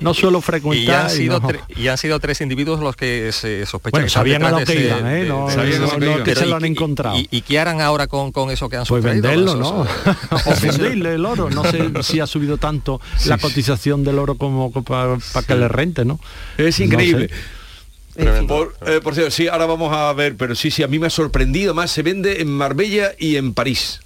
no 0.00 0.14
suelo 0.14 0.38
y 0.38 0.42
frecuentar. 0.42 1.04
han, 1.06 1.10
sido 1.10 1.40
no- 1.40 1.48
tre- 1.48 1.60
y 1.76 1.88
han 1.88 1.98
sido 1.98 2.18
tres 2.20 2.40
individuos 2.40 2.80
los 2.80 2.94
que 2.96 3.30
se 3.32 3.66
sospechan 3.66 3.90
Bueno, 3.92 4.06
que 4.06 4.10
sabían 4.10 4.42
a 4.44 4.50
lo 4.50 4.58
de 4.58 4.64
que 4.64 4.84
iban, 4.86 5.06
¿eh? 5.06 5.22
de- 5.22 5.28
No, 5.28 5.48
de- 5.48 5.54
que 5.56 5.78
no 5.98 6.04
iban. 6.06 6.24
que 6.24 6.34
se 6.34 6.46
lo 6.46 6.50
¿y- 6.50 6.54
han 6.54 6.64
y- 6.64 6.68
encontrado. 6.68 7.16
Y, 7.18 7.28
y 7.30 7.40
qué 7.42 7.58
harán 7.58 7.80
ahora 7.80 8.06
con, 8.06 8.32
con 8.32 8.50
eso 8.50 8.68
que 8.68 8.76
han 8.76 8.84
Pues 8.86 9.02
venderlo, 9.02 9.54
¿no? 9.56 9.80
o 9.80 9.84
fundirle 10.54 11.14
el 11.14 11.24
oro. 11.26 11.50
No 11.50 11.64
sé 11.64 11.90
si 12.02 12.20
ha 12.20 12.26
subido 12.26 12.56
tanto 12.58 13.00
la 13.26 13.38
cotización 13.38 14.04
del 14.04 14.18
oro 14.18 14.36
como 14.36 14.70
para 14.70 15.15
que 15.46 15.54
le 15.54 15.68
rente, 15.68 16.04
¿no? 16.04 16.20
Es 16.58 16.78
No 16.78 16.84
increíble. 16.86 17.28
sé. 17.28 17.34
Por, 18.48 18.74
eh, 18.86 19.00
por 19.02 19.14
cierto, 19.14 19.30
sí, 19.30 19.46
ahora 19.46 19.66
vamos 19.66 19.92
a 19.92 20.10
ver, 20.14 20.36
pero 20.36 20.54
sí, 20.54 20.70
sí, 20.70 20.82
a 20.82 20.88
mí 20.88 20.98
me 20.98 21.06
ha 21.08 21.10
sorprendido 21.10 21.74
más, 21.74 21.90
se 21.90 22.02
vende 22.02 22.40
en 22.40 22.48
Marbella 22.48 23.12
y 23.18 23.36
en 23.36 23.52
París. 23.52 24.00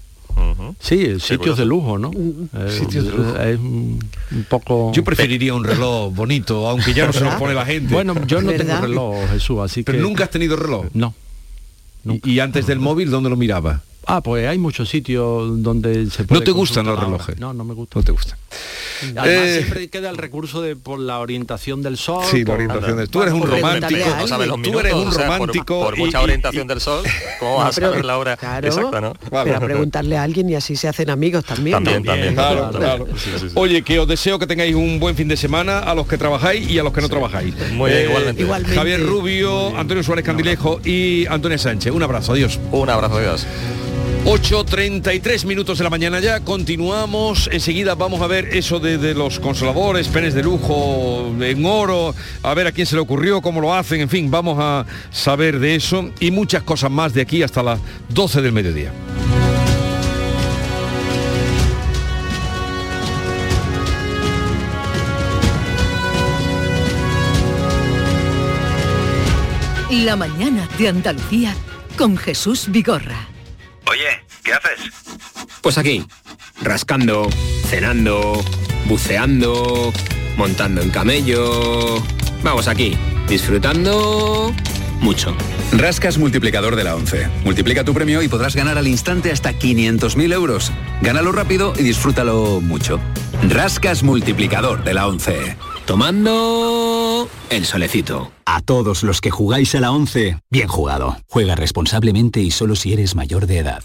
Sí, 0.80 1.20
sitios 1.20 1.58
de 1.58 1.64
lujo, 1.64 1.98
¿no? 1.98 2.10
Eh, 2.12 2.70
Sitios 2.70 3.04
de 3.04 3.10
lujo. 3.12 3.36
Es 3.40 3.58
un, 3.58 4.04
un 4.30 4.44
poco... 4.44 4.90
Yo 4.94 5.04
preferiría 5.04 5.54
un 5.54 5.64
reloj 5.64 6.12
bonito, 6.14 6.68
aunque 6.68 6.92
ya 6.94 7.06
no 7.06 7.12
se 7.12 7.20
lo 7.20 7.26
¿Verdad? 7.26 7.38
pone 7.38 7.54
la 7.54 7.66
gente. 7.66 7.92
Bueno, 7.92 8.14
yo 8.26 8.40
no 8.40 8.48
¿Verdad? 8.50 8.66
tengo 8.66 8.80
reloj, 8.80 9.30
Jesús, 9.30 9.58
así 9.60 9.82
pero 9.82 9.98
que... 9.98 10.02
nunca 10.02 10.24
has 10.24 10.30
tenido 10.30 10.56
reloj. 10.56 10.86
No. 10.94 11.14
Y, 12.04 12.30
y 12.32 12.40
antes 12.40 12.66
del 12.66 12.78
móvil, 12.80 13.10
¿dónde 13.10 13.28
lo 13.30 13.36
miraba? 13.36 13.82
Ah, 14.06 14.22
pues 14.22 14.46
hay 14.48 14.58
muchos 14.58 14.88
sitios 14.88 15.62
donde 15.62 16.10
se 16.10 16.24
puede 16.24 16.40
¿No 16.40 16.44
te 16.44 16.50
gustan 16.52 16.86
los 16.86 16.98
relojes? 16.98 17.38
No, 17.38 17.52
no 17.52 17.64
me 17.64 17.74
gusta. 17.74 17.98
No 17.98 18.04
te 18.04 18.12
gusta. 18.12 18.36
Además, 19.02 19.26
Eh, 19.28 19.56
siempre 19.62 19.88
queda 19.88 20.10
el 20.10 20.16
recurso 20.18 20.60
de 20.62 20.76
por 20.76 20.98
la 20.98 21.18
orientación 21.18 21.82
del 21.82 21.96
sol. 21.96 22.24
Sí, 22.30 22.40
la 22.40 22.44
por- 22.46 22.54
orientación 22.56 22.96
del... 22.96 23.08
Tú 23.08 23.22
eres 23.22 23.34
un 23.34 23.40
Por 23.40 23.50
romántico. 23.50 24.00
no 24.18 24.26
sabes 24.26 24.48
los. 24.48 24.62
Tú 24.62 24.78
eres 24.80 24.92
un 24.92 24.98
minutos, 25.00 25.14
o 25.16 25.18
sea, 25.18 25.26
por- 25.28 25.38
romántico 25.38 25.84
por, 25.84 25.96
y- 25.96 26.00
mucha 26.00 26.20
y- 26.20 26.24
orientación 26.24 26.66
del 26.66 26.80
sol 26.80 27.02
cómo 27.38 27.56
vas 27.56 27.68
a 27.68 27.74
pero- 27.74 27.88
saber 27.90 28.04
la 28.04 28.18
hora 28.18 28.36
claro. 28.36 28.66
exacta 28.66 29.00
no 29.00 29.14
Vale. 29.30 29.50
Pero 29.50 29.56
a 29.56 29.60
preguntarle 29.60 30.16
a 30.16 30.22
alguien 30.22 30.48
y 30.50 30.54
así 30.54 30.76
se 30.76 30.88
hacen 30.88 31.10
amigos 31.10 31.44
también. 31.44 31.74
También, 31.74 32.04
también. 32.04 32.34
Claro, 32.34 32.70
Claro. 32.70 33.06
claro. 33.06 33.50
Oye, 33.54 33.82
que 33.82 33.98
os 33.98 34.06
deseo 34.08 34.38
que 34.38 34.46
tengáis 34.46 34.74
un 34.74 34.98
buen 35.00 35.16
fin 35.16 35.28
de 35.28 35.36
semana 35.36 35.78
a 35.80 35.94
los 35.94 36.06
que 36.06 36.18
trabajáis 36.18 36.68
y 36.68 36.78
a 36.78 36.82
los 36.82 36.92
que 36.92 37.00
no 37.00 37.08
trabajáis. 37.08 37.54
Eh, 37.54 37.70
Muy 37.72 37.90
bien, 37.90 38.04
igualmente. 38.08 38.42
Igualmente. 38.42 38.76
Javier 38.76 39.00
Rubio, 39.04 39.76
Antonio 39.76 40.02
Suárez 40.02 40.24
Candilejo 40.24 40.80
y 40.84 41.26
Antonio 41.26 41.58
Sánchez. 41.58 41.92
Un 41.92 42.02
abrazo, 42.02 42.32
adiós. 42.32 42.58
un 42.72 42.88
abrazo 42.90 43.18
Dios 43.20 43.46
8.33 44.24 45.46
minutos 45.46 45.78
de 45.78 45.84
la 45.84 45.90
mañana 45.90 46.20
ya, 46.20 46.40
continuamos, 46.40 47.48
enseguida 47.52 47.94
vamos 47.94 48.20
a 48.20 48.26
ver 48.26 48.48
eso 48.52 48.78
de, 48.78 49.14
los 49.14 49.40
consoladores, 49.40 50.08
penes 50.08 50.34
de 50.34 50.42
lujo 50.42 51.34
en 51.40 51.64
oro, 51.64 52.14
a 52.42 52.54
ver 52.54 52.66
a 52.66 52.72
quién 52.72 52.86
se 52.86 52.96
le 52.96 53.00
ocurrió, 53.00 53.40
cómo 53.40 53.60
lo 53.60 53.74
hacen, 53.74 54.02
en 54.02 54.08
fin, 54.08 54.30
vamos 54.30 54.58
a 54.60 54.84
saber 55.10 55.58
de 55.58 55.74
eso 55.74 56.10
y 56.20 56.30
muchas 56.30 56.62
cosas 56.62 56.90
más 56.90 57.14
de 57.14 57.22
aquí 57.22 57.42
hasta 57.42 57.62
las 57.62 57.80
12 58.10 58.42
del 58.42 58.52
mediodía. 58.52 58.92
La 69.90 70.14
mañana 70.14 70.68
de 70.78 70.88
Andalucía 70.88 71.54
con 71.96 72.16
Jesús 72.16 72.66
Vigorra. 72.70 73.30
Oye, 73.90 74.22
¿qué 74.44 74.52
haces? 74.52 74.92
Pues 75.62 75.76
aquí, 75.76 76.06
rascando, 76.62 77.28
cenando, 77.66 78.40
buceando, 78.84 79.92
montando 80.36 80.80
en 80.80 80.90
camello. 80.90 82.00
Vamos 82.44 82.68
aquí, 82.68 82.96
disfrutando 83.28 84.54
mucho. 85.00 85.34
Rascas 85.72 86.18
multiplicador 86.18 86.76
de 86.76 86.84
la 86.84 86.94
11. 86.94 87.26
Multiplica 87.44 87.82
tu 87.82 87.92
premio 87.92 88.22
y 88.22 88.28
podrás 88.28 88.54
ganar 88.54 88.78
al 88.78 88.86
instante 88.86 89.32
hasta 89.32 89.54
500.000 89.54 90.34
euros. 90.34 90.70
Gánalo 91.02 91.32
rápido 91.32 91.72
y 91.76 91.82
disfrútalo 91.82 92.60
mucho. 92.60 93.00
Rascas 93.48 94.04
multiplicador 94.04 94.84
de 94.84 94.94
la 94.94 95.08
11. 95.08 95.56
Tomando 95.90 97.28
el 97.50 97.66
solecito. 97.66 98.30
A 98.44 98.60
todos 98.60 99.02
los 99.02 99.20
que 99.20 99.32
jugáis 99.32 99.74
a 99.74 99.80
la 99.80 99.90
11, 99.90 100.38
bien 100.48 100.68
jugado. 100.68 101.16
Juega 101.28 101.56
responsablemente 101.56 102.38
y 102.38 102.52
solo 102.52 102.76
si 102.76 102.92
eres 102.92 103.16
mayor 103.16 103.48
de 103.48 103.58
edad. 103.58 103.82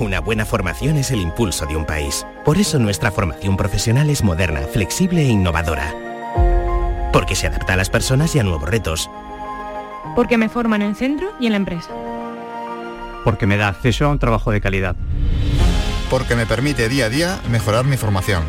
Una 0.00 0.18
buena 0.18 0.44
formación 0.44 0.96
es 0.96 1.12
el 1.12 1.20
impulso 1.20 1.64
de 1.66 1.76
un 1.76 1.84
país. 1.84 2.26
Por 2.44 2.58
eso 2.58 2.80
nuestra 2.80 3.12
formación 3.12 3.56
profesional 3.56 4.10
es 4.10 4.24
moderna, 4.24 4.62
flexible 4.62 5.22
e 5.22 5.28
innovadora. 5.28 5.94
Porque 7.12 7.36
se 7.36 7.46
adapta 7.46 7.74
a 7.74 7.76
las 7.76 7.88
personas 7.88 8.34
y 8.34 8.40
a 8.40 8.42
nuevos 8.42 8.68
retos. 8.68 9.08
Porque 10.16 10.38
me 10.38 10.48
forman 10.48 10.82
en 10.82 10.88
el 10.88 10.96
centro 10.96 11.30
y 11.38 11.46
en 11.46 11.52
la 11.52 11.58
empresa. 11.58 11.90
Porque 13.22 13.46
me 13.46 13.56
da 13.56 13.68
acceso 13.68 14.06
a 14.06 14.08
un 14.08 14.18
trabajo 14.18 14.50
de 14.50 14.60
calidad. 14.60 14.96
Porque 16.10 16.34
me 16.34 16.46
permite 16.46 16.88
día 16.88 17.04
a 17.04 17.10
día 17.10 17.40
mejorar 17.48 17.84
mi 17.84 17.96
formación. 17.96 18.42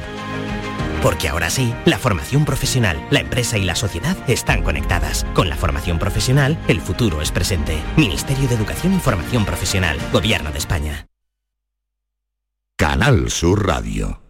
Porque 1.01 1.29
ahora 1.29 1.49
sí, 1.49 1.73
la 1.85 1.97
formación 1.97 2.45
profesional, 2.45 3.05
la 3.09 3.19
empresa 3.19 3.57
y 3.57 3.63
la 3.63 3.75
sociedad 3.75 4.17
están 4.27 4.63
conectadas. 4.63 5.25
Con 5.33 5.49
la 5.49 5.55
formación 5.55 5.99
profesional, 5.99 6.57
el 6.67 6.81
futuro 6.81 7.21
es 7.21 7.31
presente. 7.31 7.77
Ministerio 7.97 8.47
de 8.47 8.55
Educación 8.55 8.93
y 8.93 8.99
Formación 8.99 9.45
Profesional, 9.45 9.97
Gobierno 10.11 10.51
de 10.51 10.57
España. 10.57 11.07
Canal 12.77 13.29
Sur 13.29 13.67
Radio. 13.67 14.28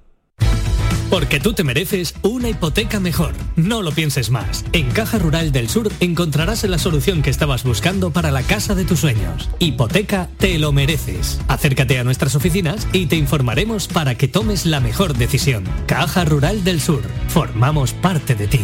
Porque 1.09 1.39
tú 1.39 1.53
te 1.53 1.63
mereces 1.63 2.13
una 2.21 2.49
hipoteca 2.49 2.99
mejor. 2.99 3.33
No 3.55 3.81
lo 3.81 3.91
pienses 3.91 4.29
más. 4.29 4.63
En 4.73 4.91
Caja 4.91 5.17
Rural 5.17 5.51
del 5.51 5.67
Sur 5.67 5.91
encontrarás 5.99 6.63
la 6.65 6.77
solución 6.77 7.23
que 7.23 7.31
estabas 7.31 7.63
buscando 7.63 8.11
para 8.11 8.29
la 8.29 8.43
casa 8.43 8.75
de 8.75 8.85
tus 8.85 8.99
sueños. 8.99 9.49
Hipoteca 9.57 10.29
te 10.37 10.59
lo 10.59 10.71
mereces. 10.71 11.41
Acércate 11.47 11.97
a 11.97 12.03
nuestras 12.03 12.35
oficinas 12.35 12.87
y 12.93 13.07
te 13.07 13.15
informaremos 13.15 13.87
para 13.87 14.15
que 14.15 14.27
tomes 14.27 14.67
la 14.67 14.79
mejor 14.79 15.15
decisión. 15.15 15.63
Caja 15.87 16.25
Rural 16.25 16.63
del 16.63 16.79
Sur. 16.79 17.01
Formamos 17.29 17.93
parte 17.93 18.35
de 18.35 18.47
ti. 18.47 18.61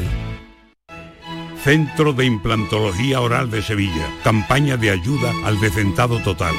Centro 1.63 2.13
de 2.13 2.25
Implantología 2.25 3.21
Oral 3.21 3.49
de 3.49 3.63
Sevilla. 3.63 4.07
Campaña 4.23 4.77
de 4.77 4.91
ayuda 4.91 5.33
al 5.45 5.59
decentado 5.59 6.19
total. 6.19 6.53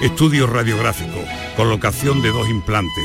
Estudio 0.00 0.46
radiográfico. 0.46 1.22
Colocación 1.56 2.22
de 2.22 2.30
dos 2.30 2.48
implantes 2.48 3.04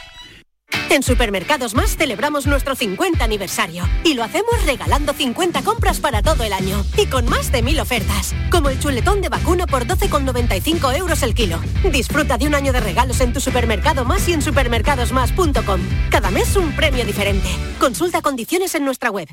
En 0.89 1.03
Supermercados 1.03 1.73
Más 1.73 1.95
celebramos 1.95 2.47
nuestro 2.47 2.75
50 2.75 3.23
aniversario 3.23 3.87
y 4.03 4.13
lo 4.13 4.23
hacemos 4.23 4.53
regalando 4.65 5.13
50 5.13 5.61
compras 5.63 5.99
para 5.99 6.21
todo 6.21 6.43
el 6.43 6.51
año 6.53 6.83
y 6.97 7.05
con 7.05 7.25
más 7.29 7.51
de 7.51 7.61
mil 7.63 7.79
ofertas, 7.79 8.33
como 8.51 8.69
el 8.69 8.79
chuletón 8.79 9.21
de 9.21 9.29
vacuno 9.29 9.67
por 9.67 9.85
12,95 9.85 10.97
euros 10.97 11.23
el 11.23 11.33
kilo. 11.33 11.59
Disfruta 11.91 12.37
de 12.37 12.47
un 12.47 12.55
año 12.55 12.73
de 12.73 12.81
regalos 12.81 13.21
en 13.21 13.31
tu 13.31 13.39
supermercado 13.39 14.03
más 14.03 14.27
y 14.27 14.33
en 14.33 14.41
supermercadosmás.com. 14.41 15.79
Cada 16.09 16.29
mes 16.29 16.55
un 16.57 16.75
premio 16.75 17.05
diferente. 17.05 17.47
Consulta 17.79 18.21
condiciones 18.21 18.75
en 18.75 18.83
nuestra 18.83 19.11
web. 19.11 19.29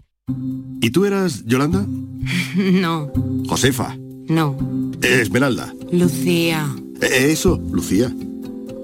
¿Y 0.81 0.91
tú 0.91 1.05
eras 1.07 1.45
Yolanda? 1.45 1.85
No, 2.57 3.11
Josefa. 3.49 3.97
no. 4.29 4.57
Esmeralda. 5.01 5.73
Lucía. 5.93 6.69
Eh, 7.01 7.29
Eso, 7.31 7.61
Lucía. 7.71 8.13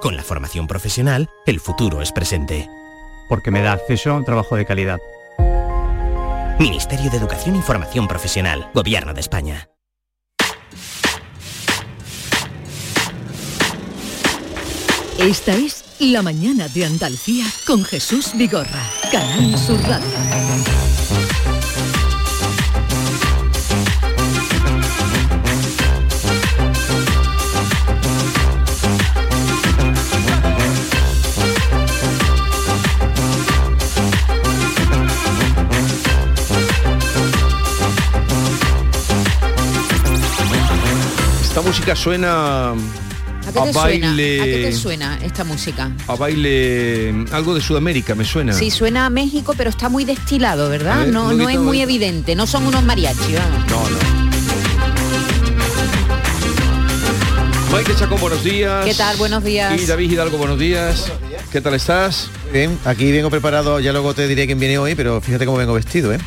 Con 0.00 0.16
la 0.16 0.22
formación 0.22 0.66
profesional, 0.66 1.28
el 1.46 1.60
futuro 1.60 2.02
es 2.02 2.12
presente. 2.12 2.68
Porque 3.28 3.50
me 3.50 3.62
da 3.62 3.72
acceso 3.72 4.10
a 4.10 4.16
un 4.16 4.24
trabajo 4.24 4.56
de 4.56 4.66
calidad. 4.66 4.98
Ministerio 6.58 7.10
de 7.10 7.16
Educación 7.16 7.56
y 7.56 7.62
Formación 7.62 8.06
Profesional, 8.06 8.70
Gobierno 8.74 9.14
de 9.14 9.20
España. 9.20 9.70
Esta 15.18 15.54
es 15.54 15.84
La 15.98 16.22
Mañana 16.22 16.68
de 16.68 16.86
Andalucía 16.86 17.44
con 17.66 17.84
Jesús 17.84 18.32
Vigorra, 18.34 18.82
Canal 19.12 19.58
Sur 19.58 19.80
Radio. 19.82 20.79
Esta 41.50 41.62
música 41.62 41.96
suena 41.96 42.70
¿A 42.70 42.74
qué, 43.52 43.58
a 43.58 43.62
te 43.64 43.72
suena? 43.72 44.06
baile, 44.06 44.40
¿A 44.40 44.44
qué 44.44 44.62
te 44.66 44.72
suena 44.72 45.18
esta 45.20 45.42
música? 45.42 45.90
a 46.06 46.14
baile, 46.14 47.12
algo 47.32 47.54
de 47.56 47.60
Sudamérica 47.60 48.14
me 48.14 48.24
suena. 48.24 48.52
Sí, 48.52 48.70
suena 48.70 49.06
a 49.06 49.10
México, 49.10 49.54
pero 49.56 49.68
está 49.68 49.88
muy 49.88 50.04
destilado, 50.04 50.70
¿verdad? 50.70 51.00
ver, 51.00 51.08
No, 51.08 51.32
no 51.32 51.48
es 51.48 51.58
muy 51.58 51.80
evidente, 51.80 52.36
no 52.36 52.46
son 52.46 52.66
unos 52.68 52.84
mariachi, 52.84 53.34
vamos. 53.34 53.68
No, 53.68 53.90
no. 53.90 53.98
Maite 57.72 57.96
Chacón, 57.96 58.20
buenos 58.20 58.44
días. 58.44 58.84
¿Qué 58.86 58.94
tal? 58.94 59.16
Buenos 59.16 59.42
días. 59.42 59.80
Y 59.82 59.86
David 59.86 60.08
Hidalgo, 60.12 60.38
buenos 60.38 60.56
días. 60.58 61.10
¿Qué 61.50 61.60
tal 61.60 61.74
estás? 61.74 62.28
Bien, 62.52 62.78
aquí 62.84 63.10
vengo 63.10 63.28
preparado, 63.28 63.80
ya 63.80 63.90
luego 63.90 64.14
te 64.14 64.28
diré 64.28 64.46
quién 64.46 64.60
viene 64.60 64.78
hoy, 64.78 64.94
pero 64.94 65.20
fíjate 65.20 65.46
cómo 65.46 65.58
vengo 65.58 65.72
vestido, 65.72 66.14
¿eh? 66.14 66.18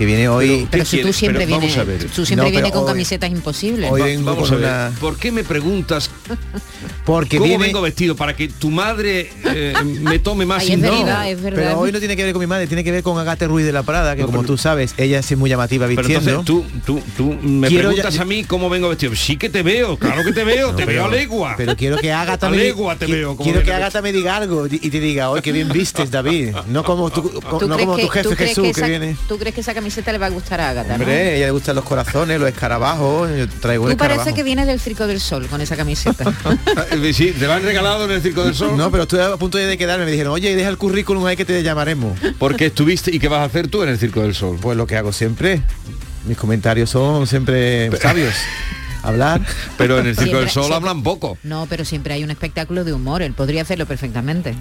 Que 0.00 0.06
viene 0.06 0.30
hoy... 0.30 0.66
Pero 0.70 0.86
si 0.86 1.02
tú 1.02 1.12
siempre 1.12 1.44
vienes, 1.44 1.74
tú 2.14 2.24
siempre 2.24 2.46
No, 2.46 2.50
vienes 2.50 2.72
con 2.72 2.84
hoy- 2.84 2.88
camisetas 2.88 3.30
imposibles. 3.30 3.90
Hoy 3.92 4.00
vengo 4.00 4.30
Vamos 4.30 4.48
con 4.48 4.56
a 4.56 4.60
ver, 4.86 4.88
una... 4.92 4.98
¿por 4.98 5.18
qué 5.18 5.30
me 5.30 5.44
preguntas 5.44 6.10
Porque 7.04 7.36
cómo 7.38 7.48
viene- 7.48 7.66
vengo 7.66 7.80
vestido? 7.80 8.14
Para 8.16 8.34
que 8.36 8.48
tu 8.48 8.70
madre 8.70 9.30
eh, 9.44 9.74
me 10.00 10.18
tome 10.18 10.46
más 10.46 10.62
Ay, 10.62 10.68
es 10.72 10.74
es 10.74 11.42
verdad. 11.42 11.60
Pero 11.62 11.78
hoy 11.78 11.92
no 11.92 11.98
tiene 11.98 12.16
que 12.16 12.24
ver 12.24 12.32
con 12.32 12.40
mi 12.40 12.46
madre, 12.46 12.66
tiene 12.66 12.84
que 12.84 12.92
ver 12.92 13.02
con 13.02 13.18
Agate 13.18 13.46
Ruiz 13.46 13.64
de 13.66 13.72
la 13.72 13.82
Prada, 13.82 14.16
que 14.16 14.22
como 14.24 14.42
tú 14.44 14.56
sabes, 14.58 14.94
ella 14.96 15.18
es 15.18 15.36
muy 15.36 15.50
llamativa 15.50 15.86
Pero 15.86 15.98
vistiendo. 16.06 16.40
entonces 16.40 16.44
tú, 16.84 17.00
tú, 17.00 17.02
tú 17.16 17.46
me 17.46 17.68
Quiero 17.68 17.88
preguntas 17.88 18.14
ya- 18.14 18.22
a 18.22 18.24
mí 18.24 18.44
cómo 18.44 18.68
vengo 18.70 18.88
vestido. 18.88 19.14
Sí 19.14 19.36
que 19.36 19.48
te 19.50 19.62
veo, 19.62 19.96
claro 19.98 20.24
que 20.24 20.32
te 20.32 20.44
veo, 20.44 20.70
No, 20.72 20.76
te 20.76 20.86
pero- 20.86 21.02
veo 21.02 21.04
a 21.06 21.08
legua. 21.08 21.54
Pero 21.56 21.76
quiero 21.76 21.96
que 21.98 22.12
Agatha 22.12 22.46
a 22.46 22.50
me, 22.50 22.56
legua 22.58 22.96
te 22.96 23.06
qui- 23.06 23.12
veo. 23.12 23.36
quiero 23.36 23.62
que 23.62 23.72
Agatha 23.72 24.02
me 24.02 24.12
diga 24.12 24.36
algo 24.36 24.66
y 24.66 24.80
y 24.82 24.90
te 24.90 24.98
diga, 25.00 25.30
hoy 25.30 25.40
qué 25.42 25.52
bien 25.52 25.68
vistes, 25.68 26.10
David. 26.10 26.54
No 26.68 26.82
como 26.84 27.10
tu, 27.10 27.22
¿Tú 27.58 27.68
no 27.68 27.78
como 27.78 27.96
que- 27.96 28.02
tu 28.02 28.08
jefe 28.08 28.28
tú 28.28 28.34
Jesús 28.36 28.64
que, 28.64 28.70
esa, 28.70 28.86
viene. 28.86 29.16
¿Tú 29.28 29.38
crees 29.38 29.54
que 29.54 29.60
esa 29.60 29.74
camiseta 29.74 30.10
le 30.12 30.18
va 30.18 30.26
a 30.26 30.30
gustar 30.30 30.60
a 30.60 30.70
Agatha, 30.70 30.88
no? 30.96 31.04
Hombre, 31.04 31.36
ella 31.36 31.46
le 31.46 31.50
gustan 31.52 31.76
los 31.76 31.84
corazones, 31.84 32.40
los 32.40 32.48
escarabajos. 32.48 33.28
Yo 33.36 33.48
traigo 33.60 33.88
Tú 33.90 33.96
parece 33.96 34.32
que 34.34 34.42
vienes 34.42 34.66
del 34.66 34.80
Circo 34.80 35.06
del 35.06 35.20
Sol 35.20 35.46
con 35.48 35.60
esa 35.60 35.76
camiseta. 35.76 36.19
Eh, 36.20 37.12
Sí, 37.14 37.32
te 37.32 37.46
lo 37.46 37.52
han 37.52 37.62
regalado 37.62 38.04
en 38.04 38.12
el 38.12 38.22
Circo 38.22 38.44
del 38.44 38.54
Sol. 38.54 38.76
No, 38.76 38.90
pero 38.90 39.04
estuve 39.04 39.22
a 39.22 39.36
punto 39.36 39.58
de 39.58 39.76
quedarme. 39.76 40.04
Me 40.04 40.10
dijeron, 40.10 40.32
oye, 40.32 40.54
deja 40.54 40.68
el 40.68 40.78
currículum 40.78 41.24
ahí 41.26 41.36
que 41.36 41.44
te 41.44 41.62
llamaremos. 41.62 42.18
Porque 42.38 42.66
estuviste 42.66 43.14
y 43.14 43.18
qué 43.18 43.28
vas 43.28 43.40
a 43.40 43.44
hacer 43.44 43.68
tú 43.68 43.82
en 43.82 43.88
el 43.88 43.98
Circo 43.98 44.20
del 44.22 44.34
Sol. 44.34 44.58
Pues 44.60 44.76
lo 44.76 44.86
que 44.86 44.96
hago 44.96 45.12
siempre. 45.12 45.62
Mis 46.26 46.36
comentarios 46.36 46.90
son 46.90 47.26
siempre 47.26 47.90
sabios. 47.98 48.34
Hablar. 49.02 49.40
Pero 49.78 49.98
en 49.98 50.06
el 50.06 50.14
Circo 50.14 50.24
Siempre- 50.24 50.40
del 50.40 50.50
Sol 50.50 50.62
siempre- 50.64 50.76
hablan 50.76 51.02
poco. 51.02 51.38
No, 51.42 51.66
pero 51.68 51.84
siempre 51.84 52.14
hay 52.14 52.22
un 52.24 52.30
espectáculo 52.30 52.84
de 52.84 52.92
humor, 52.92 53.22
él 53.22 53.32
podría 53.32 53.62
hacerlo 53.62 53.86
perfectamente. 53.86 54.54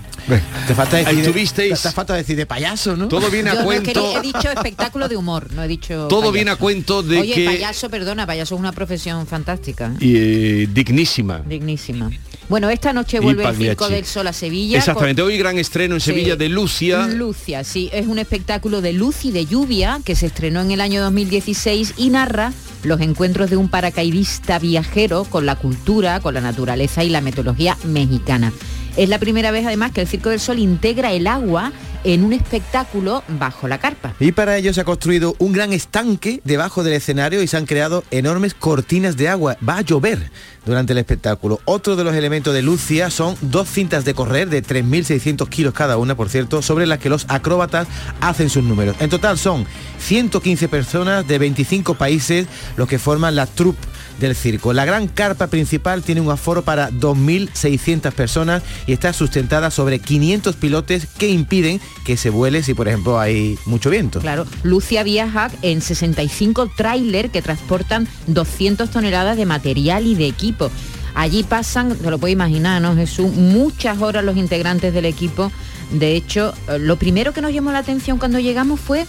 Te 0.67 0.75
falta 0.75 0.97
decir, 0.97 1.25
tuvisteis- 1.25 1.81
te 1.81 1.91
falta 1.91 2.13
decir 2.15 2.35
de 2.37 2.45
payaso, 2.45 2.95
¿no? 2.95 3.07
Todo 3.07 3.29
viene 3.29 3.49
a 3.49 3.53
Yo 3.55 3.59
no 3.63 3.71
he, 3.71 3.81
cuento. 3.81 3.91
querido- 3.91 4.17
he 4.17 4.21
dicho 4.21 4.49
espectáculo 4.51 5.09
de 5.09 5.17
humor, 5.17 5.51
no 5.53 5.63
he 5.63 5.67
dicho 5.67 6.07
Todo 6.09 6.19
payaso. 6.21 6.31
viene 6.33 6.51
a 6.51 6.55
cuento 6.55 7.03
de 7.03 7.19
Oye, 7.19 7.33
que 7.33 7.45
payaso, 7.45 7.89
perdona, 7.89 8.25
payaso 8.25 8.55
es 8.55 8.59
una 8.59 8.71
profesión 8.71 9.27
fantástica. 9.27 9.91
y, 9.99 10.15
eh, 10.15 10.67
dignísima. 10.71 11.39
Dignísima. 11.45 12.09
Bueno, 12.49 12.69
esta 12.71 12.93
noche 12.93 13.19
vuelve 13.19 13.47
el. 13.47 13.55
Circo 13.55 13.87
del 13.89 14.05
Sol 14.05 14.25
a 14.27 14.33
Sevilla. 14.33 14.79
Exactamente, 14.79 15.21
hoy 15.21 15.37
gran 15.37 15.59
estreno 15.59 15.93
en 15.95 16.01
Sí. 16.01 16.09
Sevilla 16.11 16.35
de 16.35 16.49
Lucia. 16.49 17.07
Lucia, 17.07 17.63
sí, 17.63 17.89
es 17.93 18.07
un 18.07 18.17
espectáculo 18.17 18.81
de 18.81 18.91
luz 18.93 19.23
y 19.23 19.31
de 19.31 19.45
lluvia 19.45 19.99
que 20.03 20.15
se 20.15 20.25
estrenó 20.25 20.61
en 20.61 20.71
el 20.71 20.81
año 20.81 21.01
2016 21.01 21.93
y 21.97 22.09
narra 22.09 22.51
los 22.83 22.99
encuentros 23.01 23.51
de 23.51 23.57
un 23.57 23.69
paracaidista 23.69 24.57
viajero 24.57 25.25
con 25.25 25.45
la 25.45 25.55
cultura, 25.57 26.19
con 26.21 26.33
la 26.33 26.41
naturaleza 26.41 27.03
y 27.03 27.09
la 27.09 27.21
metodología 27.21 27.77
mexicana. 27.83 28.51
Es 28.97 29.09
la 29.09 29.19
primera 29.19 29.51
vez 29.51 29.65
además 29.67 29.91
que 29.91 30.01
el 30.01 30.07
Circo 30.07 30.29
del 30.29 30.39
Sol 30.39 30.57
integra 30.57 31.13
el 31.13 31.27
agua 31.27 31.71
en 32.03 32.23
un 32.23 32.33
espectáculo 32.33 33.23
bajo 33.27 33.67
la 33.67 33.77
carpa. 33.77 34.13
Y 34.19 34.31
para 34.31 34.57
ello 34.57 34.73
se 34.73 34.81
ha 34.81 34.85
construido 34.85 35.35
un 35.39 35.53
gran 35.53 35.73
estanque 35.73 36.41
debajo 36.43 36.83
del 36.83 36.93
escenario 36.93 37.41
y 37.41 37.47
se 37.47 37.57
han 37.57 37.65
creado 37.65 38.03
enormes 38.11 38.53
cortinas 38.53 39.17
de 39.17 39.29
agua. 39.29 39.57
Va 39.67 39.77
a 39.77 39.81
llover 39.81 40.31
durante 40.65 40.93
el 40.93 40.99
espectáculo. 40.99 41.59
Otro 41.65 41.95
de 41.95 42.03
los 42.03 42.15
elementos 42.15 42.53
de 42.53 42.61
Lucia 42.61 43.09
son 43.09 43.35
dos 43.41 43.67
cintas 43.69 44.05
de 44.05 44.13
correr 44.13 44.49
de 44.49 44.63
3.600 44.63 45.49
kilos 45.49 45.73
cada 45.73 45.97
una, 45.97 46.15
por 46.15 46.29
cierto, 46.29 46.61
sobre 46.61 46.85
las 46.85 46.99
que 46.99 47.09
los 47.09 47.25
acróbatas 47.27 47.87
hacen 48.21 48.49
sus 48.49 48.63
números. 48.63 48.95
En 48.99 49.09
total 49.09 49.37
son 49.37 49.65
115 49.99 50.67
personas 50.67 51.27
de 51.27 51.37
25 51.39 51.95
países 51.95 52.47
los 52.77 52.87
que 52.87 52.99
forman 52.99 53.35
la 53.35 53.45
troupe 53.45 53.87
del 54.19 54.35
circo. 54.35 54.73
La 54.73 54.85
gran 54.85 55.07
carpa 55.07 55.47
principal 55.47 56.03
tiene 56.03 56.21
un 56.21 56.29
aforo 56.29 56.61
para 56.63 56.91
2.600 56.91 58.11
personas 58.11 58.63
y 58.85 58.93
está 58.93 59.13
sustentada 59.13 59.71
sobre 59.71 59.99
500 59.99 60.55
pilotes 60.55 61.07
que 61.17 61.29
impiden 61.29 61.79
que 62.03 62.17
se 62.17 62.29
vuele 62.29 62.63
si, 62.63 62.73
por 62.73 62.87
ejemplo, 62.87 63.19
hay 63.19 63.57
mucho 63.65 63.89
viento. 63.89 64.19
Claro, 64.19 64.45
Lucia 64.63 65.03
viaja 65.03 65.51
en 65.61 65.81
65 65.81 66.71
tráiler 66.75 67.29
que 67.29 67.41
transportan 67.41 68.07
200 68.27 68.89
toneladas 68.89 69.37
de 69.37 69.45
material 69.45 70.07
y 70.07 70.15
de 70.15 70.27
equipo. 70.27 70.71
Allí 71.15 71.43
pasan, 71.43 71.95
te 71.95 72.09
lo 72.09 72.17
puedo 72.17 72.31
imaginar, 72.31 72.81
¿no, 72.81 72.95
Jesús? 72.95 73.31
Muchas 73.33 74.01
horas 74.01 74.23
los 74.23 74.37
integrantes 74.37 74.93
del 74.93 75.05
equipo. 75.05 75.51
De 75.91 76.15
hecho, 76.15 76.53
eh, 76.67 76.79
lo 76.79 76.97
primero 76.97 77.33
que 77.33 77.41
nos 77.41 77.53
llamó 77.53 77.71
la 77.71 77.79
atención 77.79 78.19
cuando 78.19 78.39
llegamos 78.39 78.79
fue 78.79 79.05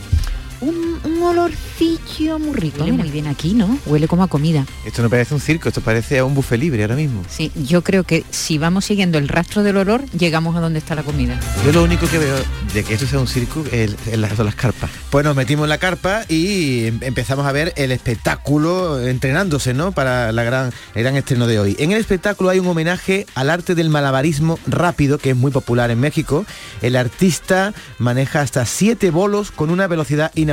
un, 0.61 0.99
un 1.05 1.23
olorcillo 1.23 2.39
muy 2.39 2.55
rico. 2.55 2.79
Huele 2.81 2.93
Mira. 2.93 3.05
muy 3.05 3.13
bien 3.13 3.27
aquí, 3.27 3.55
¿no? 3.55 3.79
Huele 3.87 4.09
como 4.09 4.23
a 4.23 4.29
comida. 4.29 4.67
Esto 4.85 5.03
no 5.03 5.11
parece 5.11 5.35
un 5.35 5.41
circo, 5.41 5.69
esto 5.69 5.81
parece 5.81 6.19
a 6.19 6.25
un 6.25 6.35
buffet 6.35 6.59
libre 6.61 6.83
ahora 6.83 6.97
mismo. 6.97 7.23
Sí, 7.29 7.51
yo 7.55 7.83
creo 7.83 8.05
que 8.05 8.25
si 8.31 8.59
vamos 8.59 8.85
siguiendo 8.85 9.19
el 9.19 9.29
rastro 9.29 9.63
del 9.63 9.77
olor, 9.77 10.05
llegamos 10.11 10.57
a 10.57 10.61
donde 10.61 10.79
está 10.79 10.95
la 10.95 11.03
comida. 11.03 11.39
Yo 11.65 11.73
lo 11.73 11.83
único 11.85 12.07
que 12.09 12.19
veo 12.19 12.37
de 12.75 12.85
que 12.85 12.95
esto 12.95 13.07
sea 13.07 13.19
un 13.19 13.27
circo 13.29 13.65
es, 13.73 13.95
es 14.07 14.19
las, 14.19 14.35
son 14.37 14.47
las 14.47 14.55
carpas. 14.55 14.91
Pues 15.11 15.25
nos 15.25 15.35
metimos 15.37 15.65
en 15.65 15.71
la 15.71 15.79
carpa 15.79 16.23
y 16.29 16.87
em- 16.87 16.99
empezamos 17.03 17.47
a 17.47 17.53
ver 17.53 17.73
el 17.77 17.91
espectáculo 17.93 19.01
entrenándose, 19.07 19.75
¿no? 19.75 19.93
Para 19.93 20.31
la 20.33 20.43
gran, 20.45 20.73
el 20.95 21.03
gran 21.03 21.17
estreno 21.17 21.47
de 21.47 21.59
hoy. 21.59 21.77
En 21.79 21.93
el 21.93 21.99
espectáculo 22.01 22.51
hay 22.51 22.59
un 22.59 22.67
homenaje 22.67 23.27
al 23.35 23.51
arte 23.51 23.75
del 23.75 23.89
malabarismo 23.89 24.59
rápido, 24.67 25.19
que 25.19 25.31
es 25.31 25.37
muy 25.37 25.51
popular 25.51 25.91
en 25.91 26.01
México. 26.01 26.45
El 26.83 26.97
artista 26.97 27.73
maneja 27.99 28.41
hasta 28.41 28.67
siete 28.67 29.11
bolos 29.11 29.51
con 29.51 29.71
una 29.71 29.87
velocidad 29.87 30.31
inaudita 30.35 30.50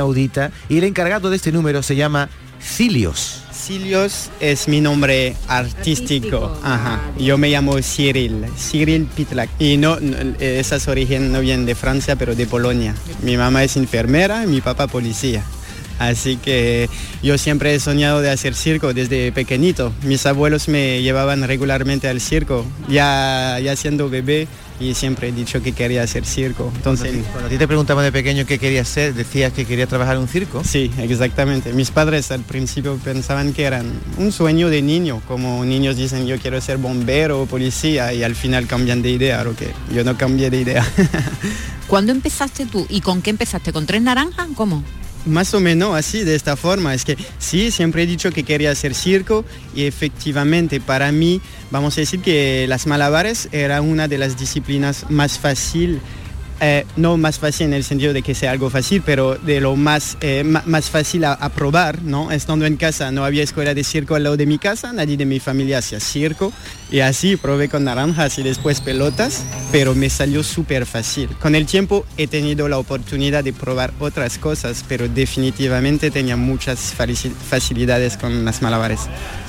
y 0.68 0.78
el 0.78 0.84
encargado 0.84 1.30
de 1.30 1.36
este 1.36 1.52
número 1.52 1.82
se 1.82 1.96
llama 1.96 2.28
Cilios. 2.60 3.42
Cilios 3.52 4.30
es 4.40 4.68
mi 4.68 4.80
nombre 4.80 5.34
artístico. 5.48 6.58
Ajá. 6.62 7.02
Yo 7.18 7.36
me 7.36 7.50
llamo 7.50 7.76
Cyril, 7.82 8.46
Cyril 8.56 9.06
Pitlak. 9.14 9.50
Y 9.58 9.76
no, 9.76 9.98
no, 10.00 10.16
esas 10.38 10.88
origen 10.88 11.32
no 11.32 11.40
vienen 11.40 11.66
de 11.66 11.74
Francia, 11.74 12.16
pero 12.16 12.34
de 12.34 12.46
Polonia. 12.46 12.94
Mi 13.22 13.36
mamá 13.36 13.64
es 13.64 13.76
enfermera 13.76 14.44
y 14.44 14.46
mi 14.46 14.60
papá 14.60 14.86
policía. 14.86 15.44
Así 15.98 16.36
que 16.36 16.88
yo 17.22 17.36
siempre 17.38 17.74
he 17.74 17.80
soñado 17.80 18.20
de 18.20 18.30
hacer 18.30 18.54
circo 18.54 18.94
desde 18.94 19.32
pequeñito. 19.32 19.92
Mis 20.02 20.24
abuelos 20.26 20.68
me 20.68 21.02
llevaban 21.02 21.42
regularmente 21.42 22.08
al 22.08 22.20
circo, 22.20 22.64
ya, 22.88 23.58
ya 23.60 23.74
siendo 23.74 24.08
bebé, 24.08 24.46
y 24.80 24.94
siempre 24.94 25.28
he 25.28 25.32
dicho 25.32 25.62
que 25.62 25.72
quería 25.72 26.02
hacer 26.02 26.24
circo. 26.24 26.72
Entonces, 26.76 27.14
Cuando 27.32 27.46
a 27.46 27.50
ti 27.50 27.58
te 27.58 27.66
preguntamos 27.66 28.04
de 28.04 28.12
pequeño 28.12 28.46
qué 28.46 28.58
querías 28.58 28.88
ser, 28.88 29.14
decías 29.14 29.52
que 29.52 29.64
querías 29.64 29.88
trabajar 29.88 30.16
en 30.16 30.22
un 30.22 30.28
circo. 30.28 30.62
Sí, 30.64 30.90
exactamente. 30.98 31.72
Mis 31.72 31.90
padres 31.90 32.30
al 32.30 32.42
principio 32.42 32.96
pensaban 33.02 33.52
que 33.52 33.64
eran 33.64 33.86
un 34.18 34.32
sueño 34.32 34.68
de 34.68 34.82
niño, 34.82 35.20
como 35.26 35.64
niños 35.64 35.96
dicen 35.96 36.26
yo 36.26 36.38
quiero 36.38 36.60
ser 36.60 36.78
bombero 36.78 37.42
o 37.42 37.46
policía 37.46 38.12
y 38.12 38.22
al 38.22 38.34
final 38.34 38.66
cambian 38.66 39.02
de 39.02 39.10
idea, 39.10 39.42
lo 39.44 39.54
que 39.54 39.72
yo 39.92 40.04
no 40.04 40.16
cambié 40.16 40.50
de 40.50 40.60
idea. 40.60 40.86
¿Cuándo 41.88 42.12
empezaste 42.12 42.66
tú 42.66 42.86
y 42.88 43.00
con 43.00 43.22
qué 43.22 43.30
empezaste? 43.30 43.72
¿Con 43.72 43.86
tres 43.86 44.02
naranjas? 44.02 44.48
¿Cómo? 44.54 44.84
Más 45.28 45.52
o 45.54 45.60
menos 45.60 45.94
así, 45.94 46.24
de 46.24 46.34
esta 46.34 46.56
forma. 46.56 46.94
Es 46.94 47.04
que 47.04 47.16
sí, 47.38 47.70
siempre 47.70 48.02
he 48.02 48.06
dicho 48.06 48.30
que 48.32 48.42
quería 48.44 48.70
hacer 48.70 48.94
circo 48.94 49.44
y 49.74 49.84
efectivamente 49.84 50.80
para 50.80 51.12
mí, 51.12 51.40
vamos 51.70 51.96
a 51.98 52.00
decir 52.00 52.20
que 52.20 52.66
las 52.68 52.86
malabares 52.86 53.48
era 53.52 53.80
una 53.82 54.08
de 54.08 54.18
las 54.18 54.38
disciplinas 54.38 55.06
más 55.10 55.38
fácil. 55.38 56.00
eh, 56.60 56.84
no 56.96 57.16
más 57.16 57.38
fácil 57.38 57.66
en 57.66 57.74
el 57.74 57.84
sentido 57.84 58.12
de 58.12 58.22
que 58.22 58.34
sea 58.34 58.50
algo 58.50 58.68
fácil, 58.68 59.02
pero 59.04 59.36
de 59.36 59.60
lo 59.60 59.76
más, 59.76 60.16
eh, 60.20 60.42
más 60.44 60.90
fácil 60.90 61.24
a, 61.24 61.32
a 61.34 61.50
probar, 61.50 62.02
¿no? 62.02 62.32
Estando 62.32 62.66
en 62.66 62.76
casa, 62.76 63.12
no 63.12 63.24
había 63.24 63.44
escuela 63.44 63.74
de 63.74 63.84
circo 63.84 64.16
al 64.16 64.24
lado 64.24 64.36
de 64.36 64.46
mi 64.46 64.58
casa, 64.58 64.92
nadie 64.92 65.16
de 65.16 65.24
mi 65.24 65.38
familia 65.38 65.78
hacía 65.78 66.00
circo, 66.00 66.52
y 66.90 67.00
así 67.00 67.36
probé 67.36 67.68
con 67.68 67.84
naranjas 67.84 68.38
y 68.38 68.42
después 68.42 68.80
pelotas, 68.80 69.44
pero 69.70 69.94
me 69.94 70.10
salió 70.10 70.42
súper 70.42 70.86
fácil. 70.86 71.28
Con 71.40 71.54
el 71.54 71.66
tiempo 71.66 72.04
he 72.16 72.26
tenido 72.26 72.68
la 72.68 72.78
oportunidad 72.78 73.44
de 73.44 73.52
probar 73.52 73.92
otras 73.98 74.38
cosas, 74.38 74.84
pero 74.88 75.08
definitivamente 75.08 76.10
tenía 76.10 76.36
muchas 76.36 76.94
facilidades 77.48 78.16
con 78.16 78.44
las 78.44 78.62
malabares. 78.62 79.00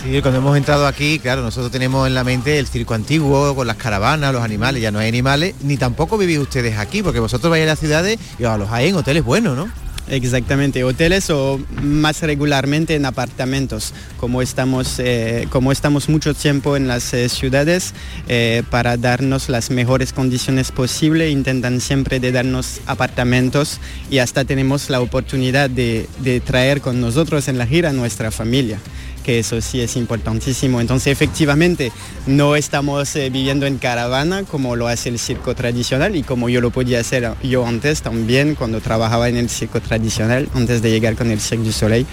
Sí, 0.03 0.21
cuando 0.21 0.39
hemos 0.39 0.57
entrado 0.57 0.87
aquí, 0.87 1.19
claro, 1.19 1.41
nosotros 1.41 1.71
tenemos 1.71 2.07
en 2.07 2.15
la 2.15 2.23
mente 2.23 2.59
el 2.59 2.67
circo 2.67 2.93
antiguo, 2.93 3.55
con 3.55 3.67
las 3.67 3.77
caravanas, 3.77 4.33
los 4.33 4.43
animales, 4.43 4.81
ya 4.81 4.91
no 4.91 4.99
hay 4.99 5.07
animales, 5.07 5.55
ni 5.61 5.77
tampoco 5.77 6.17
vivís 6.17 6.39
ustedes 6.39 6.77
aquí, 6.77 7.03
porque 7.03 7.19
vosotros 7.19 7.49
vais 7.51 7.63
a 7.63 7.67
las 7.67 7.79
ciudades 7.79 8.19
y 8.37 8.43
os 8.43 8.51
alojáis 8.51 8.89
en 8.89 8.95
hoteles 8.95 9.23
buenos, 9.23 9.55
¿no? 9.55 9.69
Exactamente, 10.09 10.83
hoteles 10.83 11.29
o 11.29 11.59
más 11.83 12.23
regularmente 12.23 12.95
en 12.95 13.05
apartamentos, 13.05 13.93
como 14.17 14.41
estamos, 14.41 14.95
eh, 14.97 15.47
como 15.51 15.71
estamos 15.71 16.09
mucho 16.09 16.33
tiempo 16.33 16.75
en 16.75 16.87
las 16.87 17.13
eh, 17.13 17.29
ciudades 17.29 17.93
eh, 18.27 18.63
para 18.71 18.97
darnos 18.97 19.49
las 19.49 19.69
mejores 19.69 20.11
condiciones 20.11 20.71
posibles, 20.71 21.31
intentan 21.31 21.79
siempre 21.79 22.19
de 22.19 22.31
darnos 22.31 22.81
apartamentos 22.87 23.79
y 24.09 24.17
hasta 24.17 24.45
tenemos 24.45 24.89
la 24.89 24.99
oportunidad 24.99 25.69
de, 25.69 26.07
de 26.23 26.39
traer 26.39 26.81
con 26.81 26.99
nosotros 26.99 27.47
en 27.47 27.59
la 27.59 27.67
gira 27.67 27.93
nuestra 27.93 28.31
familia 28.31 28.79
que 29.19 29.39
eso 29.39 29.61
sí 29.61 29.81
es 29.81 29.95
importantísimo. 29.95 30.81
Entonces, 30.81 31.11
efectivamente, 31.11 31.91
no 32.27 32.55
estamos 32.55 33.15
eh, 33.15 33.29
viviendo 33.29 33.65
en 33.65 33.77
caravana 33.77 34.43
como 34.43 34.75
lo 34.75 34.87
hace 34.87 35.09
el 35.09 35.19
circo 35.19 35.55
tradicional 35.55 36.15
y 36.15 36.23
como 36.23 36.49
yo 36.49 36.61
lo 36.61 36.71
podía 36.71 36.99
hacer 36.99 37.33
yo 37.43 37.65
antes 37.65 38.01
también 38.01 38.55
cuando 38.55 38.81
trabajaba 38.81 39.29
en 39.29 39.37
el 39.37 39.49
circo 39.49 39.81
tradicional, 39.81 40.47
antes 40.53 40.81
de 40.81 40.91
llegar 40.91 41.15
con 41.15 41.31
el 41.31 41.39
Cirque 41.39 41.65
du 41.65 41.71
Soleil. 41.71 42.05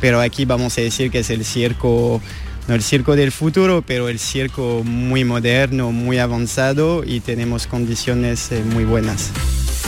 Pero 0.00 0.20
aquí 0.20 0.44
vamos 0.44 0.76
a 0.78 0.80
decir 0.80 1.10
que 1.10 1.20
es 1.20 1.30
el 1.30 1.44
circo 1.44 2.20
no 2.68 2.74
el 2.74 2.82
circo 2.82 3.16
del 3.16 3.32
futuro, 3.32 3.82
pero 3.84 4.08
el 4.08 4.18
circo 4.18 4.82
muy 4.84 5.24
moderno, 5.24 5.90
muy 5.90 6.18
avanzado 6.18 7.02
y 7.04 7.20
tenemos 7.20 7.66
condiciones 7.66 8.52
eh, 8.52 8.62
muy 8.62 8.84
buenas. 8.84 9.32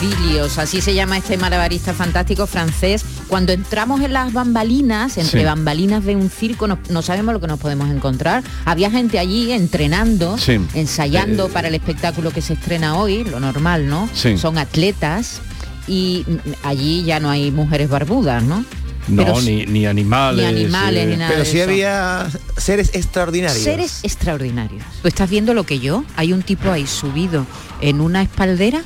Filios, 0.06 0.58
así 0.58 0.80
se 0.80 0.94
llama 0.94 1.16
este 1.18 1.36
malabarista 1.36 1.94
fantástico 1.94 2.48
francés. 2.48 3.04
Cuando 3.28 3.52
entramos 3.52 4.00
en 4.00 4.12
las 4.12 4.32
bambalinas, 4.32 5.16
entre 5.16 5.40
Sí. 5.42 5.46
bambalinas 5.46 6.04
de 6.04 6.16
un 6.16 6.28
circo, 6.28 6.66
no, 6.66 6.76
no 6.90 7.02
sabemos 7.02 7.32
lo 7.32 7.40
que 7.40 7.46
nos 7.46 7.60
podemos 7.60 7.88
encontrar. 7.88 8.42
Había 8.64 8.90
gente 8.90 9.20
allí 9.20 9.52
entrenando, 9.52 10.36
Sí. 10.38 10.58
ensayando 10.74 11.46
Eh, 11.46 11.50
para 11.52 11.68
el 11.68 11.76
espectáculo 11.76 12.32
que 12.32 12.42
se 12.42 12.54
estrena 12.54 12.96
hoy, 12.96 13.22
lo 13.22 13.38
normal, 13.38 13.86
¿no? 13.88 14.08
Sí. 14.12 14.36
Son 14.38 14.58
atletas 14.58 15.40
y 15.86 16.24
mm, 16.26 16.66
allí 16.66 17.04
ya 17.04 17.20
no 17.20 17.30
hay 17.30 17.52
mujeres 17.52 17.88
barbudas, 17.88 18.42
¿no? 18.42 18.64
No, 19.06 19.24
Pero 19.24 19.40
ni, 19.40 19.66
ni 19.66 19.86
animales. 19.86 20.44
ni 20.52 20.62
animales, 20.62 21.04
eh, 21.04 21.06
ni 21.10 21.16
nada 21.16 21.30
Pero 21.30 21.44
sí 21.44 21.60
eso. 21.60 21.70
había 21.70 22.26
seres 22.56 22.90
extraordinarios. 22.94 23.62
Seres 23.62 24.00
extraordinarios. 24.02 24.82
Tú 25.00 25.06
estás 25.06 25.30
viendo 25.30 25.54
lo 25.54 25.62
que 25.64 25.78
yo. 25.78 26.02
Hay 26.16 26.32
un 26.32 26.42
tipo 26.42 26.72
ahí 26.72 26.88
subido 26.88 27.46
en 27.80 28.00
una 28.00 28.22
espaldera 28.22 28.82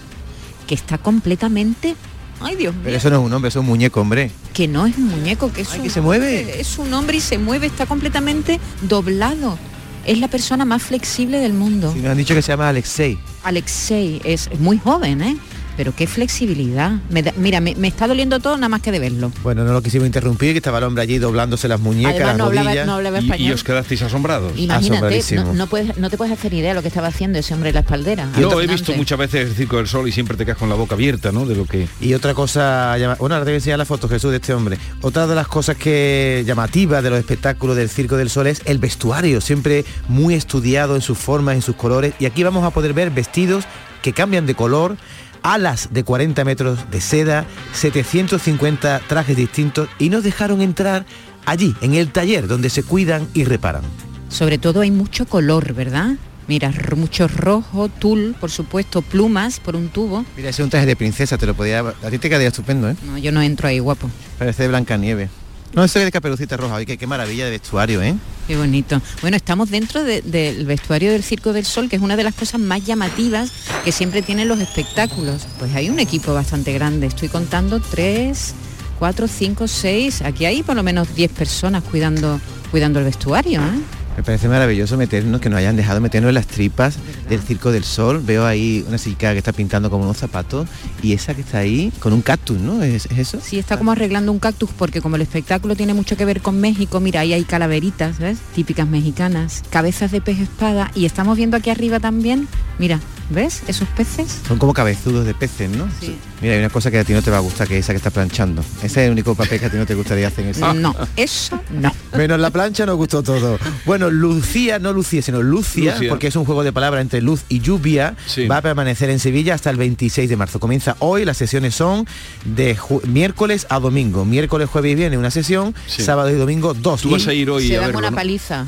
que 0.67 0.75
está 0.75 0.99
completamente. 0.99 1.97
Ay, 2.41 2.57
Dios 2.57 2.75
mío. 2.75 2.83
Pero 2.85 2.97
eso 2.97 3.11
no 3.11 3.17
es 3.17 3.25
un 3.25 3.33
hombre, 3.33 3.49
eso 3.49 3.61
es 3.61 3.63
un 3.63 3.69
muñeco, 3.69 4.01
hombre. 4.01 4.31
Que 4.53 4.69
no 4.69 4.87
es 4.87 4.97
un 4.97 5.09
muñeco, 5.09 5.53
que 5.53 5.63
es 5.63 5.73
un 5.73 5.83
que 5.83 5.91
se 5.91 6.01
mueve. 6.01 6.61
Es 6.61 6.79
un 6.79 6.93
hombre 6.93 7.17
y 7.17 7.21
se 7.21 7.39
mueve, 7.39 7.67
está 7.67 7.87
completamente 7.87 8.61
doblado. 8.83 9.59
Es 10.05 10.19
la 10.19 10.29
persona 10.29 10.65
más 10.65 10.83
flexible 10.83 11.39
del 11.39 11.53
mundo. 11.53 11.93
Nos 11.97 12.07
han 12.07 12.17
dicho 12.17 12.35
que 12.35 12.43
se 12.43 12.53
llama 12.53 12.69
Alexei. 12.69 13.19
Alexei 13.43 14.21
es 14.25 14.51
muy 14.61 14.79
joven, 14.79 15.23
¿eh? 15.23 15.37
Pero 15.77 15.95
qué 15.95 16.07
flexibilidad. 16.07 16.93
Me 17.11 17.23
da- 17.23 17.33
mira, 17.37 17.61
me, 17.61 17.75
me 17.75 17.89
está 17.89 18.07
doliendo 18.09 18.41
todo 18.41 18.57
nada 18.57 18.69
más 18.69 18.81
que 18.83 18.93
de 18.93 18.99
verlo. 18.99 19.31
Bueno, 19.43 19.65
no 19.65 19.73
lo 19.73 19.83
quisimos 19.83 20.07
interrumpir, 20.07 20.53
que 20.53 20.59
estaba 20.59 20.79
el 20.79 20.85
hombre 20.85 21.03
allí 21.03 21.19
doblándose 21.19 21.69
las 21.69 21.81
muñecas, 21.81 22.13
Además, 22.15 22.29
las 22.29 22.39
no 22.39 22.45
hablaba- 22.47 22.65
rodillas. 22.71 22.87
no 22.87 22.95
hablaba 22.95 23.21
Y- 23.37 23.53
os 23.53 23.65
quedasteis 23.65 24.03
asombrados. 24.03 24.53
Imagínate, 24.57 25.23
no, 25.37 25.53
no 25.55 25.67
puedes, 25.67 25.97
no 25.99 26.11
te 26.11 26.17
puedes 26.17 26.33
hacer 26.33 26.55
idea 26.55 26.71
de 26.71 26.75
lo 26.77 26.83
que 26.83 26.89
estaba 26.89 27.09
haciendo 27.09 27.39
ese 27.39 27.55
hombre 27.55 27.71
en 27.71 27.75
la 27.75 27.81
espaldera. 27.81 28.29
Yo 28.39 28.61
he 28.61 28.67
visto 28.67 28.93
muchas 28.95 29.19
veces 29.19 29.49
el 29.51 29.55
Circo 29.55 29.77
del 29.77 29.87
Sol 29.89 30.09
y 30.09 30.13
siempre 30.13 30.37
te 30.37 30.45
quedas 30.45 30.59
con 30.59 30.69
la 30.69 30.75
boca 30.75 30.95
abierta, 30.95 31.33
¿no? 31.33 31.45
De 31.47 31.55
lo 31.57 31.65
que... 31.67 31.87
Y 32.01 32.15
otra 32.15 32.35
cosa, 32.35 32.97
llama- 32.99 33.17
bueno, 33.19 33.35
ahora 33.35 33.45
te 33.45 33.51
voy 33.51 33.55
a 33.55 33.59
enseñar 33.59 33.79
la 33.79 33.85
foto, 33.85 34.09
Jesús, 34.09 34.31
de 34.31 34.37
este 34.39 34.55
hombre. 34.55 34.79
Otra 35.03 35.27
de 35.27 35.35
las 35.35 35.47
cosas 35.49 35.77
que 35.77 36.43
llamativas 36.47 37.03
de 37.03 37.11
los 37.11 37.19
espectáculos 37.19 37.77
del 37.77 37.89
Circo 37.91 38.17
del 38.17 38.31
Sol 38.31 38.47
es 38.47 38.63
el 38.65 38.79
vestuario, 38.79 39.41
siempre 39.41 39.85
muy 40.09 40.35
estudiado 40.35 40.95
en 40.97 41.03
sus 41.03 41.19
formas, 41.19 41.55
en 41.55 41.63
sus 41.63 41.77
colores. 41.77 42.15
Y 42.19 42.27
aquí 42.27 42.43
vamos 42.43 42.65
a 42.65 42.71
poder 42.71 42.93
ver 42.93 43.11
vestidos 43.11 43.65
que 44.03 44.13
cambian 44.13 44.47
de 44.47 44.55
color, 44.55 44.97
alas 45.43 45.89
de 45.93 46.05
40 46.05 46.45
metros 46.45 46.91
de 46.91 47.01
seda, 47.01 47.47
750 47.73 49.01
trajes 49.07 49.37
distintos 49.37 49.89
y 49.99 50.11
nos 50.11 50.25
dejaron 50.25 50.61
entrar 50.61 51.07
allí, 51.45 51.75
en 51.81 51.95
el 51.95 52.11
taller 52.13 52.47
donde 52.49 52.71
se 52.71 52.83
cuidan 52.83 53.29
y 53.35 53.45
reparan. 53.45 53.83
Sobre 54.29 54.59
todo 54.59 54.81
hay 54.81 54.91
mucho 54.91 55.27
color, 55.27 55.73
¿verdad? 55.75 56.17
Mira, 56.49 56.73
mucho 56.97 57.27
rojo, 57.27 57.89
tul, 57.89 58.37
por 58.39 58.51
supuesto, 58.51 59.03
plumas 59.03 59.59
por 59.59 59.75
un 59.75 59.89
tubo. 59.89 60.25
Mira, 60.37 60.51
ese 60.51 60.63
es 60.63 60.65
un 60.65 60.71
traje 60.71 60.87
de 60.87 60.95
princesa, 60.95 61.37
te 61.39 61.47
lo 61.47 61.55
podía... 61.55 61.81
A 61.81 62.11
ti 62.11 62.19
te 62.19 62.29
quedaría 62.29 62.49
estupendo, 62.49 62.89
¿eh? 62.89 62.97
No, 63.05 63.19
yo 63.19 63.33
no 63.33 63.43
entro 63.43 63.67
ahí, 63.67 63.81
guapo. 63.81 64.09
Parece 64.39 64.63
de 64.63 64.69
Blancanieves. 64.69 65.31
No, 65.77 65.85
eso 65.85 65.99
es 65.99 66.07
de 66.07 66.11
caperucita 66.11 66.57
roja, 66.57 66.75
oye, 66.77 66.87
que 66.87 66.97
qué 66.97 67.07
maravilla 67.07 67.45
de 67.45 67.51
vestuario, 67.53 68.03
¿eh? 68.03 68.15
Qué 68.49 68.57
bonito. 68.57 69.01
Bueno, 69.21 69.37
estamos 69.37 69.69
dentro 69.71 70.03
de- 70.05 70.23
del 70.23 70.65
vestuario 70.65 71.13
del 71.13 71.23
Circo 71.23 71.53
del 71.53 71.67
Sol, 71.67 71.89
que 71.91 71.97
es 71.97 72.03
una 72.03 72.17
de 72.17 72.25
las 72.25 72.35
cosas 72.35 72.59
más 72.61 72.83
llamativas 72.85 73.51
que 73.85 73.93
siempre 73.93 74.23
tienen 74.23 74.49
los 74.49 74.59
espectáculos. 74.59 75.47
Pues 75.59 75.75
hay 75.75 75.91
un 75.91 75.99
equipo 75.99 76.33
bastante 76.33 76.73
grande. 76.73 77.07
Estoy 77.07 77.29
contando 77.29 77.79
tres, 77.81 78.55
cuatro, 78.99 79.29
cinco, 79.29 79.69
seis. 79.69 80.23
Aquí 80.23 80.47
hay 80.47 80.63
por 80.63 80.77
lo 80.77 80.83
menos 80.83 81.15
10 81.15 81.31
personas 81.31 81.83
cuidando, 81.85 82.41
cuidando 82.71 82.99
el 83.01 83.05
vestuario, 83.05 83.61
¿eh? 83.61 83.79
Me 84.17 84.23
parece 84.23 84.49
maravilloso 84.49 84.97
meternos, 84.97 85.41
que 85.41 85.51
nos 85.51 85.59
hayan 85.59 85.77
dejado 85.77 86.01
meternos 86.01 86.31
en 86.31 86.35
las 86.35 86.47
tripas 86.47 86.97
del 87.29 87.41
Circo 87.41 87.71
del 87.71 87.85
Sol. 87.85 88.23
Veo 88.25 88.47
ahí 88.47 88.85
una 88.89 88.99
chica 88.99 89.33
que 89.33 89.39
está 89.39 89.53
pintando 89.53 89.91
como 89.91 90.05
unos 90.05 90.17
zapatos 90.17 90.67
y 91.03 91.13
esa 91.13 91.35
que 91.35 91.43
está 91.43 91.59
ahí 91.59 91.93
con 92.01 92.13
un 92.15 92.23
cactus, 92.23 92.59
¿no? 92.59 92.83
¿Es, 92.83 93.07
es 93.07 93.19
eso? 93.19 93.39
Sí, 93.43 93.59
está 93.59 93.77
como 93.77 93.93
arreglando 93.93 94.33
un 94.33 94.39
cactus 94.39 94.71
porque 94.71 95.03
como 95.03 95.17
el 95.17 95.23
espectáculo 95.23 95.77
tiene 95.77 95.93
mucho 95.93 96.17
que 96.17 96.25
ver 96.25 96.41
con 96.41 96.61
México, 96.61 96.99
mira, 96.99 97.21
ahí 97.21 97.35
hay 97.35 97.45
calaveritas, 97.45 98.19
¿ves? 98.19 98.39
Típicas 98.55 98.89
mexicanas, 98.89 99.63
cabezas 99.69 100.11
de 100.13 100.23
pez 100.23 100.41
espada 100.41 100.91
y 100.95 101.05
estamos 101.05 101.37
viendo 101.37 101.59
aquí 101.59 101.69
arriba 101.69 102.01
también, 102.01 102.49
mira, 102.79 103.01
¿ves? 103.31 103.63
Esos 103.67 103.89
peces. 103.89 104.41
Son 104.47 104.59
como 104.59 104.73
cabezudos 104.73 105.27
de 105.27 105.35
peces, 105.35 105.71
¿no? 105.71 105.89
Sí. 106.01 106.17
Mira, 106.41 106.55
hay 106.55 106.61
una 106.61 106.71
cosa 106.71 106.91
que 106.91 106.99
a 106.99 107.05
ti 107.05 107.13
no 107.13 107.23
te 107.23 107.31
va 107.31 107.39
a 107.39 107.41
gustar, 107.41 107.67
que 107.67 107.79
es 107.79 107.85
esa 107.85 107.93
que 107.93 107.99
está 107.99 108.11
planchando. 108.11 108.63
Ese 108.79 108.87
es 108.87 108.97
el 108.99 109.13
único 109.13 109.35
papel 109.35 109.59
que 109.59 109.67
a 109.67 109.71
ti 109.71 109.77
no 109.77 109.87
te 109.87 109.95
gustaría 109.95 110.29
hacer 110.29 110.47
en. 110.47 110.83
No, 110.83 110.95
eso 111.17 111.61
no. 111.71 111.93
Menos 112.17 112.39
la 112.39 112.51
plancha 112.51 112.87
nos 112.87 112.97
gustó 112.97 113.23
todo. 113.23 113.59
Bueno, 113.85 114.06
Lucía, 114.11 114.79
no 114.79 114.93
Lucía, 114.93 115.23
sino 115.23 115.43
Lucia, 115.43 115.95
Lucia. 115.95 116.09
porque 116.09 116.27
es 116.29 116.37
un 116.37 116.45
juego 116.45 116.63
de 116.65 116.73
palabras 116.73 117.03
entre 117.03 117.21
luz 117.23 117.43
y 117.49 117.61
lluvia, 117.61 118.17
va 118.51 118.59
a 118.59 118.63
permanecer 118.63 119.11
en 119.11 119.19
Sevilla 119.19 119.55
hasta 119.55 119.71
el 119.71 119.77
26 119.77 120.29
de 120.29 120.37
marzo. 120.37 120.61
Comienza 120.61 120.97
hoy, 121.01 121.25
las 121.25 121.37
sesiones 121.37 121.75
son 121.75 122.07
de 122.45 122.77
miércoles 123.07 123.67
a 123.71 123.79
domingo. 123.81 124.25
Miércoles, 124.25 124.69
jueves 124.69 124.93
y 124.93 124.95
viernes 124.95 125.19
una 125.19 125.31
sesión, 125.31 125.75
Sí. 125.87 126.03
sábado 126.03 126.31
y 126.31 126.35
domingo 126.35 126.75
dos. 126.75 127.03
Tú 127.03 127.11
vas 127.11 127.27
a 127.27 127.33
ir 127.35 127.51
hoy 127.51 127.69
Se 127.69 127.77
a 127.77 127.81
dan 127.81 127.89
verlo, 127.89 127.99
una 127.99 128.11
¿no? 128.11 128.17
paliza. 128.17 128.67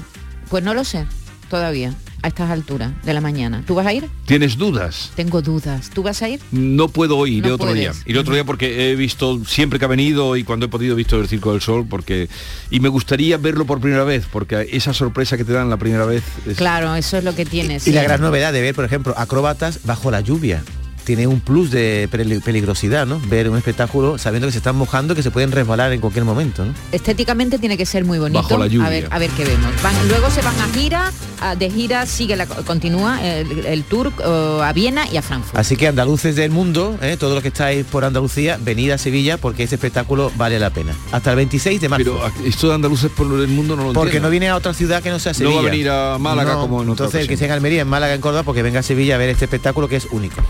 Pues 0.48 0.64
no 0.64 0.74
lo 0.74 0.84
sé, 0.84 1.06
todavía, 1.48 1.94
a 2.22 2.28
estas 2.28 2.50
alturas 2.50 2.90
de 3.04 3.12
la 3.14 3.20
mañana. 3.20 3.62
¿Tú 3.66 3.74
vas 3.74 3.86
a 3.86 3.92
ir? 3.92 4.08
¿Tienes 4.26 4.56
dudas? 4.58 5.12
Tengo 5.14 5.40
dudas. 5.42 5.90
¿Tú 5.90 6.02
vas 6.02 6.20
a 6.22 6.28
ir? 6.28 6.40
No 6.52 6.88
puedo 6.88 7.26
ir, 7.26 7.38
iré 7.38 7.48
No 7.48 7.54
otro 7.54 7.66
puedes. 7.68 7.80
día. 7.80 7.92
Iré 8.06 8.18
otro 8.18 8.34
día 8.34 8.44
porque 8.44 8.90
he 8.90 8.96
visto, 8.96 9.44
siempre 9.44 9.78
que 9.78 9.84
ha 9.84 9.88
venido 9.88 10.36
y 10.36 10.44
cuando 10.44 10.66
he 10.66 10.68
podido 10.68 10.94
he 10.94 10.96
visto 10.96 11.20
el 11.20 11.28
Circo 11.28 11.52
del 11.52 11.60
Sol, 11.60 11.86
porque 11.88 12.28
y 12.70 12.80
me 12.80 12.88
gustaría 12.88 13.36
verlo 13.38 13.64
por 13.66 13.80
primera 13.80 14.04
vez, 14.04 14.26
porque 14.30 14.68
esa 14.72 14.92
sorpresa 14.92 15.36
que 15.36 15.44
te 15.44 15.52
dan 15.52 15.70
la 15.70 15.76
primera 15.76 16.04
vez 16.06 16.22
es- 16.46 16.56
Claro, 16.56 16.94
eso 16.96 17.18
es 17.18 17.24
lo 17.24 17.34
que 17.34 17.44
tienes. 17.46 17.86
Y 17.86 17.92
la 17.92 18.02
gran 18.02 18.20
novedad 18.20 18.52
de 18.52 18.60
ver, 18.62 18.74
por 18.74 18.84
ejemplo, 18.84 19.14
acróbatas 19.16 19.80
bajo 19.84 20.10
la 20.10 20.20
lluvia. 20.20 20.62
Tiene 21.08 21.26
un 21.26 21.40
plus 21.40 21.70
de 21.70 22.06
peli- 22.10 22.38
peligrosidad, 22.40 23.06
¿no? 23.06 23.18
Ver 23.30 23.48
un 23.48 23.56
espectáculo 23.56 24.18
sabiendo 24.18 24.46
que 24.46 24.52
se 24.52 24.58
están 24.58 24.76
mojando, 24.76 25.14
que 25.14 25.22
se 25.22 25.30
pueden 25.30 25.52
resbalar 25.52 25.90
en 25.94 26.02
cualquier 26.02 26.26
momento, 26.26 26.66
¿no? 26.66 26.74
Estéticamente 26.92 27.58
tiene 27.58 27.78
que 27.78 27.86
ser 27.86 28.04
muy 28.04 28.18
bonito. 28.18 28.42
Bajo 28.42 28.58
la 28.58 28.66
lluvia. 28.66 28.86
A 28.86 28.90
ver, 28.90 29.08
a 29.10 29.18
ver 29.18 29.30
qué 29.30 29.46
vemos. 29.46 29.70
Van- 29.82 30.06
luego 30.08 30.30
se 30.30 30.42
van 30.42 30.54
a 30.60 30.68
gira, 30.74 31.10
de 31.58 31.70
gira 31.70 32.04
sigue 32.04 32.36
la, 32.36 32.44
continúa 32.44 33.24
el, 33.26 33.64
el 33.64 33.84
tour 33.84 34.12
eh, 34.22 34.60
a 34.62 34.70
Viena 34.74 35.08
y 35.10 35.16
a 35.16 35.22
Frankfurt. 35.22 35.56
Así 35.56 35.76
que 35.76 35.88
andaluces 35.88 36.36
del 36.36 36.50
mundo, 36.50 36.98
¿eh? 37.00 37.16
todos 37.18 37.32
los 37.32 37.40
que 37.42 37.48
estáis 37.48 37.86
por 37.86 38.04
Andalucía, 38.04 38.58
venid 38.62 38.90
a 38.90 38.98
Sevilla 38.98 39.38
porque 39.38 39.62
ese 39.62 39.76
espectáculo 39.76 40.30
vale 40.36 40.58
la 40.58 40.68
pena. 40.68 40.94
Hasta 41.10 41.30
el 41.30 41.36
26 41.36 41.80
de 41.80 41.88
marzo. 41.88 42.20
Pero 42.36 42.46
esto 42.46 42.68
de 42.68 42.74
andaluces 42.74 43.10
por 43.12 43.26
el 43.40 43.48
mundo 43.48 43.76
no 43.76 43.84
lo 43.84 43.92
Porque 43.94 44.08
entiendo. 44.18 44.28
no 44.28 44.30
viene 44.30 44.50
a 44.50 44.56
otra 44.56 44.74
ciudad 44.74 45.02
que 45.02 45.08
no 45.08 45.18
sea 45.18 45.32
No 45.32 45.38
Sevilla. 45.38 45.54
va 45.54 45.60
a 45.62 45.70
venir 45.70 45.88
a 45.88 46.18
Málaga 46.18 46.52
No, 46.52 46.60
como 46.60 46.82
en 46.82 46.90
otra 46.90 47.06
Entonces, 47.06 47.22
el 47.22 47.28
que 47.28 47.32
ocasión. 47.34 47.38
sea 47.38 47.46
en 47.46 47.52
Almería, 47.52 47.80
en 47.80 47.88
Málaga, 47.88 48.12
en 48.12 48.20
Córdoba, 48.20 48.42
porque 48.42 48.62
venga 48.62 48.80
a 48.80 48.82
Sevilla 48.82 49.14
a 49.14 49.18
ver 49.18 49.30
este 49.30 49.46
espectáculo 49.46 49.88
que 49.88 49.96
es 49.96 50.06
único. 50.10 50.42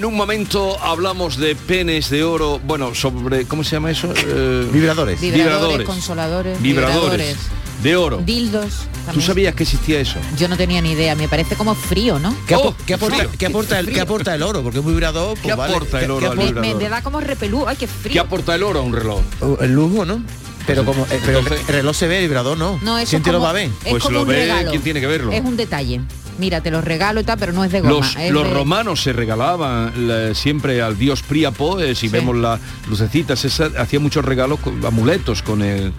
En 0.00 0.06
un 0.06 0.16
momento 0.16 0.78
hablamos 0.82 1.36
de 1.36 1.54
penes 1.54 2.08
de 2.08 2.24
oro, 2.24 2.58
bueno, 2.64 2.94
sobre, 2.94 3.44
¿cómo 3.44 3.62
se 3.62 3.72
llama 3.72 3.90
eso? 3.90 4.10
Eh, 4.16 4.66
vibradores. 4.72 5.20
Vibradores, 5.20 5.86
consoladores, 5.86 6.58
Vibradores. 6.62 7.36
De 7.82 7.96
oro. 7.96 8.16
Dildos. 8.24 8.86
¿Tú 9.12 9.20
sabías 9.20 9.54
que 9.54 9.64
existía 9.64 10.00
eso? 10.00 10.18
Yo 10.38 10.48
no 10.48 10.56
tenía 10.56 10.80
ni 10.80 10.92
idea, 10.92 11.14
me 11.16 11.28
parece 11.28 11.54
como 11.54 11.74
frío, 11.74 12.18
¿no? 12.18 12.34
¿Qué, 12.46 12.54
Oh, 12.54 12.74
qué 12.86 12.94
aporta, 12.94 13.26
qué 13.38 13.44
aporta 13.44 13.78
el, 13.78 13.92
qué 13.92 14.00
aporta 14.00 14.34
el 14.34 14.42
oro? 14.42 14.62
Porque 14.62 14.78
un 14.78 14.86
vibrador... 14.86 15.32
pues, 15.34 15.42
¿Qué 15.42 15.52
vale. 15.54 15.74
aporta 15.76 16.00
el 16.02 16.10
oro 16.10 16.30
al 16.30 16.36
Me, 16.38 16.46
vibrador? 16.46 16.76
me 16.82 16.88
da 16.88 17.02
como 17.02 17.20
repelú, 17.20 17.68
ay, 17.68 17.76
qué 17.76 17.86
frío. 17.86 18.14
¿Qué 18.14 18.20
aporta 18.20 18.54
el 18.54 18.62
oro 18.62 18.78
a 18.80 18.82
un 18.82 18.94
reloj? 18.94 19.20
Uh, 19.42 19.56
El 19.62 19.72
lujo, 19.74 20.06
¿no? 20.06 20.22
Pero 20.66 20.86
como 20.86 21.04
eh, 21.10 21.20
pero 21.26 21.40
Entonces- 21.40 21.68
el 21.68 21.74
reloj 21.74 21.94
se 21.94 22.06
ve, 22.08 22.20
el 22.20 22.24
vibrador 22.24 22.56
no. 22.56 22.78
No, 22.82 22.98
eso 22.98 23.10
¿Quién 23.10 23.20
es 23.20 23.24
te 23.26 23.32
lo 23.32 23.40
va 23.42 23.50
a 23.50 23.52
ver? 23.52 23.68
es 23.84 23.90
Pues 23.90 24.08
lo 24.08 24.24
ve 24.24 24.34
regalo. 24.46 24.70
quien 24.70 24.80
tiene 24.82 25.00
que 25.02 25.06
verlo. 25.06 25.30
Es 25.30 25.42
un 25.44 25.58
detalle. 25.58 26.00
Mira, 26.40 26.60
te 26.62 26.70
lo 26.70 26.80
regalo 26.80 27.20
y 27.20 27.24
tal, 27.24 27.38
pero 27.38 27.52
no 27.52 27.62
es 27.64 27.70
de 27.70 27.80
goma. 27.82 27.94
Los, 27.94 28.16
los 28.32 28.44
de- 28.48 28.54
romanos 28.54 29.02
se 29.02 29.12
regalaban 29.12 30.08
la- 30.08 30.34
siempre 30.34 30.80
al 30.82 30.96
dios 30.98 31.22
Príapo, 31.22 31.78
eh, 31.78 31.94
si 31.94 32.08
vemos 32.08 32.34
las 32.36 32.58
lucecitas, 32.88 33.44
esa, 33.44 33.66
hacía 33.78 34.00
muchos 34.00 34.24
regalos, 34.24 34.58
con, 34.60 34.84
amuletos 34.84 35.42
con 35.42 35.62
el 35.62 35.92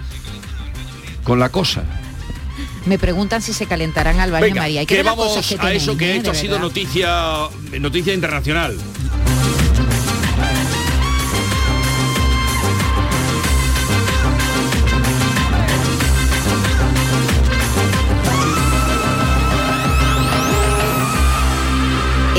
con 1.23 1.39
la 1.39 1.49
cosa. 1.49 1.83
Me 2.87 2.97
preguntan 2.97 3.43
si 3.43 3.53
se 3.53 3.67
calentarán 3.67 4.19
al 4.19 4.31
baño 4.31 4.45
Venga, 4.45 4.61
María. 4.61 4.79
Hay 4.79 4.85
que 4.87 5.03
vamos 5.03 5.27
cosas 5.27 5.45
que 5.47 5.65
a 5.67 5.71
eso 5.73 5.95
que 5.95 6.13
¿eh? 6.13 6.17
esto 6.17 6.31
ha 6.31 6.35
sido 6.35 6.57
noticia 6.57 7.47
noticia 7.79 8.13
internacional. 8.13 8.75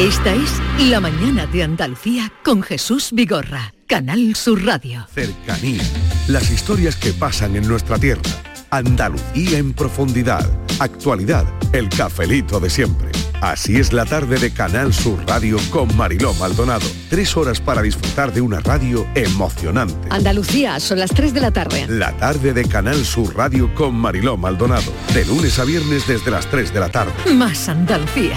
Esta 0.02 0.34
es 0.34 0.60
La 0.90 0.98
mañana 0.98 1.46
de 1.46 1.62
Andalucía 1.62 2.32
con 2.42 2.60
Jesús 2.60 3.10
Vigorra, 3.12 3.72
Canal 3.86 4.34
Sur 4.34 4.64
Radio. 4.64 5.06
Cercanía. 5.14 5.80
Las 6.26 6.50
historias 6.50 6.96
que 6.96 7.12
pasan 7.12 7.54
en 7.54 7.68
nuestra 7.68 7.98
tierra. 7.98 8.20
Andalucía 8.70 9.58
en 9.58 9.72
profundidad. 9.72 10.44
Actualidad. 10.80 11.44
El 11.72 11.88
cafelito 11.88 12.58
de 12.58 12.68
siempre. 12.68 13.12
Así 13.42 13.76
es 13.76 13.92
la 13.92 14.04
tarde 14.04 14.38
de 14.38 14.52
Canal 14.52 14.92
Sur 14.92 15.18
Radio 15.26 15.56
con 15.70 15.96
Mariló 15.96 16.34
Maldonado. 16.34 16.86
Tres 17.08 17.36
horas 17.36 17.60
para 17.60 17.82
disfrutar 17.82 18.32
de 18.32 18.40
una 18.40 18.58
radio 18.60 19.06
emocionante. 19.14 20.08
Andalucía, 20.10 20.80
son 20.80 20.98
las 20.98 21.10
3 21.10 21.34
de 21.34 21.40
la 21.40 21.50
tarde. 21.50 21.86
La 21.88 22.16
tarde 22.16 22.52
de 22.52 22.64
Canal 22.64 23.04
Sur 23.04 23.36
Radio 23.36 23.72
con 23.74 23.94
Mariló 23.94 24.36
Maldonado. 24.36 24.92
De 25.14 25.24
lunes 25.24 25.58
a 25.58 25.64
viernes 25.64 26.06
desde 26.06 26.30
las 26.30 26.46
3 26.46 26.72
de 26.72 26.80
la 26.80 26.88
tarde. 26.88 27.12
Más 27.34 27.68
Andalucía, 27.68 28.36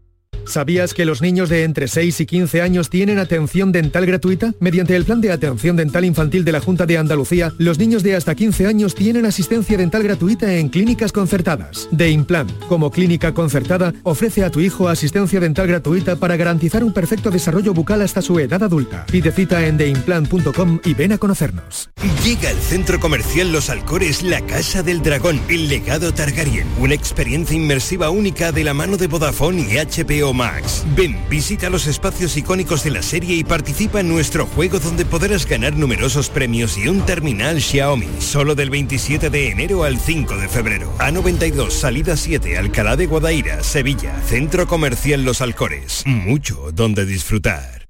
¿Sabías 0.51 0.93
que 0.93 1.05
los 1.05 1.21
niños 1.21 1.47
de 1.47 1.63
entre 1.63 1.87
6 1.87 2.19
y 2.19 2.25
15 2.25 2.61
años 2.61 2.89
tienen 2.89 3.19
atención 3.19 3.71
dental 3.71 4.05
gratuita? 4.05 4.53
Mediante 4.59 4.97
el 4.97 5.05
Plan 5.05 5.21
de 5.21 5.31
Atención 5.31 5.77
Dental 5.77 6.03
Infantil 6.03 6.43
de 6.43 6.51
la 6.51 6.59
Junta 6.59 6.85
de 6.85 6.97
Andalucía, 6.97 7.53
los 7.57 7.79
niños 7.79 8.03
de 8.03 8.17
hasta 8.17 8.35
15 8.35 8.67
años 8.67 8.93
tienen 8.93 9.25
asistencia 9.25 9.77
dental 9.77 10.03
gratuita 10.03 10.53
en 10.53 10.67
clínicas 10.67 11.13
concertadas. 11.13 11.87
De 11.91 12.09
Implant, 12.09 12.51
como 12.67 12.91
clínica 12.91 13.33
concertada, 13.33 13.93
ofrece 14.03 14.43
a 14.43 14.49
tu 14.49 14.59
hijo 14.59 14.89
asistencia 14.89 15.39
dental 15.39 15.67
gratuita 15.67 16.17
para 16.17 16.35
garantizar 16.35 16.83
un 16.83 16.91
perfecto 16.91 17.31
desarrollo 17.31 17.73
bucal 17.73 18.01
hasta 18.01 18.21
su 18.21 18.37
edad 18.37 18.61
adulta. 18.61 19.05
Pide 19.09 19.31
cita 19.31 19.65
en 19.65 19.77
theimplant.com 19.77 20.81
y 20.83 20.93
ven 20.93 21.13
a 21.13 21.17
conocernos. 21.17 21.89
Llega 22.25 22.49
al 22.49 22.57
centro 22.57 22.99
comercial 22.99 23.53
Los 23.53 23.69
Alcores 23.69 24.21
La 24.21 24.41
Casa 24.41 24.83
del 24.83 25.01
Dragón, 25.01 25.39
el 25.47 25.69
legado 25.69 26.13
Targaryen, 26.13 26.67
una 26.77 26.93
experiencia 26.93 27.55
inmersiva 27.55 28.09
única 28.09 28.51
de 28.51 28.65
la 28.65 28.73
mano 28.73 28.97
de 28.97 29.07
Vodafone 29.07 29.61
y 29.61 29.77
HBO 29.77 30.40
Max. 30.41 30.83
Ven, 30.95 31.15
visita 31.29 31.69
los 31.69 31.85
espacios 31.85 32.35
icónicos 32.35 32.83
de 32.83 32.89
la 32.89 33.03
serie 33.03 33.35
y 33.35 33.43
participa 33.43 33.99
en 33.99 34.09
nuestro 34.09 34.47
juego 34.47 34.79
donde 34.79 35.05
podrás 35.05 35.45
ganar 35.45 35.75
numerosos 35.77 36.29
premios 36.29 36.79
y 36.79 36.87
un 36.87 37.01
terminal 37.05 37.61
Xiaomi, 37.61 38.07
solo 38.17 38.55
del 38.55 38.71
27 38.71 39.29
de 39.29 39.49
enero 39.51 39.83
al 39.83 39.99
5 39.99 40.37
de 40.37 40.47
febrero. 40.47 40.91
A92, 40.97 41.69
salida 41.69 42.17
7, 42.17 42.57
Alcalá 42.57 42.95
de 42.95 43.05
Guadaira, 43.05 43.61
Sevilla, 43.63 44.19
Centro 44.25 44.65
Comercial 44.65 45.23
Los 45.23 45.41
Alcores. 45.41 46.01
Mucho 46.07 46.71
donde 46.73 47.05
disfrutar. 47.05 47.87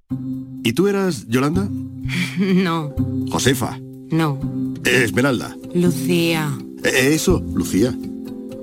¿Y 0.65 0.73
tú 0.73 0.89
eras 0.89 1.27
Yolanda? 1.29 1.69
No, 2.37 2.93
Josefa. 3.31 3.77
no. 4.09 4.37
Esmeralda. 4.83 5.55
Lucía. 5.73 6.51
Eh, 6.83 7.11
Eso, 7.13 7.41
Lucía. 7.53 7.95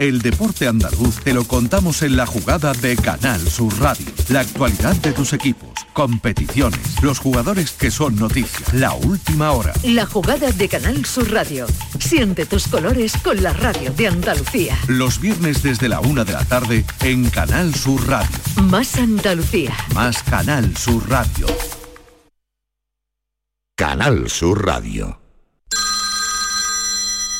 El 0.00 0.22
deporte 0.22 0.66
andaluz 0.66 1.20
te 1.22 1.32
lo 1.32 1.44
contamos 1.44 2.02
en 2.02 2.16
la 2.16 2.26
jugada 2.26 2.72
de 2.72 2.96
Canal 2.96 3.40
Sur 3.48 3.78
Radio. 3.78 4.06
La 4.28 4.40
actualidad 4.40 4.96
de 4.96 5.12
tus 5.12 5.32
equipos, 5.32 5.70
competiciones, 5.92 6.80
los 7.00 7.20
jugadores 7.20 7.70
que 7.70 7.92
son 7.92 8.16
noticias, 8.16 8.74
la 8.74 8.92
última 8.92 9.52
hora. 9.52 9.72
La 9.84 10.04
jugada 10.04 10.50
de 10.50 10.68
Canal 10.68 11.04
Sur 11.04 11.30
Radio. 11.30 11.68
Siente 12.00 12.44
tus 12.44 12.66
colores 12.66 13.12
con 13.22 13.40
la 13.40 13.52
radio 13.52 13.92
de 13.92 14.08
Andalucía. 14.08 14.76
Los 14.88 15.20
viernes 15.20 15.62
desde 15.62 15.88
la 15.88 16.00
una 16.00 16.24
de 16.24 16.32
la 16.32 16.44
tarde 16.44 16.84
en 17.04 17.30
Canal 17.30 17.72
Sur 17.72 18.04
Radio. 18.08 18.36
Más 18.64 18.96
Andalucía. 18.96 19.76
Más 19.94 20.24
Canal 20.24 20.76
Sur 20.76 21.08
Radio. 21.08 21.46
Canal 23.76 24.28
Sur 24.28 24.66
Radio. 24.66 25.23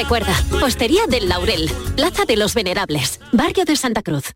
Recuerda, 0.00 0.34
Hostería 0.62 1.06
del 1.06 1.28
Laurel, 1.28 1.70
Plaza 1.94 2.24
de 2.24 2.34
los 2.34 2.54
Venerables, 2.54 3.20
Barrio 3.32 3.66
de 3.66 3.76
Santa 3.76 4.00
Cruz. 4.00 4.32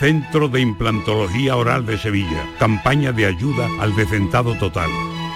Centro 0.00 0.48
de 0.48 0.62
Implantología 0.62 1.56
Oral 1.56 1.84
de 1.84 1.98
Sevilla. 1.98 2.48
Campaña 2.58 3.12
de 3.12 3.26
ayuda 3.26 3.68
al 3.80 3.94
decentado 3.94 4.56
total. 4.56 4.88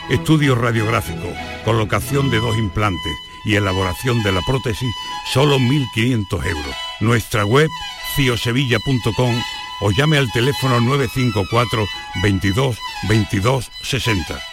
Estudio 0.09 0.55
radiográfico, 0.55 1.29
colocación 1.67 2.31
de 2.31 2.39
dos 2.39 2.57
implantes 2.57 3.13
y 3.45 3.57
elaboración 3.57 4.23
de 4.23 4.33
la 4.33 4.41
prótesis, 4.41 4.89
solo 5.31 5.59
1.500 5.59 6.47
euros. 6.47 6.75
Nuestra 7.01 7.45
web, 7.45 7.69
ciosevilla.com 8.17 9.35
o 9.83 9.91
llame 9.91 10.17
al 10.17 10.33
teléfono 10.33 10.81
954 10.81 11.87
22 12.23 12.79
22 13.07 13.71
60. 13.83 14.52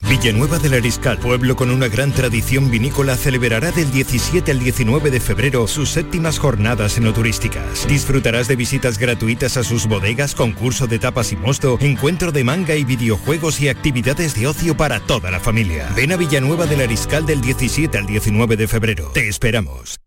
Villanueva 0.00 0.58
del 0.58 0.74
Ariscal, 0.74 1.18
pueblo 1.18 1.56
con 1.56 1.70
una 1.70 1.88
gran 1.88 2.12
tradición 2.12 2.70
vinícola, 2.70 3.16
celebrará 3.16 3.72
del 3.72 3.90
17 3.90 4.50
al 4.50 4.58
19 4.60 5.10
de 5.10 5.20
febrero 5.20 5.66
sus 5.66 5.90
séptimas 5.90 6.38
jornadas 6.38 6.98
enoturísticas. 6.98 7.86
Disfrutarás 7.88 8.48
de 8.48 8.56
visitas 8.56 8.98
gratuitas 8.98 9.56
a 9.56 9.64
sus 9.64 9.86
bodegas, 9.86 10.34
concurso 10.34 10.86
de 10.86 10.98
tapas 10.98 11.32
y 11.32 11.36
mosto, 11.36 11.78
encuentro 11.80 12.32
de 12.32 12.44
manga 12.44 12.76
y 12.76 12.84
videojuegos 12.84 13.60
y 13.60 13.68
actividades 13.68 14.34
de 14.34 14.46
ocio 14.46 14.76
para 14.76 15.00
toda 15.00 15.30
la 15.30 15.40
familia. 15.40 15.88
Ven 15.94 16.12
a 16.12 16.16
Villanueva 16.16 16.66
del 16.66 16.80
Ariscal 16.80 17.26
del 17.26 17.40
17 17.40 17.98
al 17.98 18.06
19 18.06 18.56
de 18.56 18.68
febrero. 18.68 19.10
Te 19.12 19.28
esperamos. 19.28 19.98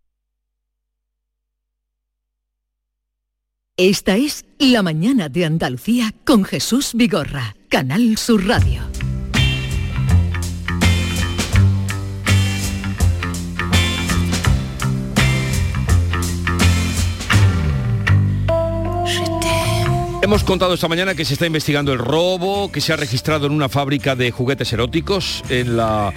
Esta 3.77 4.15
es 4.15 4.45
La 4.59 4.83
Mañana 4.83 5.27
de 5.27 5.45
Andalucía 5.45 6.13
con 6.23 6.43
Jesús 6.43 6.91
Vigorra, 6.93 7.55
Canal 7.69 8.17
Sur 8.17 8.45
Radio. 8.45 8.83
Hemos 20.23 20.43
contado 20.43 20.75
esta 20.75 20.87
mañana 20.87 21.15
que 21.15 21.25
se 21.25 21.33
está 21.33 21.47
investigando 21.47 21.91
el 21.91 21.97
robo 21.97 22.71
que 22.71 22.79
se 22.79 22.93
ha 22.93 22.95
registrado 22.95 23.47
en 23.47 23.53
una 23.53 23.69
fábrica 23.69 24.15
de 24.15 24.29
juguetes 24.29 24.71
eróticos 24.71 25.43
en 25.49 25.75
la 25.75 26.13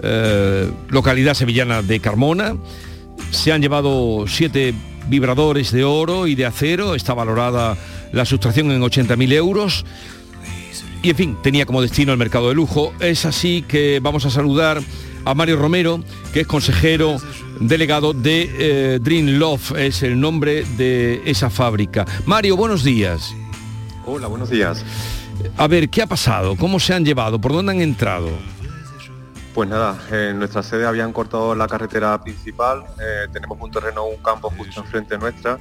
eh, 0.00 0.70
localidad 0.88 1.34
sevillana 1.34 1.82
de 1.82 1.98
Carmona. 1.98 2.56
Se 3.32 3.50
han 3.52 3.60
llevado 3.60 4.26
siete 4.28 4.74
vibradores 5.08 5.72
de 5.72 5.82
oro 5.82 6.28
y 6.28 6.36
de 6.36 6.46
acero. 6.46 6.94
Está 6.94 7.14
valorada 7.14 7.76
la 8.12 8.24
sustracción 8.24 8.70
en 8.70 8.80
80.000 8.80 9.32
euros. 9.32 9.84
Y 11.02 11.10
en 11.10 11.16
fin, 11.16 11.36
tenía 11.42 11.66
como 11.66 11.82
destino 11.82 12.12
el 12.12 12.18
mercado 12.18 12.50
de 12.50 12.54
lujo. 12.54 12.92
Es 13.00 13.24
así 13.24 13.64
que 13.66 13.98
vamos 14.00 14.24
a 14.24 14.30
saludar 14.30 14.80
a 15.24 15.34
Mario 15.34 15.56
Romero, 15.56 16.04
que 16.32 16.40
es 16.42 16.46
consejero 16.46 17.16
delegado 17.58 18.12
de 18.12 18.50
eh, 18.58 18.98
Dream 19.00 19.38
Love, 19.38 19.72
es 19.78 20.04
el 20.04 20.18
nombre 20.18 20.64
de 20.76 21.22
esa 21.24 21.50
fábrica. 21.50 22.06
Mario, 22.24 22.56
buenos 22.56 22.84
días. 22.84 23.34
Hola, 24.10 24.26
buenos 24.26 24.48
días. 24.48 24.82
A 25.58 25.68
ver, 25.68 25.90
¿qué 25.90 26.00
ha 26.00 26.06
pasado? 26.06 26.56
¿Cómo 26.56 26.80
se 26.80 26.94
han 26.94 27.04
llevado? 27.04 27.38
¿Por 27.38 27.52
dónde 27.52 27.72
han 27.72 27.82
entrado? 27.82 28.30
Pues 29.52 29.68
nada, 29.68 29.98
en 30.10 30.38
nuestra 30.38 30.62
sede 30.62 30.86
habían 30.86 31.12
cortado 31.12 31.54
la 31.54 31.68
carretera 31.68 32.18
principal, 32.22 32.84
eh, 32.98 33.28
tenemos 33.30 33.58
un 33.60 33.70
terreno, 33.70 34.06
un 34.06 34.16
campo 34.22 34.50
justo 34.56 34.80
enfrente 34.80 35.18
nuestra, 35.18 35.58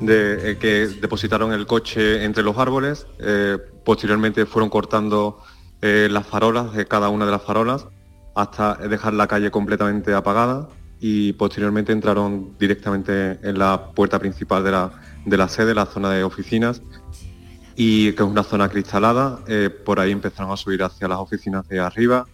de, 0.00 0.50
eh, 0.50 0.58
que 0.58 0.88
depositaron 0.88 1.52
el 1.52 1.68
coche 1.68 2.24
entre 2.24 2.42
los 2.42 2.58
árboles, 2.58 3.06
eh, 3.20 3.58
posteriormente 3.84 4.44
fueron 4.44 4.70
cortando 4.70 5.40
las 5.80 6.26
farolas 6.26 6.72
de 6.72 6.86
cada 6.86 7.08
una 7.08 7.26
de 7.26 7.30
las 7.30 7.42
farolas 7.42 7.86
hasta 8.34 8.74
dejar 8.74 9.14
la 9.14 9.28
calle 9.28 9.52
completamente 9.52 10.12
apagada 10.12 10.68
y 10.98 11.32
posteriormente 11.34 11.92
entraron 11.92 12.56
directamente 12.58 13.38
en 13.40 13.56
la 13.56 13.92
puerta 13.94 14.18
principal 14.18 14.64
de 14.64 14.72
la, 14.72 14.90
de 15.24 15.36
la 15.36 15.48
sede, 15.48 15.76
la 15.76 15.86
zona 15.86 16.10
de 16.10 16.24
oficinas, 16.24 16.82
y 17.80 18.12
que 18.12 18.22
es 18.24 18.28
una 18.28 18.42
zona 18.42 18.68
cristalada. 18.68 19.38
eh, 19.46 19.70
por 19.70 20.00
ahí 20.00 20.10
empezaron 20.10 20.50
a 20.50 20.56
subir 20.56 20.82
hacia 20.82 21.06
las 21.06 21.18
oficinas 21.18 21.66
de 21.68 21.78
arriba 21.78 22.26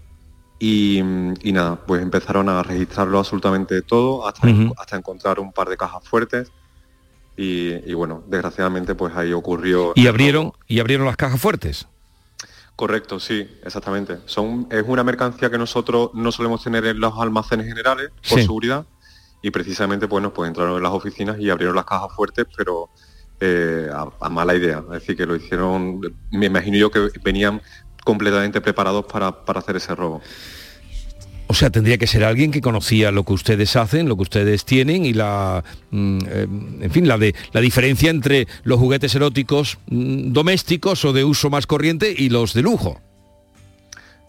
y, 0.58 1.00
y 1.42 1.52
nada, 1.52 1.76
pues 1.76 2.00
empezaron 2.02 2.48
a 2.48 2.62
registrarlo 2.62 3.18
absolutamente 3.18 3.82
todo 3.82 4.26
hasta, 4.26 4.48
hasta 4.78 4.96
encontrar 4.96 5.38
un 5.40 5.52
par 5.52 5.68
de 5.68 5.76
cajas 5.76 6.02
fuertes 6.08 6.50
y, 7.36 7.72
y 7.90 7.92
bueno, 7.92 8.22
desgraciadamente 8.26 8.94
pues 8.94 9.14
ahí 9.16 9.32
ocurrió... 9.34 9.92
Y 9.96 10.06
abrieron, 10.06 10.52
y 10.66 10.80
abrieron 10.80 11.04
las 11.04 11.16
cajas 11.18 11.38
fuertes. 11.40 11.86
Correcto, 12.74 13.20
sí, 13.20 13.46
exactamente. 13.64 14.18
Son, 14.24 14.66
es 14.70 14.82
una 14.86 15.04
mercancía 15.04 15.50
que 15.50 15.58
nosotros 15.58 16.10
no 16.14 16.32
solemos 16.32 16.62
tener 16.64 16.86
en 16.86 17.00
los 17.00 17.12
almacenes 17.18 17.66
generales 17.66 18.10
por 18.28 18.38
Sí. 18.38 18.46
seguridad 18.46 18.86
y 19.42 19.50
precisamente 19.50 20.06
bueno, 20.06 20.32
pues 20.32 20.48
entraron 20.48 20.76
en 20.78 20.82
las 20.82 20.92
oficinas 20.92 21.38
y 21.38 21.50
abrieron 21.50 21.76
las 21.76 21.84
cajas 21.84 22.08
fuertes, 22.16 22.46
pero 22.56 22.88
eh, 23.44 23.90
a, 23.92 24.28
mala 24.28 24.54
idea. 24.54 24.82
Es 24.86 25.00
decir, 25.00 25.16
que 25.16 25.26
lo 25.26 25.36
hicieron, 25.36 26.00
me 26.30 26.46
imagino 26.46 26.76
yo 26.76 26.90
que 26.90 27.08
venían 27.22 27.60
completamente 28.04 28.60
preparados 28.60 29.04
para, 29.06 29.44
para 29.44 29.60
hacer 29.60 29.76
ese 29.76 29.94
robo. 29.94 30.22
O 31.46 31.54
sea, 31.54 31.70
tendría 31.70 31.98
que 31.98 32.06
ser 32.06 32.24
alguien 32.24 32.50
que 32.50 32.60
conocía 32.60 33.10
lo 33.10 33.24
que 33.24 33.34
ustedes 33.34 33.76
hacen, 33.76 34.08
lo 34.08 34.16
que 34.16 34.22
ustedes 34.22 34.64
tienen 34.64 35.04
y 35.04 35.12
la, 35.12 35.62
mm, 35.90 36.18
eh, 36.26 36.46
en 36.80 36.90
fin, 36.90 37.06
la 37.06 37.18
de 37.18 37.34
la 37.52 37.60
diferencia 37.60 38.10
entre 38.10 38.48
los 38.62 38.78
juguetes 38.78 39.14
eróticos 39.14 39.78
mm, 39.86 40.32
domésticos 40.32 41.04
o 41.04 41.12
de 41.12 41.24
uso 41.24 41.50
más 41.50 41.66
corriente 41.66 42.14
y 42.16 42.30
los 42.30 42.54
de 42.54 42.62
lujo. 42.62 43.00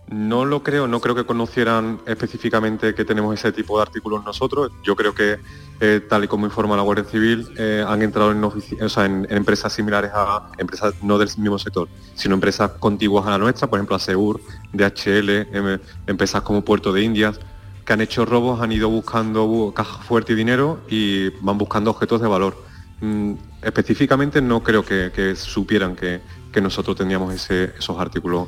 No 0.08 0.46
lo 0.46 0.62
creo, 0.62 0.88
no 0.88 1.02
creo 1.02 1.16
que 1.16 1.24
conocieran 1.26 2.00
específicamente 2.06 2.94
que 2.94 3.04
tenemos 3.06 3.34
ese 3.34 3.52
tipo 3.52 3.78
de 3.78 3.82
artículos 3.84 4.24
nosotros. 4.24 4.72
Yo 4.84 4.96
creo 4.96 5.16
que, 5.16 5.40
eh, 5.80 6.00
tal 6.08 6.24
y 6.24 6.28
como 6.28 6.46
informa 6.46 6.76
la 6.78 6.84
Guardia 6.84 7.06
Civil, 7.06 7.48
eh, 7.58 7.84
han 7.88 8.04
entrado 8.04 8.32
en, 8.32 8.44
en- 8.44 9.28
empresas 9.32 9.74
similares 9.74 10.12
a 10.14 10.52
empresas 10.60 10.94
no 11.02 11.18
del 11.18 11.30
mismo 11.38 11.58
sector, 11.58 11.88
sino 12.14 12.36
empresas 12.36 12.72
contiguas 12.80 13.26
a 13.26 13.32
la 13.32 13.38
nuestra, 13.40 13.68
por 13.68 13.80
ejemplo, 13.80 13.96
Aseur, 13.96 14.40
DHL, 14.74 15.48
em- 15.52 15.80
empresas 16.06 16.44
como 16.44 16.64
Puerto 16.64 16.94
de 16.94 17.02
Indias, 17.02 17.40
que 17.84 17.94
han 17.94 18.02
hecho 18.02 18.26
robos, 18.26 18.62
han 18.62 18.72
ido 18.72 18.90
buscando 18.90 19.48
bu- 19.48 19.74
cajas 19.74 20.06
fuertes 20.06 20.36
y 20.36 20.38
dinero 20.38 20.82
y 20.88 21.30
van 21.44 21.58
buscando 21.58 21.90
objetos 21.90 22.22
de 22.22 22.28
valor. 22.28 22.64
Mm, 23.02 23.34
específicamente 23.64 24.40
no 24.40 24.62
creo 24.62 24.86
que, 24.86 25.12
supieran 25.36 25.96
que, 25.96 26.22
que 26.52 26.62
nosotros 26.62 26.96
teníamos 26.96 27.34
ese- 27.34 27.74
esos 27.78 28.00
artículos 28.00 28.48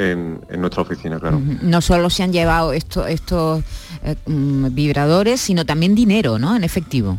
en, 0.00 0.40
nuestra 0.58 0.82
oficina, 0.82 1.18
claro. 1.18 1.40
No 1.62 1.80
solo 1.80 2.10
se 2.10 2.22
han 2.22 2.32
llevado 2.32 2.72
estos, 2.72 3.08
estos 3.08 3.62
eh, 4.02 4.16
mm, 4.26 4.74
vibradores, 4.74 5.40
sino 5.40 5.66
también 5.66 5.94
dinero, 5.94 6.38
¿no? 6.38 6.56
En 6.56 6.64
efectivo. 6.64 7.18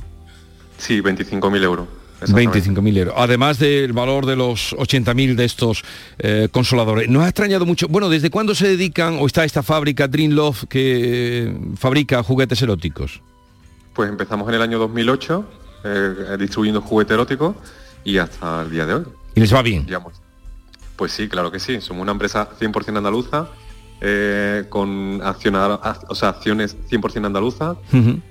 Sí, 0.78 1.02
25.000 1.02 1.64
euros. 1.64 1.88
25.000 2.22 2.98
euros. 2.98 3.14
Además 3.18 3.58
del 3.58 3.94
valor 3.94 4.26
de 4.26 4.36
los 4.36 4.74
80.000 4.74 5.36
de 5.36 5.46
estos 5.46 5.84
eh, 6.20 6.50
consoladores. 6.52 7.10
¿Nos 7.10 7.24
ha 7.24 7.30
extrañado 7.30 7.66
mucho? 7.66 7.88
Bueno, 7.88 8.10
¿desde 8.10 8.30
cuándo 8.30 8.54
se 8.54 8.68
dedican 8.68 9.18
o 9.20 9.26
está 9.26 9.44
esta 9.44 9.64
fábrica 9.64 10.08
Dream 10.08 10.32
Love 10.32 10.66
que 10.70 11.48
eh, 11.48 11.58
fabrica 11.78 12.22
juguetes 12.22 12.62
eróticos? 12.62 13.22
Pues 13.94 14.10
empezamos 14.10 14.48
en 14.50 14.56
el 14.56 14.62
año 14.62 14.80
2008 14.80 15.46
distribuyendo 16.38 16.80
juguete 16.82 17.16
erótico 17.16 17.56
y 18.04 18.20
hasta 18.20 18.62
el 18.62 18.70
día 18.70 18.86
de 18.86 18.94
hoy. 18.94 19.04
¿Y 19.34 19.40
les 19.40 19.54
va 19.54 19.64
bien? 19.64 19.88
Pues 21.02 21.14
sí, 21.14 21.28
claro 21.28 21.52
que 21.52 21.60
sí. 21.60 21.82
Somos 21.82 22.04
una 22.04 22.12
empresa 22.12 22.48
100% 22.60 22.96
andaluza, 22.96 23.48
eh, 24.02 24.66
con 24.70 25.20
o 25.20 26.16
sea, 26.16 26.30
acciones 26.30 26.78
100% 26.92 27.26
andaluzas 27.26 27.76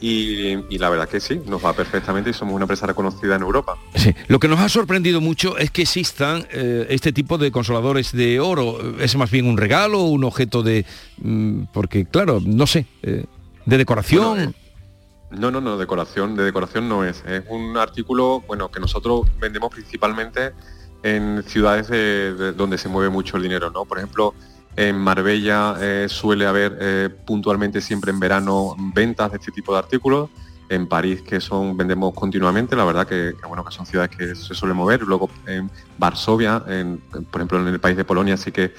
y, 0.01 0.79
la 0.79 0.89
verdad 0.89 1.09
que 1.09 1.19
sí, 1.19 1.41
nos 1.47 1.65
va 1.65 1.73
perfectamente 1.73 2.31
y 2.31 2.33
somos 2.33 2.55
una 2.55 2.63
empresa 2.63 2.87
reconocida 2.87 3.35
en 3.35 3.43
Europa. 3.43 3.77
Sí. 3.97 4.15
Lo 4.29 4.39
que 4.39 4.47
nos 4.47 4.61
ha 4.61 4.69
sorprendido 4.69 5.21
mucho 5.21 5.59
es 5.59 5.73
que 5.73 5.83
existan 5.83 6.47
eh, 6.53 6.87
este 6.91 7.13
tipo 7.13 7.39
de 7.39 7.51
consoladores 7.51 8.13
de 8.13 8.39
oro. 8.39 8.79
¿Es 9.01 9.17
más 9.17 9.33
bien 9.33 9.49
un 9.49 9.57
regalo, 9.57 10.03
un 10.05 10.23
objeto 10.23 10.63
de... 10.63 10.87
Mm, 11.19 11.63
porque 11.73 12.05
claro, 12.05 12.41
no 12.41 12.69
sé, 12.69 12.87
eh, 13.03 13.25
de 13.67 13.79
decoración? 13.79 14.55
no, 15.33 15.51
no, 15.51 15.61
no, 15.61 15.77
decoración, 15.77 16.37
de 16.37 16.45
decoración 16.45 16.89
no 16.89 17.05
es. 17.05 17.25
Es 17.27 17.43
un 17.49 17.77
artículo, 17.77 18.45
bueno, 18.47 18.71
que 18.71 18.79
nosotros 18.79 19.27
vendemos 19.41 19.73
principalmente 19.73 20.53
en 21.03 21.43
ciudades 21.45 22.57
donde 22.57 22.79
se 22.79 22.89
mueve 22.89 23.11
mucho 23.11 23.37
el 23.37 23.43
dinero, 23.43 23.71
¿no? 23.71 23.85
Por 23.85 23.99
ejemplo, 23.99 24.35
en 24.77 24.97
Marbella 24.99 25.77
eh, 25.81 26.07
suele 26.09 26.47
haber 26.47 26.79
eh, 26.81 27.09
puntualmente 27.27 27.81
siempre 27.81 28.11
en 28.13 28.21
verano 28.21 28.77
ventas 28.95 29.31
de 29.31 29.39
este 29.39 29.53
tipo 29.53 29.73
de 29.73 29.79
artículos. 29.79 30.31
En 30.69 30.87
París, 30.87 31.21
que 31.23 31.41
son 31.41 31.77
vendemos 31.77 32.15
continuamente, 32.15 32.77
la 32.77 32.85
verdad 32.85 33.05
que, 33.05 33.35
bueno 33.49 33.65
que 33.65 33.73
son 33.73 33.87
ciudades 33.87 34.17
que 34.17 34.37
se 34.37 34.55
suelen 34.55 34.77
mover. 34.77 35.03
Luego 35.03 35.29
en 35.47 35.69
Varsovia, 35.99 36.63
en, 36.69 36.99
por 36.99 37.41
ejemplo 37.41 37.61
en 37.61 37.67
el 37.67 37.81
país 37.81 37.97
de 37.97 38.05
Polonia, 38.05 38.35
así 38.35 38.53
que, 38.53 38.73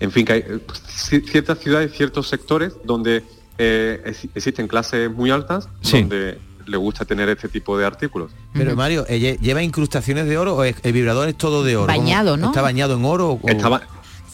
en 0.00 0.10
fin, 0.10 0.24
que 0.24 0.32
hay 0.32 0.40
eh, 0.40 1.20
ciertas 1.26 1.58
ciudades, 1.58 1.92
ciertos 1.92 2.28
sectores 2.28 2.74
donde 2.84 3.22
existen 3.58 4.66
clases 4.66 5.12
muy 5.12 5.30
altas, 5.30 5.68
donde 5.92 6.38
le 6.66 6.76
gusta 6.76 7.04
tener 7.04 7.28
este 7.28 7.48
tipo 7.48 7.76
de 7.78 7.86
artículos. 7.86 8.32
Pero 8.52 8.76
Mario, 8.76 9.06
¿lleva 9.06 9.62
incrustaciones 9.62 10.26
de 10.26 10.38
oro 10.38 10.56
o 10.56 10.64
el 10.64 10.92
vibrador 10.92 11.28
es 11.28 11.36
todo 11.36 11.64
de 11.64 11.76
oro? 11.76 11.86
Bañado, 11.86 12.36
¿no? 12.36 12.48
¿Está 12.48 12.62
bañado 12.62 12.96
en 12.96 13.04
oro? 13.04 13.38
O... 13.42 13.48
Estaba, 13.48 13.82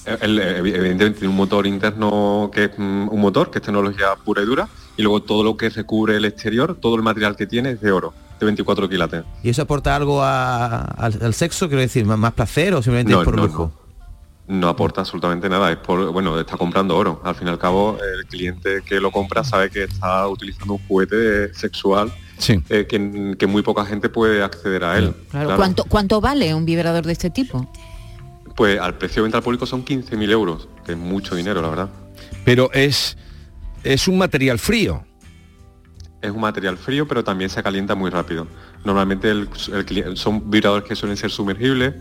evidentemente 0.06 1.20
tiene 1.20 1.28
un 1.28 1.36
motor 1.36 1.66
interno 1.66 2.50
que 2.52 2.64
es 2.64 2.70
mm, 2.76 3.08
un 3.10 3.20
motor, 3.20 3.50
que 3.50 3.58
es 3.58 3.64
tecnología 3.64 4.08
pura 4.24 4.42
y 4.42 4.46
dura, 4.46 4.68
y 4.96 5.02
luego 5.02 5.22
todo 5.22 5.44
lo 5.44 5.56
que 5.56 5.68
recubre 5.70 6.16
el 6.16 6.24
exterior, 6.24 6.76
todo 6.80 6.96
el 6.96 7.02
material 7.02 7.36
que 7.36 7.46
tiene 7.46 7.72
es 7.72 7.80
de 7.80 7.92
oro, 7.92 8.12
de 8.38 8.46
24 8.46 8.88
quilates. 8.88 9.24
¿Y 9.42 9.50
eso 9.50 9.62
aporta 9.62 9.94
algo 9.94 10.22
al, 10.22 11.34
sexo, 11.34 11.68
quiero 11.68 11.82
decir, 11.82 12.04
más, 12.04 12.32
placer 12.32 12.74
o 12.74 12.82
simplemente 12.82 13.12
es 13.12 13.24
por 13.24 13.36
lujo? 13.36 13.72
No 14.50 14.68
aporta 14.68 15.02
absolutamente 15.02 15.48
nada, 15.48 15.70
es 15.70 15.78
por, 15.78 16.12
bueno, 16.12 16.38
está 16.38 16.56
comprando 16.56 16.96
oro. 16.96 17.20
Al 17.24 17.34
fin 17.36 17.46
y 17.46 17.50
al 17.50 17.58
cabo, 17.58 17.96
el 18.16 18.26
cliente 18.26 18.82
que 18.84 19.00
lo 19.00 19.12
compra 19.12 19.44
sabe 19.44 19.70
que 19.70 19.84
está 19.84 20.26
utilizando 20.26 20.74
un 20.74 20.86
juguete 20.88 21.54
sexual 21.54 22.12
eh, 22.68 22.86
que, 22.86 23.46
muy 23.46 23.62
poca 23.62 23.84
gente 23.84 24.08
puede 24.08 24.42
acceder 24.42 24.82
a 24.82 24.98
él. 24.98 25.14
¿Cuánto, 25.56 25.84
¿Cuánto 25.84 26.20
vale 26.20 26.52
un 26.54 26.64
vibrador 26.64 27.06
de 27.06 27.12
este 27.12 27.30
tipo? 27.30 27.70
Pues 28.56 28.80
al 28.80 28.96
precio 28.98 29.22
de 29.22 29.24
venta 29.24 29.38
al 29.38 29.44
público 29.44 29.66
son 29.66 29.84
15.000 29.84 30.30
euros, 30.30 30.68
que 30.84 30.92
es 30.92 30.98
mucho 30.98 31.36
dinero, 31.36 31.62
la 31.62 31.68
verdad. 31.68 31.88
Pero 32.44 32.72
es, 32.72 33.16
es 33.84 34.08
un 34.08 34.18
material 34.18 34.58
frío. 34.58 35.04
Es 36.20 36.30
un 36.30 36.40
material 36.40 36.76
frío, 36.76 37.06
pero 37.06 37.22
también 37.22 37.50
se 37.50 37.62
calienta 37.62 37.94
muy 37.94 38.10
rápido. 38.10 38.48
Normalmente 38.84 39.32
son 40.14 40.50
vibradores 40.50 40.88
que 40.88 40.96
suelen 40.96 41.16
ser 41.16 41.30
sumergibles, 41.30 41.94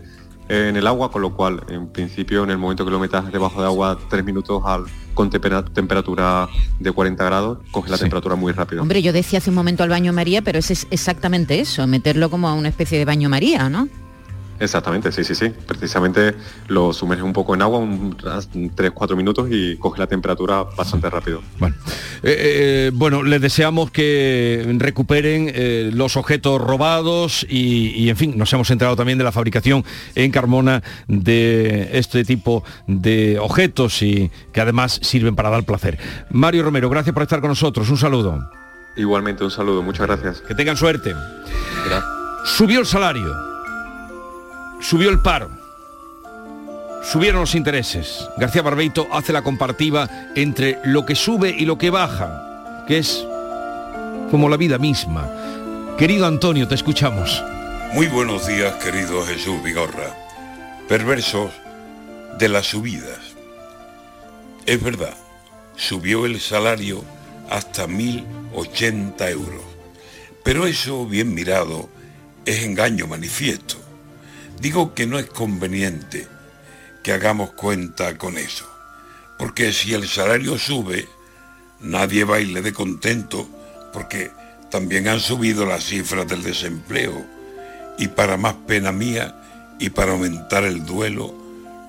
en 0.50 0.76
el 0.76 0.88
agua, 0.88 1.12
con 1.12 1.22
lo 1.22 1.36
cual, 1.36 1.64
en 1.70 1.88
principio, 1.88 2.44
en 2.44 2.50
el 2.50 2.58
momento 2.58 2.84
que 2.84 2.92
lo 2.92 3.00
metas 3.00 3.32
debajo 3.32 3.62
de 3.62 3.68
agua, 3.68 3.98
tres 4.10 4.26
minutos 4.26 4.62
al, 4.66 4.86
con 5.14 5.30
temperatura 5.30 6.50
de 6.80 6.92
40 6.92 7.24
grados, 7.24 7.60
coge 7.72 7.92
la 7.92 7.98
temperatura 7.98 8.36
muy 8.36 8.52
rápido. 8.52 8.82
Hombre, 8.82 9.02
yo 9.02 9.14
decía 9.14 9.38
hace 9.38 9.52
un 9.52 9.56
momento 9.56 9.84
al 9.84 9.90
baño 9.90 10.12
María, 10.12 10.42
pero 10.42 10.58
es 10.60 10.88
exactamente 10.90 11.60
eso, 11.60 11.86
meterlo 11.86 12.30
como 12.30 12.50
a 12.50 12.54
una 12.54 12.70
especie 12.70 12.98
de 12.98 13.06
baño 13.06 13.30
María, 13.30 13.70
¿no? 13.70 13.88
Exactamente, 14.60 15.12
sí, 15.12 15.24
sí, 15.24 15.36
sí. 15.36 15.50
Precisamente 15.50 16.36
lo 16.68 16.92
sumerge 16.92 17.24
un 17.24 17.32
poco 17.34 17.56
en 17.56 17.62
agua, 17.62 17.80
un 17.80 18.18
3-4 18.18 19.16
minutos 19.16 19.48
y 19.50 19.78
coge 19.78 20.00
la 20.00 20.08
temperatura 20.08 20.64
bastante 20.64 21.10
rápido. 21.10 21.42
Bueno, 21.58 21.76
eh, 22.24 22.36
eh, 22.40 22.92
bueno 22.94 23.24
les 23.24 23.42
deseamos 23.42 23.90
que 23.92 24.66
recuperen 24.78 25.52
eh, 25.54 25.92
los 25.94 26.18
objetos 26.18 26.62
robados 26.62 27.46
y, 27.50 28.10
en 28.10 28.18
fin, 28.18 28.38
nos 28.38 28.52
hemos 28.52 28.70
enterado 28.70 28.96
también 28.96 29.18
de 29.18 29.24
la 29.24 29.32
fabricación 29.32 29.86
en 30.16 30.32
Carmona 30.32 30.84
de 31.08 31.90
este 31.94 32.26
tipo 32.26 32.64
de 32.88 33.40
objetos 33.40 34.02
y 34.02 34.30
que 34.52 34.62
además 34.62 35.00
sirven 35.02 35.36
para 35.36 35.50
dar 35.50 35.64
placer. 35.64 35.98
Mario 36.32 36.64
Romero, 36.64 36.90
gracias 36.90 37.14
por 37.14 37.24
estar 37.24 37.40
con 37.40 37.50
nosotros. 37.50 37.90
Un 37.90 37.98
saludo. 37.98 38.50
Igualmente, 38.98 39.46
un 39.46 39.52
saludo. 39.52 39.82
Muchas 39.82 40.08
gracias. 40.08 40.42
Que 40.42 40.54
tengan 40.54 40.76
suerte. 40.76 41.16
Subió 42.44 42.80
el 42.80 42.86
salario 42.86 43.50
Subió 44.80 45.10
el 45.10 45.20
paro. 45.20 45.50
Subieron 47.04 47.42
los 47.42 47.56
intereses. 47.56 48.30
García 48.38 48.62
Barbeito 48.62 49.08
hace 49.12 49.34
la 49.34 49.42
comparativa 49.42 50.10
entre 50.36 50.80
lo 50.86 51.06
que 51.06 51.16
sube 51.16 51.50
y 51.50 51.66
lo 51.66 51.78
que 51.78 51.90
baja, 51.90 52.86
que 52.88 53.00
es 53.00 53.26
como 54.32 54.48
la 54.48 54.58
vida 54.58 54.78
misma. 54.78 55.30
Querido 55.98 56.26
Antonio, 56.28 56.68
te 56.68 56.76
escuchamos. 56.76 57.44
Muy 57.94 58.08
buenos 58.08 58.48
días, 58.48 58.76
querido 58.76 59.26
Jesús 59.26 59.62
Vigorra. 59.64 60.16
Perversos 60.88 61.52
de 62.38 62.48
las 62.48 62.68
subidas. 62.68 63.20
Es 64.66 64.82
verdad, 64.82 65.16
subió 65.76 66.26
el 66.26 66.40
salario 66.40 67.04
hasta 67.50 67.86
1.080 67.86 69.30
euros. 69.30 69.64
Pero 70.44 70.68
eso, 70.68 71.06
bien 71.06 71.34
mirado, 71.34 71.90
es 72.46 72.64
engaño 72.64 73.08
manifiesto. 73.08 73.89
Digo 74.60 74.94
que 74.94 75.08
no 75.08 75.18
es 75.20 75.28
conveniente 75.28 76.28
que 77.02 77.14
hagamos 77.14 77.52
cuenta 77.54 78.18
con 78.18 78.38
eso, 78.38 78.70
porque 79.38 79.72
si 79.72 79.94
el 79.94 80.06
salario 80.06 80.58
sube, 80.58 81.08
nadie 81.80 82.26
baile 82.26 82.62
de 82.62 82.74
contento, 82.74 83.48
porque 83.94 84.32
también 84.70 85.08
han 85.08 85.22
subido 85.22 85.66
las 85.66 85.86
cifras 85.86 86.28
del 86.28 86.44
desempleo, 86.44 87.26
y 87.98 88.10
para 88.10 88.36
más 88.36 88.56
pena 88.68 88.92
mía 88.92 89.34
y 89.80 89.92
para 89.92 90.12
aumentar 90.12 90.66
el 90.66 90.86
duelo, 90.86 91.34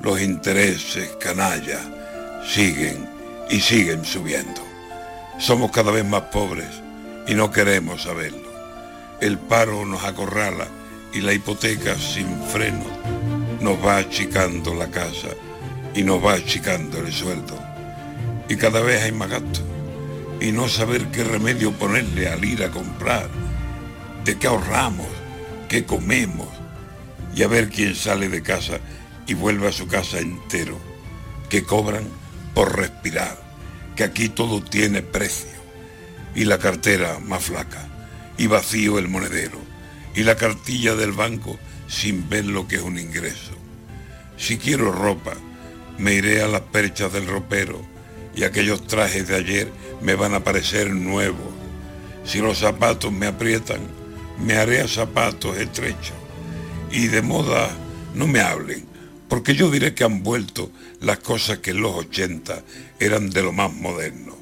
los 0.01 0.21
intereses 0.21 1.11
canalla 1.21 1.81
siguen 2.47 3.09
y 3.51 3.61
siguen 3.61 4.05
subiendo. 4.05 4.62
Somos 5.41 5.73
cada 5.73 5.91
vez 5.91 6.05
más 6.05 6.23
pobres 6.23 6.68
y 7.27 7.35
no 7.35 7.51
queremos 7.51 8.03
saberlo. 8.03 8.49
El 9.21 9.39
paro 9.39 9.85
nos 9.85 10.05
acorrala 10.05 10.68
y 11.12 11.20
la 11.20 11.32
hipoteca 11.32 11.96
sin 11.96 12.40
freno 12.44 12.84
nos 13.61 13.84
va 13.84 13.98
achicando 13.98 14.74
la 14.74 14.90
casa 14.90 15.28
y 15.94 16.02
nos 16.02 16.24
va 16.24 16.34
achicando 16.34 16.98
el 16.98 17.12
sueldo. 17.12 17.58
Y 18.48 18.56
cada 18.56 18.80
vez 18.80 19.02
hay 19.02 19.12
más 19.12 19.30
gasto. 19.30 19.61
Y 20.40 20.52
no 20.52 20.68
saber 20.68 21.11
qué 21.11 21.24
remedio 21.24 21.72
ponerle 21.72 22.28
al 22.28 22.44
ir 22.44 22.64
a 22.64 22.70
comprar, 22.70 23.28
de 24.24 24.38
qué 24.38 24.46
ahorramos, 24.46 25.08
qué 25.68 25.84
comemos, 25.84 26.48
y 27.34 27.42
a 27.42 27.48
ver 27.48 27.68
quién 27.68 27.94
sale 27.94 28.28
de 28.28 28.42
casa 28.42 28.78
y 29.26 29.34
vuelve 29.34 29.68
a 29.68 29.72
su 29.72 29.86
casa 29.86 30.18
entero, 30.18 30.78
que 31.50 31.64
cobran 31.64 32.04
por 32.54 32.76
respirar, 32.76 33.38
que 33.96 34.04
aquí 34.04 34.30
todo 34.30 34.62
tiene 34.62 35.02
precio, 35.02 35.50
y 36.34 36.44
la 36.44 36.58
cartera 36.58 37.18
más 37.18 37.44
flaca, 37.44 37.86
y 38.38 38.46
vacío 38.46 38.98
el 38.98 39.08
monedero 39.08 39.70
y 40.14 40.22
la 40.22 40.36
cartilla 40.36 40.94
del 40.94 41.12
banco 41.12 41.58
sin 41.88 42.28
ver 42.28 42.46
lo 42.46 42.66
que 42.68 42.76
es 42.76 42.82
un 42.82 42.98
ingreso. 42.98 43.52
Si 44.36 44.58
quiero 44.58 44.92
ropa, 44.92 45.34
me 45.98 46.14
iré 46.14 46.42
a 46.42 46.48
las 46.48 46.62
perchas 46.62 47.12
del 47.12 47.26
ropero 47.26 47.80
y 48.34 48.44
aquellos 48.44 48.86
trajes 48.86 49.28
de 49.28 49.36
ayer 49.36 49.72
me 50.00 50.14
van 50.14 50.34
a 50.34 50.44
parecer 50.44 50.90
nuevos. 50.90 51.52
Si 52.24 52.38
los 52.38 52.58
zapatos 52.58 53.12
me 53.12 53.26
aprietan, 53.26 53.80
me 54.38 54.54
haré 54.54 54.80
a 54.80 54.88
zapatos 54.88 55.56
estrechos. 55.58 56.16
Y 56.90 57.08
de 57.08 57.22
moda 57.22 57.70
no 58.14 58.26
me 58.26 58.40
hablen, 58.40 58.84
porque 59.28 59.54
yo 59.54 59.70
diré 59.70 59.94
que 59.94 60.04
han 60.04 60.22
vuelto 60.22 60.70
las 61.00 61.18
cosas 61.18 61.58
que 61.58 61.70
en 61.70 61.82
los 61.82 61.94
80 61.94 62.62
eran 62.98 63.30
de 63.30 63.42
lo 63.42 63.52
más 63.52 63.72
moderno. 63.72 64.36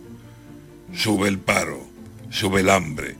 Sube 0.95 1.29
el 1.29 1.39
paro, 1.39 1.87
sube 2.31 2.61
el 2.61 2.71
hambre, 2.71 3.17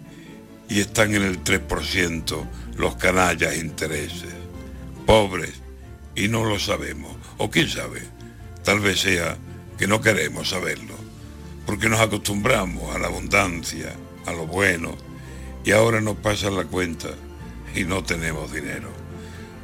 y 0.69 0.81
están 0.81 1.15
en 1.15 1.23
el 1.23 1.43
3% 1.43 2.47
los 2.77 2.97
canallas 2.97 3.57
intereses. 3.57 4.35
Pobres 5.07 5.55
y 6.15 6.29
no 6.29 6.45
lo 6.45 6.59
sabemos. 6.59 7.17
O 7.39 7.51
quién 7.51 7.69
sabe, 7.69 8.03
Tal 8.69 8.81
vez 8.81 9.01
sea 9.01 9.35
que 9.79 9.87
no 9.87 10.03
queremos 10.03 10.51
saberlo, 10.51 10.93
porque 11.65 11.89
nos 11.89 12.01
acostumbramos 12.01 12.95
a 12.95 12.99
la 12.99 13.07
abundancia, 13.07 13.95
a 14.27 14.33
lo 14.33 14.47
bueno, 14.47 14.95
y 15.65 15.71
ahora 15.73 16.03
nos 16.03 16.17
pasa 16.19 16.51
la 16.51 16.65
cuenta 16.65 17.09
y 17.75 17.85
no 17.85 18.03
tenemos 18.03 18.53
dinero. 18.53 18.91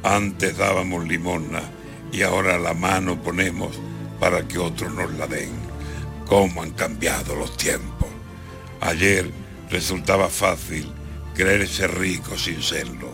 Antes 0.01 0.57
dábamos 0.57 1.07
limosna 1.07 1.61
y 2.11 2.23
ahora 2.23 2.57
la 2.57 2.73
mano 2.73 3.21
ponemos 3.21 3.79
para 4.19 4.47
que 4.47 4.57
otros 4.57 4.91
nos 4.91 5.13
la 5.13 5.27
den. 5.27 5.51
¿Cómo 6.25 6.63
han 6.63 6.71
cambiado 6.71 7.35
los 7.35 7.55
tiempos? 7.57 8.09
Ayer 8.81 9.29
resultaba 9.69 10.29
fácil 10.29 10.91
creerse 11.33 11.87
rico 11.87 12.37
sin 12.37 12.61
serlo. 12.61 13.13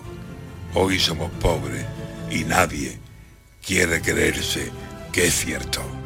Hoy 0.73 0.99
somos 0.99 1.31
pobres 1.31 1.85
y 2.29 2.43
nadie 2.43 2.97
quiere 3.65 4.01
creerse 4.01 4.71
que 5.11 5.27
es 5.27 5.33
cierto. 5.33 6.00